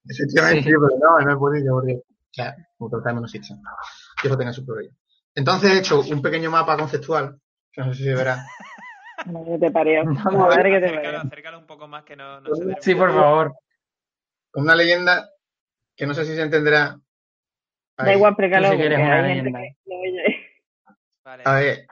Efectivamente, 0.08 0.62
Sí. 0.62 0.70
pero 0.70 0.98
no, 0.98 1.18
no 1.20 1.32
he 1.32 1.36
podido 1.36 1.74
porque, 1.76 1.94
o 1.94 2.02
sea, 2.32 2.56
como 2.76 2.90
total 2.90 3.14
no 3.16 3.24
existe. 3.24 3.54
Que 4.20 4.28
eso 4.28 4.36
tenga 4.36 4.52
su 4.52 4.64
problema. 4.66 4.94
Entonces 5.34 5.72
he 5.72 5.78
hecho 5.78 6.00
un 6.00 6.20
pequeño 6.22 6.50
mapa 6.50 6.76
conceptual, 6.76 7.38
que 7.72 7.80
no 7.82 7.92
sé 7.92 7.98
si 7.98 8.04
se 8.04 8.14
verá. 8.14 8.44
Madre 9.26 9.58
te 9.58 9.70
parió. 9.70 10.02
Vamos, 10.24 10.48
Madre 10.48 10.70
que 10.70 10.80
te 10.80 10.86
Acércalo, 10.86 11.02
parió. 11.02 11.20
acércalo 11.20 11.58
un 11.60 11.66
poco 11.66 11.86
más 11.88 12.04
que 12.04 12.16
no, 12.16 12.40
no 12.40 12.54
se 12.54 12.74
Sí, 12.80 12.94
por 12.94 13.12
favor. 13.14 13.54
con 14.50 14.64
una 14.64 14.74
leyenda 14.74 15.28
que 15.96 16.06
no 16.06 16.14
sé 16.14 16.24
si 16.24 16.34
se 16.34 16.42
entenderá. 16.42 16.98
Da 17.96 18.04
Ahí. 18.04 18.16
igual, 18.16 18.32
explícalo. 18.32 18.66
Tú 18.68 18.72
sí 18.72 18.78
que 18.78 18.86
eres 18.86 18.98
porque 18.98 19.12
una 19.12 19.22
leyenda. 19.22 19.60
Vale, 21.24 21.42
A 21.44 21.54
ver, 21.54 21.86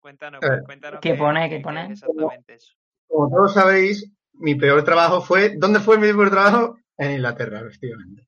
cuéntanos, 0.00 0.42
a 0.42 0.48
ver. 0.50 0.62
cuéntanos. 0.64 1.00
¿Qué 1.00 1.14
pone? 1.14 1.48
¿Qué 1.48 1.60
pone? 1.60 1.84
es 1.86 1.90
exactamente 1.92 2.54
eso. 2.54 2.74
como 3.08 3.30
todos 3.30 3.54
sabéis, 3.54 4.12
mi 4.34 4.54
peor 4.54 4.84
trabajo 4.84 5.22
fue. 5.22 5.54
¿Dónde 5.56 5.80
fue 5.80 5.96
mi 5.98 6.08
peor 6.12 6.30
trabajo? 6.30 6.76
En 6.98 7.10
Inglaterra, 7.12 7.60
efectivamente. 7.60 8.26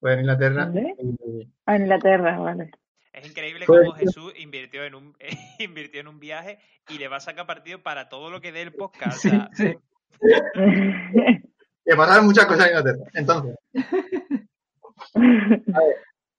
Fue 0.00 0.14
en 0.14 0.20
Inglaterra. 0.20 0.64
¿Dónde? 0.66 0.94
y- 0.98 1.48
Ah, 1.66 1.76
en 1.76 1.82
Inglaterra, 1.82 2.38
vale. 2.38 2.70
Es 3.12 3.26
increíble 3.28 3.64
Pues- 3.66 3.80
cómo 3.80 3.92
Jesús 3.94 4.32
invirtió 4.38 4.84
en 4.84 4.94
un 4.94 5.16
invirtió 5.58 6.00
en 6.00 6.08
un 6.08 6.18
viaje 6.18 6.58
y 6.88 6.98
le 6.98 7.08
va 7.08 7.16
a 7.16 7.20
sacar 7.20 7.46
partido 7.46 7.82
para 7.82 8.08
todo 8.08 8.30
lo 8.30 8.40
que 8.40 8.52
dé 8.52 8.62
el 8.62 8.72
podcast. 8.72 9.18
Sí, 9.18 9.30
sí. 9.54 9.74
pasaron 11.96 12.24
muchas 12.26 12.46
cosas 12.46 12.66
en 12.70 12.76
Inglaterra. 12.78 13.10
Entonces, 13.14 13.56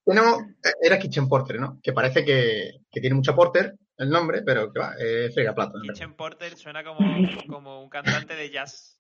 tenemos. 0.06 0.44
Era 0.82 1.00
Kitchen 1.00 1.28
Porter, 1.28 1.60
¿no? 1.60 1.80
Que 1.82 1.94
parece 1.94 2.26
que, 2.26 2.72
que 2.92 3.02
tiene 3.02 3.16
mucha 3.16 3.36
porter 3.36 3.76
el 3.98 4.10
nombre, 4.10 4.42
pero 4.44 4.72
que 4.72 4.80
va, 4.80 4.96
es 4.98 5.34
verdad. 5.36 5.72
Kitchen 5.84 6.16
Porter 6.16 6.58
suena 6.58 6.84
como, 6.84 7.00
como 7.48 7.84
un 7.84 7.90
cantante 7.90 8.36
de 8.36 8.50
jazz. 8.50 9.00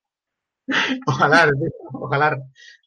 Ojalá, 1.07 1.49
ojalá. 1.93 2.38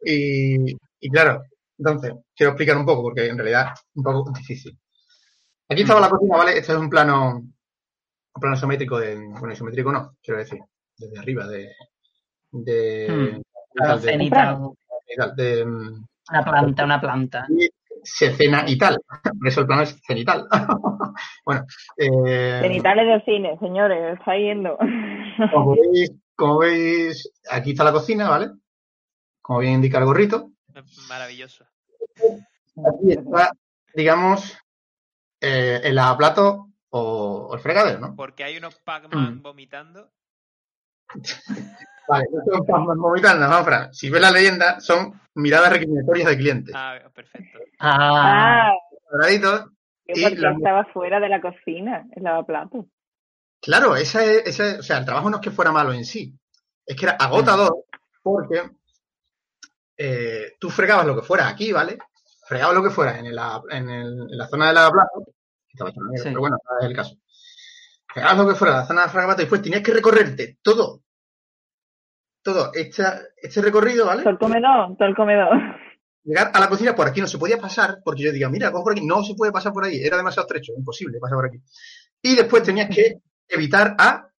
Y, 0.05 0.72
y 1.01 1.11
claro, 1.11 1.43
entonces, 1.79 2.12
quiero 2.35 2.53
explicar 2.53 2.77
un 2.77 2.87
poco, 2.87 3.03
porque 3.03 3.27
en 3.29 3.37
realidad 3.37 3.72
es 3.74 3.83
un 3.95 4.03
poco 4.03 4.31
difícil. 4.33 4.79
Aquí 5.68 5.83
estaba 5.83 6.01
la 6.01 6.09
cocina, 6.09 6.37
¿vale? 6.37 6.59
Este 6.59 6.72
es 6.72 6.79
un 6.79 6.89
plano, 6.89 7.37
un 7.39 8.41
plano 8.41 8.57
isométrico 8.57 8.99
de, 8.99 9.16
bueno, 9.16 9.53
isométrico 9.53 9.93
no, 9.93 10.12
quiero 10.22 10.39
decir, 10.41 10.59
desde 10.97 11.18
arriba, 11.18 11.47
de, 11.49 11.68
de, 12.53 13.07
Hmm. 13.11 13.43
de- 13.93 13.99
Cenital. 14.01 14.59
de- 15.37 15.43
de- 15.45 15.64
Una 15.64 16.45
planta, 16.45 16.85
una 16.85 17.01
planta. 17.01 17.47
se 18.03 18.33
cena 18.35 18.64
y 18.66 18.79
tal. 18.79 18.99
Por 19.39 19.49
eso 19.49 19.61
el 19.61 19.66
plano 19.66 19.83
es 19.83 20.01
cenital. 20.07 20.47
bueno, 21.45 21.64
eh, 21.99 22.61
Genitales 22.62 23.07
del 23.07 23.24
cine, 23.24 23.59
señores, 23.61 24.18
está 24.18 24.37
yendo. 24.37 24.79
como 25.53 25.74
veis, 25.74 26.11
como 26.37 26.59
veis, 26.59 27.30
aquí 27.51 27.70
está 27.72 27.82
la 27.84 27.93
cocina, 27.93 28.28
¿vale? 28.28 28.51
Como 29.43 29.61
bien 29.61 29.74
indica 29.74 29.99
el 29.99 30.05
gorrito. 30.05 30.51
Maravilloso. 31.09 31.64
Aquí 32.16 33.12
está, 33.12 33.53
digamos, 33.95 34.57
eh, 35.41 35.80
el 35.82 35.95
lavaplato 35.95 36.68
o, 36.91 37.49
o 37.51 37.55
el 37.55 37.61
fregadero, 37.61 37.99
¿no? 38.01 38.14
Porque 38.16 38.45
hay 38.45 38.57
unos 38.59 38.74
Pac-Man 38.76 39.37
Mm. 39.39 39.43
vomitando. 39.43 40.11
Vale, 42.09 42.24
no 42.32 42.43
son 42.45 42.66
pasmas 42.66 42.97
vomitando, 42.99 43.49
¿no, 43.49 43.64
Fran? 43.64 43.93
Si 43.95 44.11
ves 44.11 44.20
la 44.20 44.30
leyenda, 44.30 44.80
son 44.80 45.20
miradas 45.34 45.72
recriminatorias 45.72 46.28
de 46.28 46.37
clientes. 46.37 46.74
Ah, 46.76 46.99
perfecto. 47.14 47.59
Ah, 47.80 48.68
Ah, 48.68 48.72
Cuadraditos. 49.09 49.70
Y 50.09 50.22
porque 50.22 50.37
la- 50.37 50.53
estaba 50.53 50.84
fuera 50.93 51.18
de 51.20 51.28
la 51.28 51.41
cocina, 51.41 52.07
el 52.12 52.22
lavaplatos. 52.22 52.87
Claro, 53.67 53.97
esa 53.97 54.25
es, 54.25 54.47
esa 54.47 54.67
es- 54.71 54.79
o 54.79 54.83
sea, 54.83 54.99
el 54.99 55.05
trabajo 55.05 55.29
no 55.29 55.37
es 55.37 55.43
que 55.43 55.51
fuera 55.51 55.71
malo 55.73 55.93
en 55.93 56.05
sí, 56.05 56.33
es 56.87 56.97
que 56.97 57.05
era 57.07 57.17
agotador 57.17 57.85
porque 58.23 58.71
eh, 59.99 60.53
tú 60.59 60.71
fregabas 60.71 61.07
lo 61.07 61.14
que 61.17 61.23
fuera 61.27 61.49
aquí, 61.49 61.73
¿vale? 61.73 61.99
Fregabas 62.47 62.75
lo 62.77 62.83
que 62.83 62.91
fuera 62.91 63.19
en, 63.19 63.27
el- 63.27 63.39
en, 63.71 63.91
el- 63.91 64.27
en 64.31 64.39
la 64.39 64.47
zona 64.47 64.69
de 64.69 64.73
lavaplatos, 64.75 65.25
que 65.27 65.73
estaba 65.73 65.91
hecho 65.91 66.01
Sí. 66.17 66.23
pero 66.25 66.41
bueno, 66.41 66.57
no 66.64 66.79
es 66.81 66.87
el 66.87 66.97
caso. 66.97 67.17
Fregabas 68.12 68.39
lo 68.39 68.49
que 68.49 68.55
fuera 68.55 68.75
en 68.75 68.81
la 68.81 68.87
zona 68.87 69.03
de 69.03 69.09
fragaplatos 69.09 69.41
y 69.43 69.45
después 69.45 69.62
tenías 69.62 69.83
que 69.83 69.93
recorrerte 69.93 70.59
todo, 70.62 71.03
todo 72.43 72.71
este, 72.73 73.03
este 73.37 73.61
recorrido, 73.62 74.07
¿vale? 74.07 74.23
Todo 74.23 74.33
el 74.33 74.39
comedor, 74.39 74.97
todo 74.97 75.09
el 75.09 75.17
comedor. 75.17 75.49
llegar 76.25 76.51
a 76.55 76.61
la 76.61 76.69
cocina 76.69 76.95
por 76.95 77.07
aquí 77.09 77.21
no 77.21 77.27
se 77.27 77.39
podía 77.39 77.59
pasar, 77.59 77.99
porque 78.05 78.23
yo 78.23 78.33
diga, 78.33 78.49
mira, 78.49 78.71
cojo 78.71 78.85
por 78.85 78.93
aquí, 78.93 79.05
no 79.05 79.23
se 79.25 79.35
puede 79.35 79.53
pasar 79.53 79.73
por 79.73 79.85
ahí, 79.85 80.01
era 80.03 80.17
demasiado 80.17 80.47
estrecho, 80.47 80.73
imposible 80.77 81.19
pasar 81.21 81.37
por 81.37 81.47
aquí. 81.47 81.59
Y 82.23 82.35
después 82.37 82.62
tenías 82.62 82.89
que 82.95 83.21
evitar 83.49 83.94
a 83.99 84.30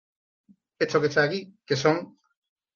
esto 0.79 1.01
que 1.01 1.07
está 1.07 1.23
aquí, 1.23 1.53
que 1.65 1.75
son 1.75 2.17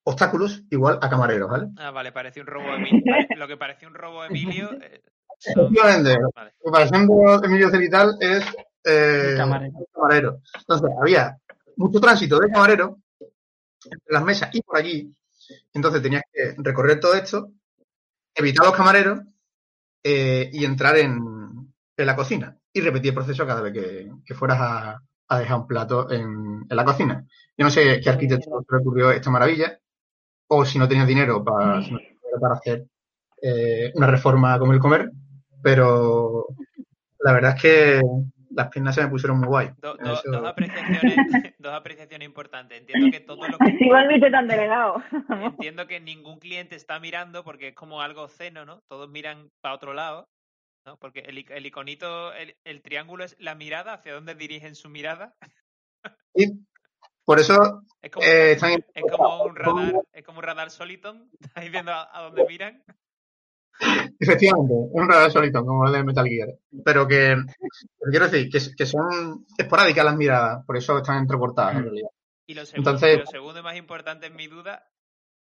obstáculos 0.03 0.63
igual 0.71 0.97
a 1.01 1.09
camareros, 1.09 1.49
¿vale? 1.49 1.67
Ah, 1.77 1.91
vale, 1.91 2.11
parece 2.11 2.41
un 2.41 2.47
robo 2.47 2.65
Emilio. 2.75 3.03
Lo 3.35 3.47
que 3.47 3.57
parecía 3.57 3.87
un 3.87 3.93
robo 3.93 4.23
Emilio. 4.25 4.71
eh, 4.81 5.01
son- 5.37 5.65
Efectivamente, 5.65 6.17
Vale. 6.35 6.51
lo 6.59 6.65
que 6.65 6.71
para 6.71 6.87
siendo 6.87 7.43
Emilio 7.43 7.69
Cenital 7.69 8.15
es 8.19 8.45
eh, 8.83 9.33
camarero. 9.37 9.73
camarero. 9.93 10.41
Entonces, 10.59 10.89
había 10.99 11.37
mucho 11.77 11.99
tránsito 11.99 12.39
de 12.39 12.49
camarero 12.51 12.99
entre 13.83 14.13
las 14.13 14.23
mesas 14.23 14.49
y 14.53 14.61
por 14.61 14.77
allí. 14.77 15.11
Entonces 15.73 16.01
tenías 16.01 16.23
que 16.31 16.53
recorrer 16.57 16.99
todo 16.99 17.13
esto, 17.15 17.51
evitar 18.35 18.65
los 18.65 18.75
camareros 18.75 19.19
eh, 20.03 20.49
y 20.53 20.63
entrar 20.65 20.97
en, 20.97 21.17
en 21.97 22.05
la 22.05 22.15
cocina. 22.15 22.57
Y 22.73 22.81
repetir 22.81 23.09
el 23.09 23.15
proceso 23.15 23.45
cada 23.45 23.61
vez 23.61 23.73
que, 23.73 24.11
que 24.25 24.33
fueras 24.35 24.57
a, 24.61 25.01
a 25.31 25.39
dejar 25.39 25.57
un 25.59 25.67
plato 25.67 26.11
en, 26.11 26.65
en 26.69 26.75
la 26.75 26.83
cocina. 26.85 27.25
Yo 27.57 27.65
no 27.65 27.71
sé 27.71 27.99
qué 28.01 28.09
arquitecto 28.09 28.61
se 28.61 28.75
le 28.75 28.81
ocurrió 28.81 29.11
esta 29.11 29.29
maravilla, 29.29 29.77
o 30.47 30.65
si 30.65 30.77
no 30.77 30.87
tenías 30.87 31.07
dinero 31.07 31.43
para, 31.43 31.81
si 31.81 31.91
no 31.91 31.97
tenías 31.99 32.19
dinero 32.21 32.39
para 32.41 32.55
hacer 32.55 32.85
eh, 33.41 33.91
una 33.95 34.07
reforma 34.07 34.59
como 34.59 34.73
el 34.73 34.79
comer, 34.79 35.09
pero 35.63 36.47
la 37.19 37.33
verdad 37.33 37.55
es 37.55 37.61
que 37.61 38.01
las 38.53 38.67
piernas 38.67 38.95
se 38.95 39.03
me 39.03 39.07
pusieron 39.07 39.39
muy 39.39 39.47
guay. 39.47 39.69
do- 39.77 39.97
En 39.99 40.03
do- 40.05 40.13
eso- 40.13 40.31
dos, 40.31 40.45
apreciaciones, 40.45 41.15
dos 41.59 41.73
apreciaciones 41.73 42.25
importantes. 42.27 42.79
Entiendo 42.81 43.09
que 43.11 43.19
todo 43.21 43.47
lo 43.47 43.57
que. 43.57 43.77
Volviste 43.89 44.29
tan 44.31 44.47
delegado. 44.47 45.01
Entiendo 45.29 45.87
que 45.87 45.99
ningún 46.01 46.39
cliente 46.39 46.75
está 46.75 46.99
mirando 46.99 47.43
porque 47.45 47.69
es 47.69 47.75
como 47.75 48.01
algo 48.01 48.27
ceno, 48.27 48.65
¿no? 48.65 48.81
Todos 48.89 49.09
miran 49.09 49.47
para 49.61 49.75
otro 49.75 49.93
lado, 49.93 50.27
¿no? 50.85 50.97
Porque 50.97 51.19
el, 51.21 51.45
el 51.49 51.65
iconito, 51.65 52.33
el, 52.33 52.55
el 52.63 52.81
triángulo 52.81 53.23
es 53.23 53.35
la 53.39 53.55
mirada, 53.55 53.93
hacia 53.93 54.13
dónde 54.13 54.35
dirigen 54.35 54.75
su 54.75 54.89
mirada. 54.89 55.35
Por 57.25 57.39
eso 57.39 57.83
Es 58.01 58.11
como, 58.11 58.25
eh, 58.25 58.53
es 58.53 59.03
como 59.11 59.43
un 59.43 59.55
radar, 59.55 59.93
es 60.11 60.23
como 60.23 60.39
un 60.39 60.43
radar 60.43 60.71
Soliton, 60.71 61.29
estáis 61.39 61.71
viendo 61.71 61.91
a, 61.91 62.17
a 62.17 62.23
dónde 62.23 62.45
miran. 62.47 62.83
Efectivamente, 64.19 64.73
es 64.73 64.89
un 64.91 65.09
radar 65.09 65.31
solito, 65.31 65.65
como 65.65 65.87
el 65.87 65.93
de 65.93 66.03
Metal 66.03 66.27
Gear. 66.27 66.49
Pero 66.83 67.07
que, 67.07 67.35
pero 67.99 68.11
quiero 68.11 68.27
decir, 68.29 68.49
que, 68.51 68.75
que 68.75 68.85
son 68.85 69.45
esporádicas 69.57 70.05
las 70.05 70.15
miradas, 70.15 70.63
por 70.65 70.77
eso 70.77 70.97
están 70.97 71.19
entrecortadas 71.19 71.77
en 71.77 71.83
realidad. 71.83 72.09
Y 72.47 72.53
lo 72.53 72.65
segundo, 72.65 72.91
Entonces- 72.91 73.15
y 73.15 73.19
lo 73.19 73.25
segundo 73.25 73.59
y 73.59 73.63
más 73.63 73.77
importante 73.77 74.27
en 74.27 74.35
mi 74.35 74.47
duda 74.47 74.87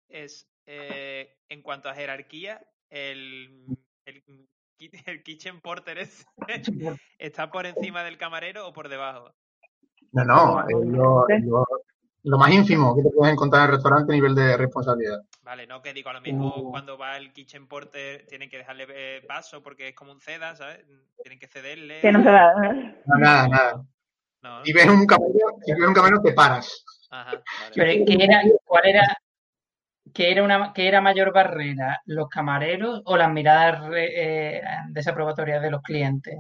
es, 0.08 0.50
eh, 0.66 1.38
en 1.50 1.62
cuanto 1.62 1.90
a 1.90 1.96
jerarquía, 1.96 2.66
el, 2.90 3.66
el 5.06 5.24
kitchen 5.24 5.62
porter 5.62 5.98
es, 6.00 6.26
está 7.20 7.52
por 7.52 7.66
encima 7.66 8.04
del 8.04 8.18
camarero 8.18 8.68
o 8.68 8.74
por 8.74 8.90
debajo. 8.90 9.34
No, 10.12 10.24
no, 10.26 10.62
es 10.68 10.76
lo, 10.88 11.26
lo- 11.28 11.66
lo 12.24 12.38
más 12.38 12.52
ínfimo 12.52 12.96
que 12.96 13.04
te 13.04 13.10
puedes 13.12 13.34
encontrar 13.34 13.62
en 13.64 13.70
el 13.70 13.76
restaurante 13.76 14.12
a 14.12 14.16
nivel 14.16 14.36
de 14.36 14.58
responsabilidad. 14.58 15.20
Vale, 15.42 15.66
no 15.68 15.82
que 15.82 15.94
digo, 15.94 16.10
a 16.10 16.14
lo 16.14 16.22
mejor 16.22 16.54
Uh. 16.58 16.70
cuando 16.72 16.98
va 16.98 17.16
el 17.18 17.32
kitchen 17.32 17.68
porter 17.68 18.26
tienen 18.28 18.50
que 18.50 18.58
dejarle 18.58 18.86
eh, 18.90 19.22
paso 19.28 19.64
porque 19.64 19.88
es 19.90 19.96
como 19.96 20.12
un 20.12 20.20
ceda, 20.20 20.54
¿sabes? 20.56 20.86
Tienen 21.24 21.40
que 21.40 21.48
cederle. 21.48 22.02
Que 22.02 22.12
no 22.12 22.22
se 22.22 22.30
da. 22.30 22.54
No, 23.06 23.16
nada, 23.18 23.48
nada. 23.48 23.86
No, 24.42 24.66
Si 24.66 24.74
ves 24.74 24.88
un 24.88 25.06
camarero, 25.06 25.58
si 25.66 25.72
ves 25.74 25.88
un 25.88 25.94
camarero, 25.94 26.22
te 26.22 26.34
paras. 26.34 26.84
Ajá, 27.10 27.32
vale. 27.32 27.72
pero 27.74 28.06
¿qué 28.06 28.24
era, 28.24 28.42
¿cuál 28.66 28.86
era, 28.86 29.18
qué 30.14 30.32
era 30.32 30.44
una, 30.44 30.74
qué 30.74 30.88
era 30.88 31.02
mayor 31.02 31.34
barrera? 31.34 32.02
¿Los 32.06 32.30
camareros 32.30 33.02
o 33.06 33.18
las 33.18 33.32
miradas 33.32 33.90
eh, 33.96 34.62
desaprobatorias 34.90 35.62
de 35.62 35.72
los 35.72 35.82
clientes? 35.82 36.40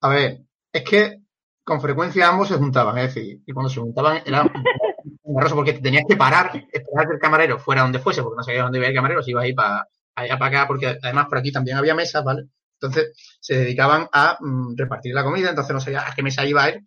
A 0.00 0.08
ver, 0.08 0.40
es 0.72 0.82
que 0.82 1.18
con 1.64 1.80
frecuencia 1.80 2.28
ambos 2.28 2.48
se 2.48 2.56
juntaban, 2.56 2.98
es 2.98 3.14
decir, 3.14 3.40
y 3.46 3.52
cuando 3.52 3.70
se 3.70 3.80
juntaban 3.80 4.22
era 4.26 4.42
engorroso 5.24 5.54
porque 5.54 5.74
te 5.74 5.80
tenías 5.80 6.04
que 6.08 6.16
parar, 6.16 6.50
esperar 6.72 7.06
que 7.06 7.14
el 7.14 7.20
camarero 7.20 7.58
fuera 7.58 7.82
donde 7.82 7.98
fuese, 7.98 8.22
porque 8.22 8.36
no 8.36 8.42
sabías 8.42 8.64
dónde 8.64 8.78
iba 8.78 8.88
el 8.88 8.94
camarero, 8.94 9.22
si 9.22 9.30
iba 9.30 9.42
ahí 9.42 9.54
para 9.54 9.86
allá 10.14 10.38
para 10.38 10.60
acá, 10.60 10.68
porque 10.68 10.98
además 11.02 11.26
por 11.26 11.38
aquí 11.38 11.52
también 11.52 11.76
había 11.76 11.94
mesas, 11.94 12.24
¿vale? 12.24 12.44
Entonces 12.80 13.12
se 13.40 13.56
dedicaban 13.56 14.08
a 14.12 14.36
mm, 14.40 14.76
repartir 14.76 15.14
la 15.14 15.22
comida, 15.22 15.50
entonces 15.50 15.72
no 15.72 15.80
sabías 15.80 16.10
a 16.10 16.14
qué 16.14 16.22
mesa 16.22 16.44
iba 16.44 16.64
a 16.64 16.70
ir, 16.70 16.80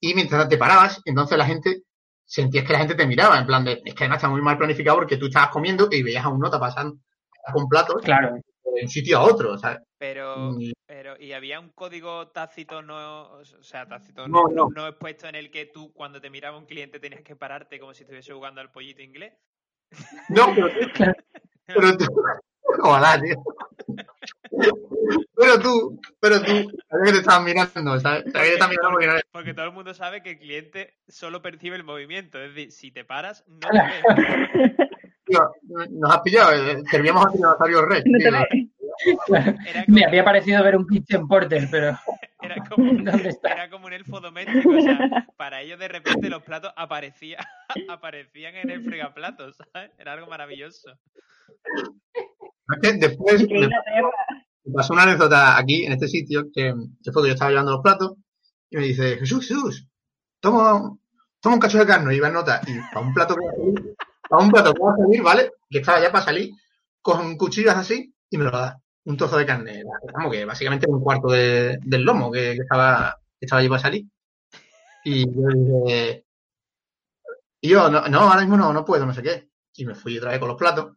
y 0.00 0.14
mientras 0.14 0.48
te 0.48 0.58
parabas, 0.58 1.00
entonces 1.04 1.38
la 1.38 1.46
gente 1.46 1.82
sentías 2.28 2.66
que 2.66 2.72
la 2.74 2.80
gente 2.80 2.94
te 2.94 3.06
miraba, 3.06 3.38
en 3.38 3.46
plan 3.46 3.64
de, 3.64 3.80
es 3.84 3.94
que 3.94 4.04
además 4.04 4.18
está 4.18 4.28
muy 4.28 4.42
mal 4.42 4.58
planificado 4.58 4.98
porque 4.98 5.16
tú 5.16 5.26
estabas 5.26 5.48
comiendo 5.48 5.88
y 5.90 6.02
veías 6.02 6.24
a 6.24 6.28
un 6.28 6.38
nota 6.38 6.60
pasando 6.60 6.98
con 7.52 7.66
platos 7.68 8.02
Claro. 8.02 8.34
de 8.34 8.82
un 8.82 8.88
sitio 8.88 9.16
a 9.18 9.22
otro, 9.22 9.56
¿sabes? 9.56 9.78
Pero, 9.96 10.52
Mm, 10.52 10.72
pero, 10.86 11.16
¿y 11.18 11.32
había 11.32 11.58
un 11.58 11.70
código 11.70 12.28
tácito 12.28 12.82
no, 12.82 13.32
o 13.32 13.44
sea, 13.44 13.88
tácito 13.88 14.28
No, 14.28 14.42
no, 14.48 14.54
no. 14.54 14.68
no 14.74 14.88
expuesto 14.88 15.26
en 15.26 15.34
el 15.36 15.50
que 15.50 15.66
tú 15.66 15.92
cuando 15.94 16.20
te 16.20 16.28
miraba 16.30 16.58
un 16.58 16.66
cliente 16.66 17.00
tenías 17.00 17.22
que 17.22 17.34
pararte 17.34 17.80
como 17.80 17.94
si 17.94 18.02
estuviese 18.02 18.32
jugando 18.34 18.60
al 18.60 18.70
pollito 18.70 19.00
inglés? 19.02 19.32
No, 20.28 20.54
pero, 20.54 20.68
pero 21.66 21.96
tú, 21.96 22.04
ojalá, 22.82 23.18
tío. 23.20 23.42
Pero 25.36 25.60
tú, 25.60 26.00
pero 26.20 26.40
tú, 26.40 26.52
sabes 26.88 27.06
que 27.06 27.12
te 27.12 27.18
estaban 27.18 27.44
mirando, 27.44 28.00
¿sabes? 28.00 28.24
Sabes 28.32 28.32
que 28.32 28.32
te 28.32 28.52
estaban 28.52 28.96
mirando 28.98 29.22
porque 29.30 29.54
todo 29.54 29.66
el 29.66 29.72
mundo 29.72 29.94
sabe 29.94 30.22
que 30.22 30.32
el 30.32 30.38
cliente 30.38 30.94
solo 31.06 31.42
percibe 31.42 31.76
el 31.76 31.84
movimiento. 31.84 32.38
Es 32.40 32.54
decir, 32.54 32.72
si 32.72 32.90
te 32.90 33.04
paras, 33.04 33.44
no 33.46 33.58
te 34.76 34.88
tío, 35.28 35.40
nos 35.90 36.10
has 36.10 36.20
pillado, 36.22 36.52
eh, 36.52 36.82
servíamos 36.90 37.24
a 37.26 37.30
ve. 37.88 38.02
Era 38.26 39.84
Me 39.86 40.04
había 40.04 40.24
parecido 40.24 40.62
ver 40.62 40.76
un 40.76 40.86
kitchen 40.86 41.28
porter, 41.28 41.68
pero 41.70 41.96
era 42.42 42.56
como, 42.68 42.92
¿dónde 42.92 43.28
está? 43.28 43.52
era 43.52 43.70
como 43.70 43.86
un 43.86 43.92
elfo 43.92 44.20
doméstico. 44.20 44.70
O 44.70 44.80
sea, 44.80 45.26
para 45.36 45.60
ellos 45.60 45.78
de 45.78 45.88
repente 45.88 46.28
los 46.28 46.42
platos 46.42 46.72
aparecía, 46.76 47.38
aparecían 47.88 48.56
en 48.56 48.70
el 48.70 48.82
fregaplatos, 48.82 49.56
¿sabes? 49.72 49.90
Era 49.98 50.14
algo 50.14 50.26
maravilloso. 50.26 50.90
Después 52.98 53.46
me 54.68 54.74
pasó 54.74 54.92
una 54.92 55.02
anécdota 55.04 55.56
aquí, 55.58 55.84
en 55.84 55.92
este 55.92 56.08
sitio, 56.08 56.44
que, 56.52 56.72
que 57.02 57.10
yo 57.12 57.26
estaba 57.26 57.50
llevando 57.50 57.72
los 57.72 57.82
platos, 57.82 58.12
y 58.70 58.76
me 58.76 58.84
dice, 58.84 59.16
Jesús, 59.18 59.46
Jesús, 59.48 59.86
toma, 60.40 60.96
toma 61.40 61.54
un 61.54 61.60
cacho 61.60 61.78
de 61.78 61.86
carne, 61.86 62.14
y 62.14 62.18
iba 62.18 62.28
en 62.28 62.34
nota, 62.34 62.60
y 62.66 62.78
para 62.92 63.06
un 63.06 63.14
plato 63.14 63.34
que 63.34 63.44
va 63.46 63.50
a 63.52 63.56
salir, 63.56 63.96
para 64.28 64.42
un 64.44 64.50
plato 64.50 64.74
que 64.74 64.82
va 64.82 64.92
a 64.92 64.96
salir, 64.96 65.22
¿vale? 65.22 65.52
Que 65.70 65.78
estaba 65.78 66.00
ya 66.00 66.12
para 66.12 66.24
salir, 66.24 66.50
con 67.02 67.36
cuchillas 67.36 67.76
así, 67.76 68.12
y 68.30 68.38
me 68.38 68.44
lo 68.44 68.50
da. 68.50 68.78
Un 69.04 69.16
trozo 69.16 69.38
de 69.38 69.46
carne, 69.46 69.82
vamos, 70.12 70.30
que 70.32 70.44
básicamente 70.44 70.86
un 70.90 71.00
cuarto 71.02 71.28
de- 71.28 71.78
del 71.82 72.02
lomo 72.02 72.30
que, 72.30 72.52
estaba, 72.52 73.16
estaba 73.40 73.60
allí 73.60 73.68
para 73.70 73.80
salir. 73.80 74.04
Y 75.04 75.24
yo 75.24 75.48
dije, 75.48 76.24
yo, 77.62 77.90
no, 77.90 78.06
no, 78.08 78.20
ahora 78.20 78.40
mismo 78.40 78.56
no, 78.58 78.72
no 78.72 78.84
puedo, 78.84 79.06
no 79.06 79.14
sé 79.14 79.22
qué. 79.22 79.48
Y 79.76 79.86
me 79.86 79.94
fui 79.94 80.18
otra 80.18 80.30
vez 80.30 80.38
con 80.38 80.48
los 80.48 80.58
platos. 80.58 80.92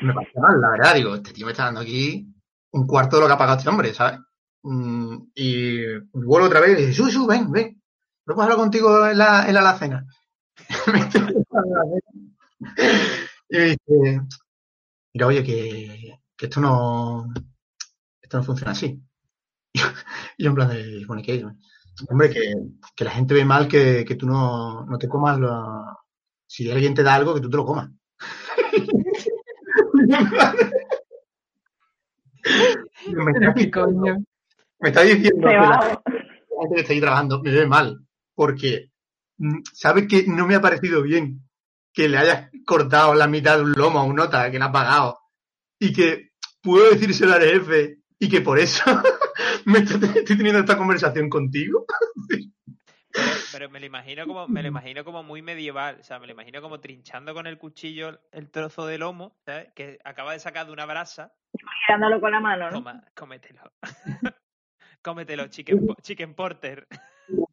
Me 0.00 0.12
pareció 0.12 0.40
mal, 0.40 0.60
la 0.60 0.70
verdad. 0.70 0.94
Digo, 0.94 1.14
este 1.14 1.32
tío 1.32 1.46
me 1.46 1.52
está 1.52 1.66
dando 1.66 1.80
aquí 1.80 2.26
un 2.72 2.86
cuarto 2.86 3.16
de 3.16 3.22
lo 3.22 3.26
que 3.28 3.32
ha 3.34 3.38
pagado 3.38 3.58
este 3.58 3.68
hombre, 3.70 3.94
¿sabes? 3.94 4.20
Mm, 4.62 5.16
y 5.34 5.84
vuelvo 6.12 6.46
otra 6.46 6.60
vez 6.60 6.78
y 6.78 6.86
dice, 6.86 7.10
Su, 7.10 7.26
ven, 7.26 7.50
ven. 7.50 7.82
¿No 8.26 8.34
puedo 8.34 8.44
hablar 8.44 8.58
contigo 8.58 9.06
en 9.06 9.18
la, 9.18 9.46
en 9.48 9.54
la 9.54 9.60
alacena? 9.60 10.06
y 13.48 13.56
me 13.56 13.64
dice, 13.64 14.20
mira, 15.14 15.26
oye, 15.26 15.44
que, 15.44 16.18
que 16.36 16.46
esto 16.46 16.60
no 16.60 17.32
esto 18.20 18.38
no 18.38 18.44
funciona 18.44 18.72
así. 18.72 19.00
Y 20.38 20.44
yo 20.44 20.50
en 20.50 20.54
plan 20.54 20.68
de, 20.70 21.04
bueno, 21.06 21.22
¿qué? 21.24 21.44
Hombre, 22.08 22.30
que, 22.30 22.54
que 22.96 23.04
la 23.04 23.10
gente 23.10 23.34
ve 23.34 23.44
mal 23.44 23.68
que, 23.68 24.04
que 24.04 24.14
tú 24.14 24.26
no, 24.26 24.86
no 24.86 24.98
te 24.98 25.08
comas 25.08 25.38
lo... 25.38 25.98
Si 26.46 26.70
alguien 26.70 26.94
te 26.94 27.02
da 27.02 27.14
algo, 27.14 27.34
que 27.34 27.40
tú 27.40 27.50
te 27.50 27.56
lo 27.56 27.66
comas. 27.66 27.90
me, 33.12 33.32
está 33.32 33.52
diciendo, 33.54 34.24
me 34.80 34.88
está 34.88 35.02
diciendo 35.02 35.46
que 35.48 35.54
la 35.54 36.00
gente 36.60 36.74
que 36.74 36.80
está 36.80 36.92
ahí 36.92 37.00
trabajando 37.00 37.42
me 37.42 37.50
ve 37.50 37.66
mal, 37.66 38.00
porque 38.34 38.90
mm, 39.38 39.60
sabes 39.72 40.06
que 40.08 40.24
no 40.26 40.46
me 40.46 40.54
ha 40.54 40.60
parecido 40.60 41.02
bien 41.02 41.40
que 41.92 42.08
le 42.08 42.18
hayas 42.18 42.50
cortado 42.64 43.14
la 43.14 43.26
mitad 43.26 43.58
de 43.58 43.64
un 43.64 43.72
lomo 43.72 43.98
a 43.98 44.04
un 44.04 44.16
nota 44.16 44.50
que 44.50 44.58
le 44.58 44.64
ha 44.64 44.72
pagado 44.72 45.18
y 45.78 45.92
que 45.92 46.30
puedo 46.62 46.90
decírselo 46.90 47.34
al 47.34 47.42
jefe 47.42 47.98
y 48.18 48.28
que 48.28 48.40
por 48.40 48.58
eso 48.58 48.84
me 49.66 49.80
estoy, 49.80 50.08
estoy 50.14 50.36
teniendo 50.36 50.60
esta 50.60 50.76
conversación 50.78 51.28
contigo. 51.28 51.84
Pero 53.52 53.68
me 53.68 53.80
lo 53.80 53.86
imagino 53.86 54.26
como, 54.26 54.48
me 54.48 54.62
lo 54.62 54.68
imagino 54.68 55.04
como 55.04 55.22
muy 55.22 55.42
medieval, 55.42 55.98
o 56.00 56.02
sea, 56.02 56.18
me 56.18 56.26
lo 56.26 56.32
imagino 56.32 56.62
como 56.62 56.80
trinchando 56.80 57.34
con 57.34 57.46
el 57.46 57.58
cuchillo 57.58 58.20
el 58.30 58.50
trozo 58.50 58.86
de 58.86 58.96
lomo, 58.96 59.36
¿sabes? 59.44 59.72
Que 59.74 59.98
acaba 60.04 60.32
de 60.32 60.38
sacar 60.38 60.66
de 60.66 60.72
una 60.72 60.86
brasa. 60.86 61.34
Girándolo 61.86 62.20
con 62.20 62.30
la 62.32 62.40
mano, 62.40 62.66
¿no? 62.70 62.78
Toma, 62.78 63.04
cómetelo. 63.14 63.62
cómetelo, 65.02 65.48
chicken, 65.48 65.86
chicken 66.02 66.34
porter. 66.34 66.86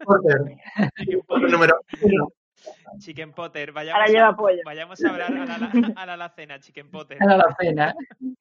Porter, 0.03 0.37
Chicken 0.97 1.21
Potter. 1.27 1.51
número. 1.51 1.79
Chicken 2.99 3.31
Potter. 3.33 3.71
Vayamos, 3.71 3.99
Ahora 4.01 4.11
lleva 4.11 4.27
a, 4.29 4.35
pollo. 4.35 4.61
vayamos 4.65 5.03
a 5.03 5.09
hablar 5.09 5.31
a 5.33 5.57
la, 5.57 5.93
a 5.95 6.05
la 6.05 6.13
alacena, 6.13 6.59
Chicken 6.59 6.91
Potter. 6.91 7.17
Era 7.21 7.37
la 7.37 7.55
cena. 7.59 7.93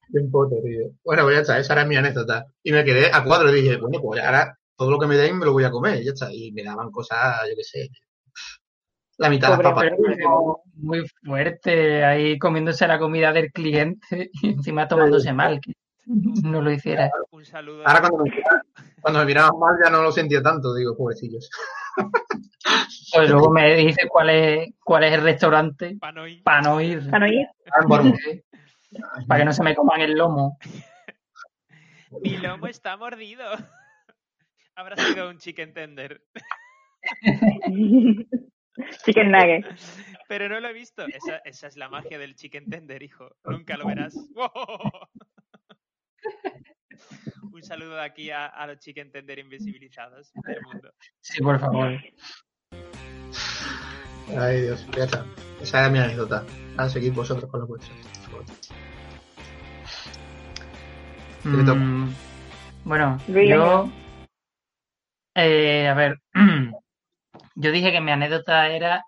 Bien 0.09 0.31
Potter, 0.31 0.59
tío. 0.65 0.91
Bueno, 1.05 1.23
pues 1.25 1.37
ya 1.37 1.41
está, 1.43 1.59
esa 1.59 1.73
era 1.75 1.85
mi 1.85 1.97
anécdota. 1.97 2.47
Y 2.63 2.73
me 2.73 2.85
quedé 2.85 3.11
a 3.13 3.23
cuadro 3.23 3.51
y 3.55 3.61
dije, 3.63 3.77
bueno, 3.77 4.01
pues 4.01 4.23
ahora 4.23 4.59
todo 4.77 4.91
lo 4.91 4.99
que 4.99 5.07
me 5.07 5.17
den 5.17 5.39
me 5.39 5.45
lo 5.45 5.53
voy 5.53 5.65
a 5.65 5.71
comer, 5.71 6.03
ya 6.03 6.13
está. 6.13 6.33
Y 6.33 6.51
me 6.53 6.65
daban 6.65 6.91
cosas, 6.91 7.41
yo 7.49 7.55
qué 7.57 7.63
sé, 7.65 7.89
la 9.19 9.29
mitad 9.29 9.49
de 9.57 9.63
las 9.63 9.73
Pobre 9.73 9.91
papas. 9.91 10.01
Pero- 10.17 10.63
Muy 10.75 11.07
fuerte, 11.25 12.05
ahí 12.05 12.39
comiéndose 12.39 12.87
la 12.87 12.99
comida 12.99 13.33
del 13.33 13.53
cliente 13.53 14.31
y 14.43 14.51
encima 14.51 14.89
tomándose 14.89 15.33
mal, 15.33 15.61
que 15.61 15.73
no 16.07 16.63
lo 16.63 16.71
hiciera. 16.73 17.11
Un 17.31 17.45
saludo. 17.45 17.87
Ahora 17.87 18.01
cuando 18.01 18.25
me, 18.25 18.43
cuando 19.03 19.25
me 19.25 19.35
mal 19.35 19.77
ya 19.85 19.91
no 19.91 20.03
lo 20.03 20.13
sentía 20.13 20.43
tanto, 20.43 20.75
digo, 20.75 20.97
pobrecillos. 20.97 21.51
Pues 23.13 23.31
luego 23.31 23.51
me 23.51 23.75
dice 23.75 24.09
cuál 24.09 24.31
es, 24.31 24.69
cuál 24.85 25.05
es 25.05 25.13
el 25.13 25.23
restaurante 25.23 25.97
para 25.99 26.13
no 26.13 26.27
ir. 26.27 26.43
para 26.43 26.61
no 26.63 26.81
ir, 26.81 27.11
Para 27.11 27.27
no 27.27 27.33
ir. 27.33 27.47
Ah, 27.75 29.21
para 29.27 29.41
que 29.41 29.45
no 29.45 29.53
se 29.53 29.63
me 29.63 29.75
coman 29.75 30.01
el 30.01 30.13
lomo. 30.13 30.59
Mi 32.23 32.39
lomo 32.39 32.67
está 32.69 32.97
mordido. 32.97 33.45
Habrá 34.75 34.97
sido 34.97 35.29
un 35.29 35.39
chicken 35.39 35.75
tender. 35.75 36.23
Chicken 39.05 39.31
nugget. 39.31 39.65
Pero 40.29 40.49
no 40.49 40.61
lo 40.61 40.69
he 40.69 40.73
visto. 40.73 41.07
Esa, 41.07 41.39
esa 41.39 41.69
es 41.69 41.77
la 41.77 41.89
magia 41.89 42.19
del 42.19 42.35
chicken 42.35 42.69
tender, 42.69 43.03
hijo. 43.03 43.35
Nunca 43.45 43.77
lo 43.79 43.87
verás. 43.87 44.15
Un 47.51 47.63
saludo 47.63 47.95
de 47.95 48.05
aquí 48.05 48.31
a, 48.31 48.47
a 48.47 48.67
los 48.67 48.79
chicken 48.79 49.11
tender 49.11 49.39
invisibilizados 49.39 50.33
del 50.47 50.61
mundo. 50.63 50.93
Sí, 51.21 51.43
por 51.43 51.59
favor. 51.59 51.99
Ay, 54.37 54.61
Dios, 54.61 54.87
ya 54.95 55.05
está. 55.05 55.25
Esa 55.63 55.81
era 55.81 55.89
mi 55.91 55.99
anécdota. 55.99 56.45
A 56.77 56.89
seguir 56.89 57.13
vosotros 57.13 57.51
con 57.51 57.61
los 57.61 57.69
vuestros. 57.69 57.97
Mm, 61.45 62.11
bueno, 62.85 63.19
yo. 63.27 63.89
eh, 65.35 65.89
a 65.89 65.95
ver, 65.95 66.21
yo 67.57 67.73
dije 67.73 67.93
que 67.93 68.01
mi 68.01 68.13
anécdota 68.13 68.69
era. 68.69 69.05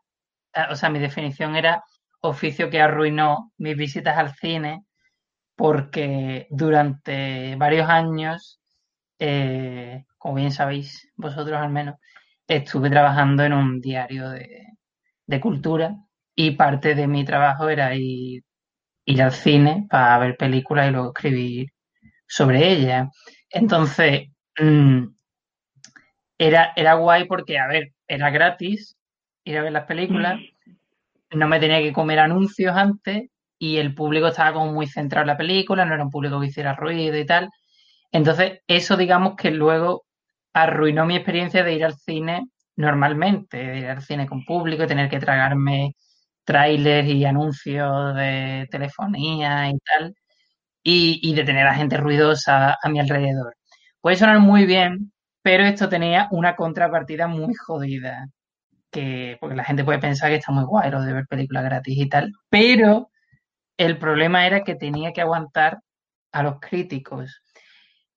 eh, 0.54 0.62
O 0.70 0.76
sea, 0.76 0.90
mi 0.90 0.98
definición 1.00 1.56
era 1.56 1.84
oficio 2.22 2.70
que 2.70 2.80
arruinó 2.80 3.52
mis 3.58 3.76
visitas 3.76 4.18
al 4.18 4.34
cine, 4.34 4.84
porque 5.56 6.46
durante 6.50 7.56
varios 7.56 7.88
años, 7.88 8.60
eh, 9.18 10.04
como 10.18 10.36
bien 10.36 10.52
sabéis, 10.52 11.10
vosotros 11.16 11.58
al 11.60 11.70
menos, 11.70 11.96
estuve 12.48 12.90
trabajando 12.90 13.44
en 13.44 13.52
un 13.54 13.80
diario 13.80 14.30
de, 14.30 14.66
cultura 15.40 15.96
y 16.34 16.52
parte 16.52 16.94
de 16.94 17.06
mi 17.06 17.24
trabajo 17.24 17.68
era 17.68 17.94
ir, 17.94 18.42
al 19.20 19.32
cine 19.32 19.86
para 19.90 20.18
ver 20.18 20.36
películas 20.36 20.88
y 20.88 20.92
luego 20.92 21.08
escribir 21.08 21.68
sobre 22.26 22.72
ella. 22.72 23.10
Entonces, 23.50 24.28
mm, 24.60 25.06
era, 26.38 26.72
era 26.76 26.94
guay 26.94 27.26
porque, 27.26 27.58
a 27.58 27.66
ver, 27.68 27.92
era 28.10 28.30
gratis 28.30 28.96
ir 29.44 29.58
a 29.58 29.62
ver 29.62 29.72
las 29.72 29.86
películas, 29.86 30.40
no 31.30 31.48
me 31.48 31.60
tenía 31.60 31.80
que 31.80 31.92
comer 31.92 32.18
anuncios 32.18 32.76
antes 32.76 33.30
y 33.58 33.76
el 33.78 33.94
público 33.94 34.28
estaba 34.28 34.52
como 34.54 34.72
muy 34.72 34.86
centrado 34.86 35.22
en 35.24 35.28
la 35.28 35.36
película, 35.36 35.84
no 35.84 35.94
era 35.94 36.04
un 36.04 36.10
público 36.10 36.40
que 36.40 36.48
hiciera 36.48 36.74
ruido 36.74 37.16
y 37.16 37.26
tal. 37.26 37.50
Entonces, 38.12 38.60
eso 38.66 38.96
digamos 38.96 39.36
que 39.36 39.50
luego 39.52 40.04
arruinó 40.52 41.06
mi 41.06 41.16
experiencia 41.16 41.62
de 41.64 41.74
ir 41.74 41.84
al 41.84 41.94
cine 41.94 42.48
normalmente, 42.76 43.58
de 43.58 43.78
ir 43.80 43.86
al 43.86 44.02
cine 44.02 44.26
con 44.26 44.44
público, 44.44 44.86
tener 44.86 45.08
que 45.10 45.20
tragarme 45.20 45.94
trailers 46.44 47.08
y 47.08 47.24
anuncios 47.24 48.14
de 48.16 48.66
telefonía 48.70 49.70
y 49.70 49.78
tal 49.78 50.14
y, 50.82 51.20
y 51.22 51.34
de 51.34 51.44
tener 51.44 51.66
a 51.66 51.74
gente 51.74 51.96
ruidosa 51.96 52.76
a 52.82 52.88
mi 52.90 53.00
alrededor. 53.00 53.56
Puede 54.00 54.16
sonar 54.16 54.40
muy 54.40 54.66
bien, 54.66 55.12
pero 55.42 55.64
esto 55.64 55.88
tenía 55.88 56.28
una 56.30 56.56
contrapartida 56.56 57.26
muy 57.26 57.54
jodida. 57.54 58.26
Que, 58.90 59.36
porque 59.40 59.54
la 59.54 59.62
gente 59.64 59.84
puede 59.84 60.00
pensar 60.00 60.30
que 60.30 60.36
está 60.36 60.50
muy 60.50 60.64
guay 60.64 60.90
lo 60.90 61.00
de 61.02 61.12
ver 61.12 61.26
películas 61.28 61.62
gratis 61.64 61.96
y 61.96 62.08
tal, 62.08 62.32
pero 62.48 63.08
el 63.76 63.98
problema 63.98 64.46
era 64.46 64.62
que 64.64 64.74
tenía 64.74 65.12
que 65.12 65.20
aguantar 65.20 65.78
a 66.32 66.42
los 66.42 66.58
críticos, 66.60 67.40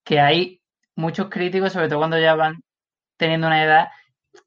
que 0.03 0.19
hay 0.19 0.61
muchos 0.95 1.30
críticos, 1.30 1.74
sobre 1.74 1.89
todo 1.89 1.99
cuando 1.99 2.17
ya 2.19 2.34
van 2.34 2.55
teniendo 3.17 3.45
una 3.47 3.63
edad, 3.63 3.88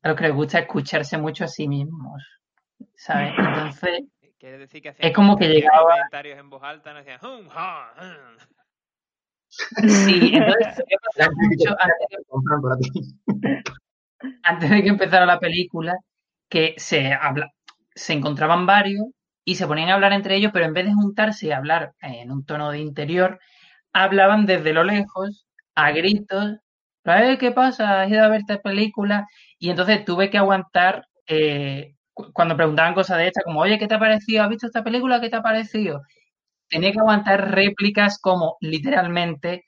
a 0.02 0.08
los 0.08 0.16
que 0.16 0.24
les 0.24 0.34
gusta 0.34 0.58
escucharse 0.58 1.16
mucho 1.16 1.44
a 1.44 1.48
sí 1.48 1.68
mismos, 1.68 2.22
¿sabes? 2.96 3.32
Entonces, 3.78 4.02
decir 4.40 4.82
que 4.82 4.94
Es 4.98 5.12
como 5.14 5.36
que 5.36 5.48
llegaba- 5.48 5.90
comentarios 5.94 6.38
en 6.38 6.50
voz 6.50 6.62
alta, 6.62 6.92
no 6.92 6.98
decían 6.98 7.20
"Hum, 7.22 7.48
ha, 7.52 7.92
hum". 8.00 8.55
Sí, 9.86 10.30
entonces 10.34 10.66
mucho 11.36 11.70
antes 11.80 12.08
de 12.10 12.16
antes 14.42 14.70
que 14.82 14.88
empezara 14.88 15.26
la 15.26 15.38
película, 15.40 15.96
que 16.48 16.74
se, 16.78 17.12
habla, 17.12 17.50
se 17.94 18.12
encontraban 18.12 18.66
varios 18.66 19.04
y 19.44 19.56
se 19.56 19.66
ponían 19.66 19.90
a 19.90 19.94
hablar 19.94 20.12
entre 20.12 20.36
ellos, 20.36 20.50
pero 20.52 20.64
en 20.66 20.74
vez 20.74 20.86
de 20.86 20.94
juntarse 20.94 21.46
y 21.46 21.52
hablar 21.52 21.92
en 22.00 22.30
un 22.30 22.44
tono 22.44 22.70
de 22.70 22.80
interior, 22.80 23.38
hablaban 23.92 24.46
desde 24.46 24.72
lo 24.74 24.84
lejos, 24.84 25.46
a 25.76 25.92
gritos, 25.92 26.58
"Eh, 27.04 27.38
¿qué 27.38 27.52
pasa? 27.52 28.02
¿Has 28.02 28.10
ido 28.10 28.24
a 28.24 28.28
ver 28.28 28.40
esta 28.42 28.60
película? 28.62 29.26
Y 29.58 29.70
entonces 29.70 30.04
tuve 30.04 30.30
que 30.30 30.38
aguantar 30.38 31.06
eh, 31.28 31.94
cu- 32.14 32.32
cuando 32.32 32.56
preguntaban 32.56 32.94
cosas 32.94 33.18
de 33.18 33.28
esta, 33.28 33.42
como, 33.44 33.60
oye, 33.60 33.78
¿qué 33.78 33.88
te 33.88 33.94
ha 33.94 33.98
parecido? 34.00 34.42
¿Has 34.44 34.50
visto 34.50 34.66
esta 34.66 34.84
película? 34.84 35.20
¿Qué 35.20 35.30
te 35.30 35.36
ha 35.36 35.42
parecido? 35.42 36.02
Tenía 36.68 36.92
que 36.92 36.98
aguantar 37.00 37.50
réplicas 37.52 38.18
como 38.20 38.56
literalmente 38.60 39.64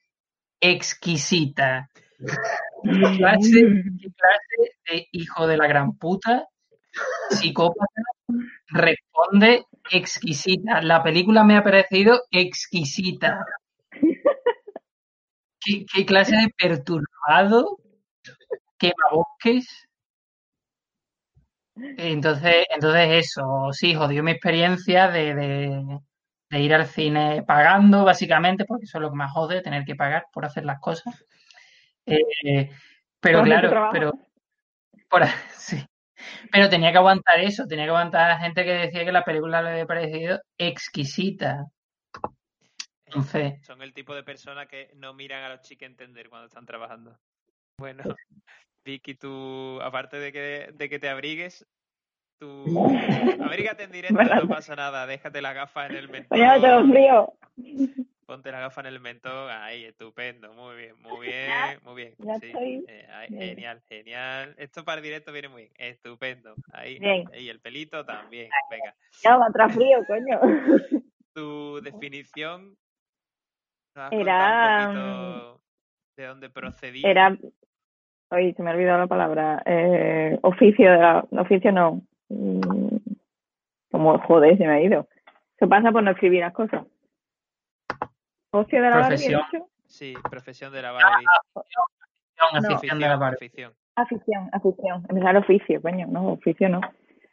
exquisita. 0.60 1.90
¿Qué 2.82 3.18
clase, 3.18 3.60
qué 4.00 4.08
clase 4.16 4.72
de 4.90 5.08
hijo 5.12 5.46
de 5.46 5.56
la 5.56 5.66
gran 5.68 5.96
puta, 5.98 6.46
psicópata, 7.30 8.02
responde 8.68 9.64
exquisita? 9.90 10.82
La 10.82 11.02
película 11.02 11.44
me 11.44 11.56
ha 11.56 11.64
parecido 11.64 12.22
exquisita. 12.30 13.44
¿Qué, 15.60 15.86
qué 15.92 16.04
clase 16.04 16.34
de 16.36 16.48
perturbado? 16.58 17.78
¿Quemabosques? 18.80 19.66
Entonces, 21.96 22.64
entonces 22.74 23.26
eso, 23.26 23.72
sí, 23.72 23.94
jodió 23.94 24.22
mi 24.22 24.32
experiencia 24.32 25.08
de, 25.08 25.34
de- 25.34 25.98
de 26.50 26.60
ir 26.60 26.74
al 26.74 26.86
cine 26.86 27.42
pagando, 27.46 28.04
básicamente, 28.04 28.64
porque 28.64 28.84
eso 28.84 28.98
es 28.98 29.02
lo 29.02 29.10
que 29.10 29.16
más 29.16 29.32
jode, 29.32 29.62
tener 29.62 29.84
que 29.84 29.94
pagar 29.94 30.26
por 30.32 30.44
hacer 30.44 30.64
las 30.64 30.80
cosas. 30.80 31.24
Eh, 32.06 32.70
pero 33.20 33.40
¿Cómo 33.40 33.52
es 33.52 33.60
tu 33.60 33.68
claro, 33.68 33.90
pero 33.92 34.12
Por 35.08 35.22
sí. 35.52 35.84
Pero 36.50 36.68
tenía 36.68 36.90
que 36.90 36.98
aguantar 36.98 37.40
eso, 37.40 37.66
tenía 37.66 37.84
que 37.84 37.90
aguantar 37.90 38.22
a 38.22 38.34
la 38.34 38.40
gente 38.40 38.64
que 38.64 38.72
decía 38.72 39.04
que 39.04 39.12
la 39.12 39.24
película 39.24 39.62
le 39.62 39.70
había 39.70 39.86
parecido 39.86 40.40
exquisita. 40.56 41.66
Entonces, 43.06 43.64
Son 43.64 43.80
el 43.82 43.94
tipo 43.94 44.14
de 44.14 44.22
personas 44.22 44.68
que 44.68 44.90
no 44.96 45.14
miran 45.14 45.44
a 45.44 45.48
los 45.48 45.62
chiques 45.62 45.88
entender 45.88 46.28
cuando 46.28 46.46
están 46.46 46.66
trabajando. 46.66 47.18
Bueno, 47.78 48.02
Vicky, 48.84 49.14
tú, 49.14 49.80
aparte 49.80 50.18
de 50.18 50.32
que, 50.32 50.70
de 50.74 50.88
que 50.88 50.98
te 50.98 51.08
abrigues, 51.08 51.66
tú 52.38 52.64
abrígate 53.42 53.84
en 53.84 53.92
directo, 53.92 54.22
no 54.22 54.48
pasa 54.48 54.76
nada, 54.76 55.06
déjate 55.06 55.42
la 55.42 55.52
gafa 55.52 55.86
en 55.86 55.96
el 55.96 56.08
mentón. 56.08 56.40
Oye, 56.40 56.60
tengo 56.60 56.88
frío. 56.92 57.32
Ponte 58.26 58.52
la 58.52 58.60
gafa 58.60 58.82
en 58.82 58.88
el 58.88 59.00
mentón, 59.00 59.50
ahí, 59.50 59.84
estupendo, 59.84 60.52
muy 60.52 60.76
bien, 60.76 60.94
muy 61.00 61.26
bien, 61.26 61.78
muy 61.82 61.94
bien. 61.94 62.14
Ya 62.18 62.34
sí, 62.38 62.46
estoy. 62.48 62.84
eh, 62.86 63.06
ahí, 63.10 63.28
Bien. 63.30 63.42
genial, 63.48 63.82
genial. 63.88 64.54
Esto 64.58 64.84
para 64.84 64.98
el 64.98 65.02
directo 65.04 65.32
viene 65.32 65.48
muy 65.48 65.62
bien, 65.62 65.74
estupendo. 65.78 66.54
Ahí, 66.72 66.98
Bien. 66.98 67.24
y 67.32 67.48
el 67.48 67.60
pelito 67.60 68.04
también, 68.04 68.50
venga. 68.70 68.94
Ya, 69.24 69.36
va 69.38 69.46
atrás 69.46 69.74
frío, 69.74 69.98
coño. 70.06 70.40
Tu 71.34 71.80
definición, 71.80 72.76
¿nos 73.94 74.04
has 74.04 74.12
Era, 74.12 74.88
un 74.90 75.58
de 76.16 76.26
dónde 76.26 76.50
procedía? 76.50 77.08
Era. 77.08 77.36
Oye, 78.30 78.52
se 78.54 78.62
me 78.62 78.70
ha 78.70 78.74
olvidado 78.74 78.98
la 78.98 79.06
palabra. 79.06 79.62
Eh, 79.64 80.38
oficio 80.42 80.90
de 80.92 80.98
la. 80.98 81.24
Oficio 81.30 81.72
no. 81.72 82.02
Mm, 82.28 82.96
Como, 83.90 84.18
joder, 84.20 84.56
se 84.58 84.66
me 84.66 84.72
ha 84.74 84.82
ido. 84.82 85.06
Se 85.58 85.66
pasa 85.66 85.90
por 85.90 86.02
no 86.02 86.10
escribir 86.10 86.40
las 86.40 86.52
cosas. 86.52 86.86
Ocio 88.52 88.82
de 88.82 88.90
la 88.90 88.96
Barbie, 88.96 89.08
Profesión. 89.16 89.42
dicho. 89.52 89.66
Sí, 89.86 90.14
profesión 90.30 90.72
de 90.72 90.82
la 90.82 90.92
Barbie. 90.92 91.26
afición, 91.54 92.74
afición 92.74 92.98
de 93.00 93.08
la 93.08 93.16
Barbie. 93.16 93.36
afición. 93.46 93.72
Afición, 93.96 94.48
afición. 94.52 95.06
Empezar 95.08 95.36
oficio, 95.36 95.82
coño, 95.82 96.06
no, 96.06 96.32
oficio 96.32 96.68
no. 96.68 96.80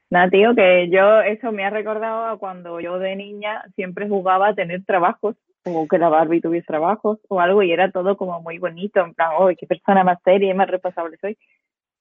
Nada, 0.09 0.29
tío, 0.29 0.55
que 0.55 0.89
yo, 0.89 1.21
eso 1.21 1.51
me 1.51 1.65
ha 1.65 1.69
recordado 1.69 2.25
a 2.25 2.37
cuando 2.39 2.79
yo 2.79 2.99
de 2.99 3.15
niña 3.15 3.63
siempre 3.75 4.07
jugaba 4.07 4.49
a 4.49 4.55
tener 4.55 4.83
trabajos, 4.85 5.35
o 5.65 5.87
que 5.87 5.97
la 5.97 6.09
Barbie 6.09 6.41
tuviese 6.41 6.67
trabajos, 6.67 7.19
o 7.27 7.39
algo, 7.39 7.61
y 7.63 7.71
era 7.71 7.91
todo 7.91 8.15
como 8.17 8.41
muy 8.41 8.57
bonito, 8.59 9.01
en 9.01 9.13
plan, 9.13 9.31
oh, 9.37 9.49
qué 9.57 9.67
persona 9.67 10.03
más 10.03 10.19
seria 10.23 10.51
y 10.51 10.53
más 10.53 10.69
responsable 10.69 11.17
soy. 11.17 11.37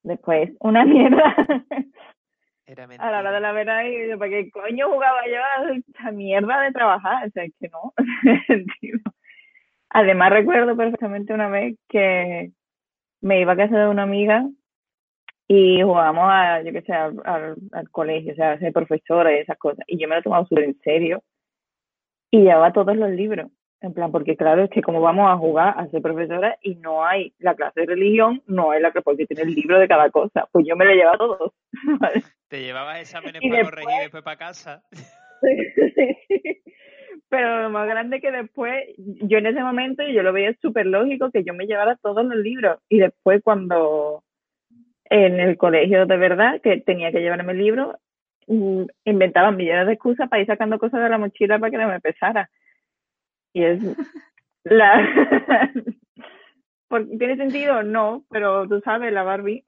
Después, 0.03 0.51
una 0.61 0.85
mierda. 0.85 1.35
Era 2.67 2.85
a 2.85 3.11
la 3.11 3.21
hora 3.21 3.33
de 3.33 3.41
la 3.41 3.53
verdad, 3.53 3.85
y 3.85 4.09
yo, 4.09 4.19
¿para 4.19 4.31
qué 4.31 4.51
coño 4.51 4.91
jugaba 4.91 5.21
yo 5.27 5.37
a 5.37 5.75
esta 5.77 6.11
mierda 6.13 6.63
de 6.63 6.73
trabajar? 6.73 7.27
O 7.27 7.31
sea, 7.31 7.45
es 7.45 7.53
que 7.61 7.69
no. 7.69 7.93
Además, 9.91 10.31
recuerdo 10.31 10.77
perfectamente 10.77 11.35
una 11.35 11.49
vez 11.49 11.77
que 11.89 12.53
me 13.21 13.41
iba 13.41 13.53
a 13.53 13.57
casa 13.57 13.79
de 13.79 13.89
una 13.89 14.05
amiga 14.05 14.49
y 15.47 15.83
jugábamos 15.83 16.25
a, 16.27 16.63
yo 16.63 16.73
qué 16.73 16.83
sé, 16.83 16.93
al, 16.95 17.21
al, 17.25 17.57
al 17.73 17.91
colegio, 17.91 18.33
o 18.33 18.37
sea, 18.37 18.53
a 18.53 18.59
ser 18.59 18.73
profesora 18.73 19.33
y 19.33 19.41
esas 19.41 19.59
cosas. 19.59 19.85
Y 19.87 19.99
yo 19.99 20.09
me 20.09 20.17
lo 20.17 20.23
tomaba 20.23 20.47
súper 20.47 20.65
en 20.65 20.79
serio 20.81 21.23
y 22.31 22.41
llevaba 22.43 22.73
todos 22.73 22.97
los 22.97 23.11
libros. 23.11 23.51
En 23.81 23.93
plan, 23.93 24.11
porque 24.11 24.35
claro, 24.35 24.65
es 24.65 24.71
que 24.71 24.81
como 24.81 25.03
vamos 25.03 25.31
a 25.31 25.37
jugar 25.37 25.75
a 25.77 25.87
ser 25.89 26.01
profesora 26.01 26.57
y 26.63 26.77
no 26.77 27.05
hay 27.05 27.35
la 27.39 27.55
clase 27.55 27.81
de 27.81 27.87
religión, 27.87 28.43
no 28.47 28.71
hay 28.71 28.81
la 28.81 28.93
que 28.93 29.03
porque 29.03 29.27
tiene 29.27 29.43
el 29.43 29.55
libro 29.55 29.79
de 29.79 29.87
cada 29.87 30.11
cosa. 30.11 30.49
Pues 30.51 30.65
yo 30.67 30.75
me 30.75 30.87
lo 30.87 30.95
llevaba 30.95 31.19
todos. 31.19 31.53
¿vale? 32.01 32.23
Te 32.55 32.63
llevabas 32.63 33.01
exámenes 33.01 33.43
Y 33.43 33.49
para 33.49 33.63
después- 33.63 33.85
corregir 33.85 34.03
después 34.03 34.23
para 34.23 34.37
casa. 34.37 34.83
Pero 37.29 37.63
lo 37.63 37.71
más 37.71 37.89
grande 37.89 38.21
que 38.21 38.31
después, 38.31 38.85
yo 38.97 39.39
en 39.39 39.47
ese 39.47 39.61
momento 39.61 40.05
yo 40.07 40.23
lo 40.23 40.33
veía 40.33 40.55
súper 40.63 40.87
lógico 40.87 41.33
que 41.33 41.43
yo 41.43 41.53
me 41.53 41.67
llevara 41.67 41.97
todos 41.97 42.25
los 42.25 42.37
libros. 42.37 42.79
Y 42.89 43.01
después 43.01 43.43
cuando 43.43 44.23
en 45.11 45.41
el 45.41 45.57
colegio 45.57 46.07
de 46.07 46.17
verdad, 46.17 46.61
que 46.61 46.81
tenía 46.81 47.11
que 47.11 47.23
llevarme 47.23 47.55
el 47.55 47.59
libro, 47.59 47.99
mm, 48.47 48.85
inventaban 49.05 49.57
millones 49.57 49.89
de 49.89 49.95
excusas 49.95 50.29
para 50.29 50.41
ir 50.41 50.47
sacando 50.47 50.79
cosas 50.79 51.03
de 51.03 51.09
la 51.09 51.19
mochila 51.19 51.59
para 51.59 51.73
que 51.73 51.79
no 51.79 51.89
me 51.89 51.99
pesara. 52.01 52.49
Y 53.53 53.65
es 53.65 53.81
la... 54.63 54.93
¿Por- 56.89 57.09
¿Tiene 57.19 57.37
sentido? 57.37 57.83
No, 57.83 58.25
pero 58.31 58.69
tú 58.69 58.81
sabes, 58.85 59.13
la 59.13 59.25
Barbie. 59.25 59.65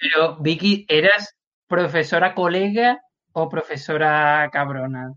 Pero, 0.00 0.36
Vicky, 0.36 0.86
¿eras 0.88 1.36
profesora 1.68 2.34
colega 2.34 3.00
o 3.32 3.48
profesora 3.48 4.48
cabrona? 4.52 5.12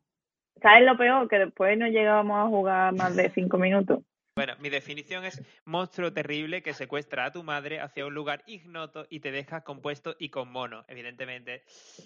¿Sabes 0.61 0.85
lo 0.85 0.97
peor? 0.97 1.27
Que 1.27 1.39
después 1.39 1.77
no 1.77 1.87
llegábamos 1.87 2.37
a 2.39 2.47
jugar 2.47 2.93
más 2.93 3.15
de 3.15 3.29
cinco 3.31 3.57
minutos. 3.57 3.99
Bueno, 4.35 4.55
mi 4.59 4.69
definición 4.69 5.25
es 5.25 5.43
monstruo 5.63 6.11
terrible 6.11 6.63
que 6.63 6.73
secuestra 6.73 7.25
a 7.25 7.31
tu 7.31 7.43
madre 7.43 7.79
hacia 7.79 8.05
un 8.05 8.15
lugar 8.15 8.43
ignoto 8.47 9.05
y 9.09 9.19
te 9.19 9.31
deja 9.31 9.61
compuesto 9.61 10.15
y 10.17 10.29
con 10.29 10.51
mono. 10.51 10.83
Evidentemente, 10.87 11.61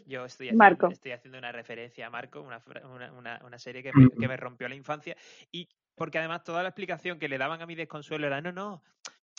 yo 0.05 0.25
estoy 0.25 0.47
haciendo, 0.47 0.63
Marco. 0.63 0.87
estoy 0.89 1.13
haciendo 1.13 1.37
una 1.37 1.53
referencia 1.53 2.05
a 2.07 2.09
Marco, 2.09 2.41
una, 2.41 2.59
fra- 2.59 2.85
una, 2.85 3.13
una- 3.13 3.39
una 3.45 3.57
serie 3.57 3.81
que 3.81 3.93
me, 3.93 4.09
que 4.09 4.27
me 4.27 4.35
rompió 4.35 4.67
la 4.67 4.75
infancia. 4.75 5.15
Y 5.53 5.69
porque 5.95 6.19
además 6.19 6.43
toda 6.43 6.63
la 6.63 6.69
explicación 6.69 7.17
que 7.17 7.29
le 7.29 7.37
daban 7.37 7.61
a 7.61 7.65
mi 7.65 7.75
desconsuelo 7.75 8.27
era, 8.27 8.41
no, 8.41 8.51
no, 8.51 8.83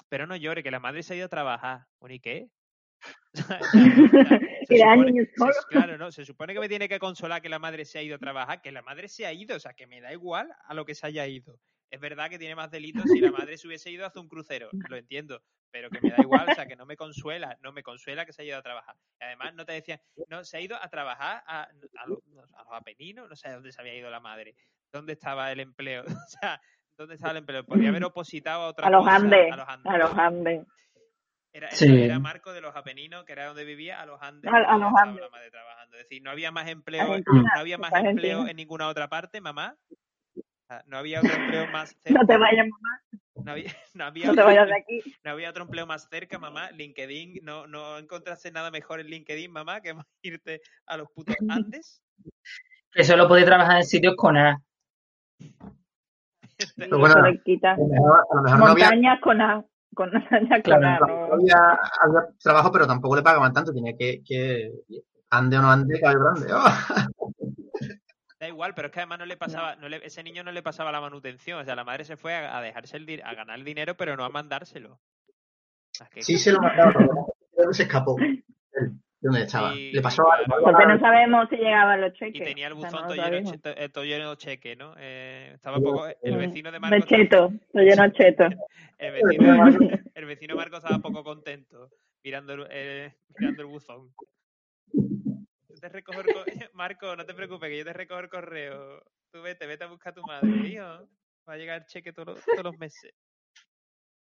pero 0.09 0.26
no 0.26 0.34
llore, 0.36 0.62
que 0.62 0.70
la 0.70 0.80
madre 0.80 1.03
se 1.03 1.12
ha 1.12 1.16
ido 1.18 1.26
a 1.26 1.30
trabajar. 1.30 1.80
Bueno, 2.01 2.14
¿y 2.14 2.20
qué? 2.20 2.49
Y 4.70 4.79
claro, 5.70 5.97
no, 5.97 6.12
se 6.12 6.24
supone 6.24 6.53
que 6.53 6.61
me 6.61 6.68
tiene 6.68 6.89
que 6.89 6.99
consolar 6.99 7.41
que 7.41 7.49
la 7.49 7.59
madre 7.59 7.85
se 7.85 7.99
ha 7.99 8.03
ido 8.03 8.16
a 8.16 8.18
trabajar, 8.18 8.61
que 8.61 8.72
la 8.72 8.83
madre 8.83 9.09
se 9.09 9.24
ha 9.24 9.33
ido, 9.33 9.57
o 9.57 9.61
sea, 9.61 9.72
que 9.72 9.87
me 9.87 10.01
da 10.01 10.12
igual 10.12 10.51
a 10.66 10.74
lo 10.74 10.85
que 10.85 10.95
se 10.95 11.07
haya 11.07 11.26
ido. 11.26 11.59
Es 11.91 12.01
verdad 12.01 12.29
que 12.29 12.39
tiene 12.39 12.55
más 12.55 12.70
delitos 12.70 13.05
si 13.05 13.18
la 13.20 13.31
madre 13.31 13.57
se 13.57 13.66
hubiese 13.66 13.91
ido 13.91 14.05
a 14.05 14.09
hacer 14.09 14.20
un 14.20 14.29
crucero, 14.29 14.68
lo 14.91 14.97
entiendo, 14.97 15.43
pero 15.70 15.89
que 15.89 16.01
me 16.03 16.11
da 16.11 16.16
igual, 16.20 16.47
o 16.51 16.55
sea, 16.55 16.66
que 16.66 16.76
no 16.76 16.85
me 16.85 16.97
consuela, 16.97 17.57
no 17.62 17.72
me 17.72 17.83
consuela 17.83 18.26
que 18.26 18.33
se 18.33 18.43
haya 18.43 18.51
ido 18.51 18.59
a 18.59 18.62
trabajar. 18.62 18.97
Y 19.20 19.24
además 19.24 19.55
no 19.55 19.64
te 19.64 19.72
decían, 19.72 20.01
no, 20.29 20.45
se 20.45 20.59
ha 20.59 20.61
ido 20.61 20.76
a 20.76 20.89
trabajar 20.89 21.43
a, 21.47 21.62
a 21.62 22.07
los, 22.07 22.18
a 22.55 22.64
los 22.64 22.72
Apeninos, 22.72 23.29
no 23.29 23.37
sé 23.37 23.51
dónde 23.51 23.72
se 23.72 23.81
había 23.81 23.95
ido 23.95 24.11
la 24.11 24.20
madre, 24.20 24.55
dónde 24.93 25.14
estaba 25.14 25.51
el 25.51 25.61
empleo, 25.61 26.03
o 26.07 26.29
sea, 26.29 26.61
¿dónde 26.99 27.14
estaba 27.14 27.33
el 27.33 27.39
empleo? 27.39 27.64
Podría 27.64 27.89
haber 27.89 28.05
opositado 28.05 28.62
a 28.62 28.68
otra 28.68 28.87
A 28.87 28.91
los 28.91 29.05
cosa, 29.05 29.16
Andes. 29.16 29.53
a 29.53 29.57
los 29.57 29.68
Andes. 29.68 29.93
A 29.93 29.99
los 29.99 30.14
Andes. 30.14 30.66
Era, 31.53 31.70
Sí. 31.70 32.03
era- 32.03 32.18
Marco 32.18 32.53
de 32.53 32.61
los 32.61 32.76
Apeninos, 32.76 33.24
que 33.24 33.32
era 33.32 33.46
donde 33.46 33.64
vivía, 33.64 34.01
a 34.01 34.07
los 34.07 34.20
Andes. 34.22 34.51
A- 34.53 34.57
a 34.74 34.78
los 34.78 34.92
Andes. 35.03 35.24
madre 35.30 35.51
trabajando. 35.51 35.96
Es 35.96 36.03
decir, 36.05 36.22
no 36.22 36.30
había 36.30 36.51
más 36.51 36.68
empleo, 36.68 37.03
Argentina, 37.03 37.51
no 37.55 37.61
había 37.61 37.78
más 37.78 37.88
está 37.92 38.01
empleo 38.11 38.30
Argentina. 38.32 38.51
en 38.51 38.57
ninguna 38.57 38.88
otra 38.88 39.09
parte, 39.09 39.40
mamá. 39.40 39.74
O 40.36 40.42
sea, 40.68 40.82
No 40.86 40.99
había 40.99 41.20
otro 41.20 41.32
empleo 41.32 41.66
más 41.68 41.90
cerca. 42.01 42.05
No 42.22 42.26
te 42.26 42.36
vayas, 42.36 42.66
mamá, 42.68 43.01
No 43.44 43.53
había, 43.53 43.64
no 43.94 44.05
había 44.05 44.26
no 44.26 44.34
te 44.34 44.42
vayas 44.42 44.66
de 44.68 44.76
aquí. 44.76 45.01
no 45.24 45.30
había 45.30 45.51
otro 45.51 45.62
empleo 45.64 45.86
más 45.86 46.07
cerca, 46.11 46.38
mamá. 46.38 46.70
LinkedIn, 46.72 47.40
no, 47.42 47.66
no 47.66 47.96
encontraste 47.99 48.51
nada 48.53 48.70
mejor 48.70 49.01
en 49.01 49.07
LinkedIn, 49.07 49.51
mamá, 49.51 49.80
que 49.80 49.94
irte 50.22 50.61
a 50.86 50.96
los 50.99 51.09
putos 51.11 51.36
Andes. 51.49 52.03
Que 52.92 53.05
solo 53.05 53.26
podía 53.26 53.46
trabajar 53.46 53.76
en 53.78 53.84
sitios 53.84 54.14
con 54.16 54.36
A. 54.36 54.61
Pero 56.76 56.99
bueno. 56.99 57.14
A 57.14 57.20
lo 57.22 57.32
mejor, 57.32 58.26
a 58.30 58.34
lo 58.34 58.42
mejor 58.42 58.59
no 58.59 58.66
había, 58.66 58.84
Montañas 58.86 59.20
con 59.22 59.40
A. 59.40 59.64
Con 59.99 60.12
montañas 60.30 60.62
Claro, 60.62 61.07
no 61.09 61.34
había, 61.34 61.57
había 62.01 62.28
trabajo, 62.40 62.70
pero 62.70 62.86
tampoco 62.86 63.16
le 63.16 63.22
pagaban 63.22 63.53
tanto. 63.53 63.72
Tenía 63.72 63.96
que, 63.99 64.22
que 64.24 64.70
ande 65.30 65.59
o 65.59 65.62
no 65.62 65.72
ande, 65.72 65.99
grande. 65.99 66.46
¡Oh! 66.53 66.64
Da 68.40 68.46
igual, 68.46 68.72
pero 68.72 68.86
es 68.86 68.92
que 68.94 69.01
además 69.01 69.18
no 69.18 69.26
le 69.26 69.36
pasaba, 69.36 69.74
no 69.74 69.88
le- 69.88 70.07
ese 70.07 70.22
niño 70.22 70.44
no 70.44 70.53
le 70.53 70.62
pasaba 70.62 70.92
la 70.92 71.01
manutención. 71.01 71.59
O 71.59 71.64
sea, 71.64 71.74
la 71.74 71.82
madre 71.82 72.05
se 72.05 72.16
fue 72.16 72.36
a, 72.36 72.57
a 72.57 72.62
dejarse 72.62 72.96
el 72.96 73.20
a 73.24 73.34
ganar 73.34 73.59
el 73.59 73.64
dinero, 73.64 73.96
pero 73.96 74.16
no 74.16 74.24
a 74.24 74.28
mandárselo. 74.28 75.01
Sí, 76.20 76.38
se 76.38 76.53
lo 76.53 76.61
mandaba. 76.62 76.94
pero 77.57 77.72
se 77.72 77.82
escapó. 77.82 78.16
¿De 79.21 79.27
dónde 79.29 79.43
estaba? 79.43 79.73
Le 79.75 80.01
pasó 80.01 80.31
algo. 80.31 80.47
Porque 80.62 80.87
no 80.87 80.99
sabemos 81.01 81.49
si 81.51 81.57
llegaban 81.57 82.01
los 82.01 82.12
Y 82.14 82.19
cheques. 82.19 82.45
tenía 82.45 82.69
el 82.69 82.75
O 82.75 82.81
sea, 82.81 82.91
buzón 82.91 83.03
no 83.03 83.14
todo, 83.14 83.31
lleno, 83.31 83.51
de 83.51 83.85
eh, 83.85 83.89
todo 83.89 84.05
lleno 84.05 84.31
de 84.31 84.37
cheque, 84.37 84.77
¿no? 84.77 84.95
Eh, 84.97 85.51
estaba 85.55 85.81
poco, 85.81 86.07
el 86.07 86.35
Mm. 86.37 86.39
vecino 86.39 86.71
de 86.71 86.77
De 86.77 86.81
Marco, 86.81 87.07
cheto, 87.07 87.53
estoy 87.66 87.85
lleno 87.85 88.03
de 88.05 88.12
cheto. 88.12 88.45
el 88.99 89.12
vecino, 89.12 89.66
el 90.14 90.25
vecino 90.25 90.55
Marco 90.57 90.77
estaba 90.77 91.01
poco 91.01 91.25
contento 91.25 91.91
mirando, 92.23 92.53
el- 92.53 92.66
eh, 92.71 93.12
mirando 93.37 93.62
el 93.62 93.69
buzón. 93.69 94.09
Yo 95.69 95.77
te 95.81 95.89
recojo 95.89 96.21
el 96.21 96.27
co- 96.29 96.45
Marco, 96.75 97.16
no 97.16 97.25
te 97.27 97.35
preocupes, 97.35 97.69
que 97.71 97.79
yo 97.79 97.85
te 97.85 97.93
recojo 97.93 98.21
el 98.21 98.29
correo. 98.29 99.03
Tú 99.33 99.43
vete, 99.43 99.66
vete 99.66 99.83
a 99.85 99.89
buscar 99.89 100.12
a 100.12 100.14
tu 100.14 100.23
madre, 100.23 100.69
hijo. 100.69 101.09
Va 101.49 101.55
a 101.55 101.57
llegar 101.57 101.79
el 101.81 101.87
cheque 101.87 102.12
todos 102.12 102.45
todos 102.45 102.64
los 102.64 102.79
meses. 102.79 103.12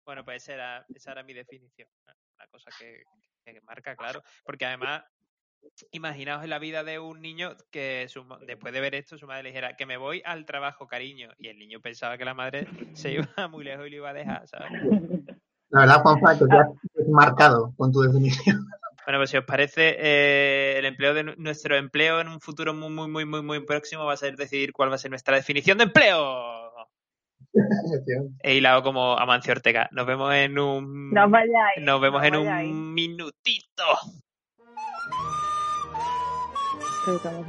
Bueno, 0.04 0.24
pues 0.24 0.42
esa 0.42 0.54
era, 0.54 0.86
esa 0.94 1.12
era 1.12 1.22
mi 1.22 1.32
definición. 1.32 1.88
Una 2.36 2.46
cosa 2.48 2.70
que, 2.78 3.02
que 3.44 3.60
marca, 3.62 3.96
claro. 3.96 4.22
Porque 4.44 4.66
además, 4.66 5.02
imaginaos 5.92 6.44
en 6.44 6.50
la 6.50 6.58
vida 6.58 6.84
de 6.84 6.98
un 6.98 7.20
niño 7.22 7.56
que 7.70 8.06
su 8.08 8.24
después 8.46 8.72
de 8.74 8.80
ver 8.80 8.94
esto, 8.94 9.16
su 9.18 9.26
madre 9.26 9.44
le 9.44 9.48
dijera 9.50 9.76
que 9.76 9.86
me 9.86 9.96
voy 9.96 10.22
al 10.24 10.44
trabajo, 10.44 10.86
cariño. 10.86 11.30
Y 11.38 11.48
el 11.48 11.58
niño 11.58 11.80
pensaba 11.80 12.18
que 12.18 12.24
la 12.24 12.34
madre 12.34 12.66
se 12.92 13.12
iba 13.12 13.26
muy 13.50 13.64
lejos 13.64 13.86
y 13.86 13.90
lo 13.90 13.96
iba 13.96 14.10
a 14.10 14.14
dejar, 14.14 14.46
¿sabes? 14.46 14.70
La 15.70 15.80
verdad, 15.80 16.02
Juanfa, 16.02 16.38
que 16.38 16.44
te 16.46 16.56
has 16.56 17.08
marcado 17.08 17.72
con 17.76 17.92
tu 17.92 18.00
definición. 18.02 18.66
Bueno, 19.06 19.18
pues 19.18 19.28
si 19.28 19.36
os 19.36 19.44
parece, 19.44 19.96
eh, 19.98 20.78
el 20.78 20.86
empleo 20.86 21.12
de 21.12 21.24
nu- 21.24 21.34
nuestro 21.36 21.76
empleo 21.76 22.22
en 22.22 22.28
un 22.28 22.40
futuro 22.40 22.72
muy, 22.72 22.88
muy, 22.88 23.06
muy, 23.06 23.26
muy, 23.26 23.42
muy 23.42 23.60
próximo 23.66 24.06
va 24.06 24.14
a 24.14 24.16
ser 24.16 24.34
decidir 24.34 24.72
cuál 24.72 24.90
va 24.90 24.94
a 24.94 24.98
ser 24.98 25.10
nuestra 25.10 25.36
definición 25.36 25.76
de 25.76 25.84
empleo. 25.84 26.53
He 28.42 28.56
hilado 28.56 28.82
como 28.82 29.18
Amancio 29.18 29.52
Ortega. 29.52 29.88
Nos 29.92 30.06
vemos 30.06 30.34
en 30.34 30.58
un. 30.58 31.10
No 31.10 31.28
vayáis. 31.28 31.82
Nos 31.82 32.00
vemos 32.00 32.20
no 32.20 32.26
en 32.26 32.36
un 32.36 32.94
minutito. 32.94 33.84
Pero 37.04 37.16
estamos 37.16 37.46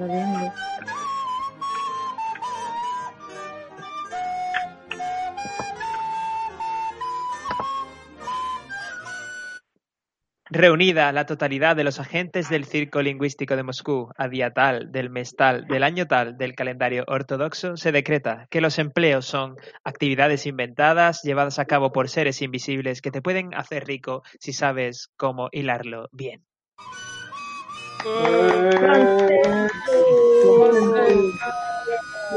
Reunida 10.52 11.12
la 11.12 11.26
totalidad 11.26 11.76
de 11.76 11.84
los 11.84 12.00
agentes 12.00 12.50
del 12.50 12.66
Circo 12.66 13.02
Lingüístico 13.02 13.56
de 13.56 13.64
Moscú 13.64 14.12
a 14.16 14.28
día 14.28 14.54
tal, 14.54 14.92
del 14.92 15.10
mes 15.10 15.36
tal, 15.36 15.66
del 15.66 15.82
año 15.82 16.06
tal 16.06 16.38
del 16.38 16.54
calendario 16.54 17.04
ortodoxo, 17.08 17.78
se 17.78 17.92
decreta 17.92 18.46
que 18.52 18.62
los 18.62 18.78
empleos 18.78 19.26
son 19.26 19.56
actividades 19.84 20.46
inventadas 20.46 21.24
llevadas 21.24 21.58
a 21.58 21.66
cabo 21.66 21.92
por 21.92 22.10
seres 22.10 22.44
invisibles 22.44 23.02
que 23.02 23.10
te 23.10 23.24
pueden 23.24 23.56
hacer 23.56 23.88
rico 23.88 24.22
si 24.40 24.54
sabes 24.54 25.10
cómo 25.18 25.50
hilarlo 25.52 26.10
bien. 26.12 26.46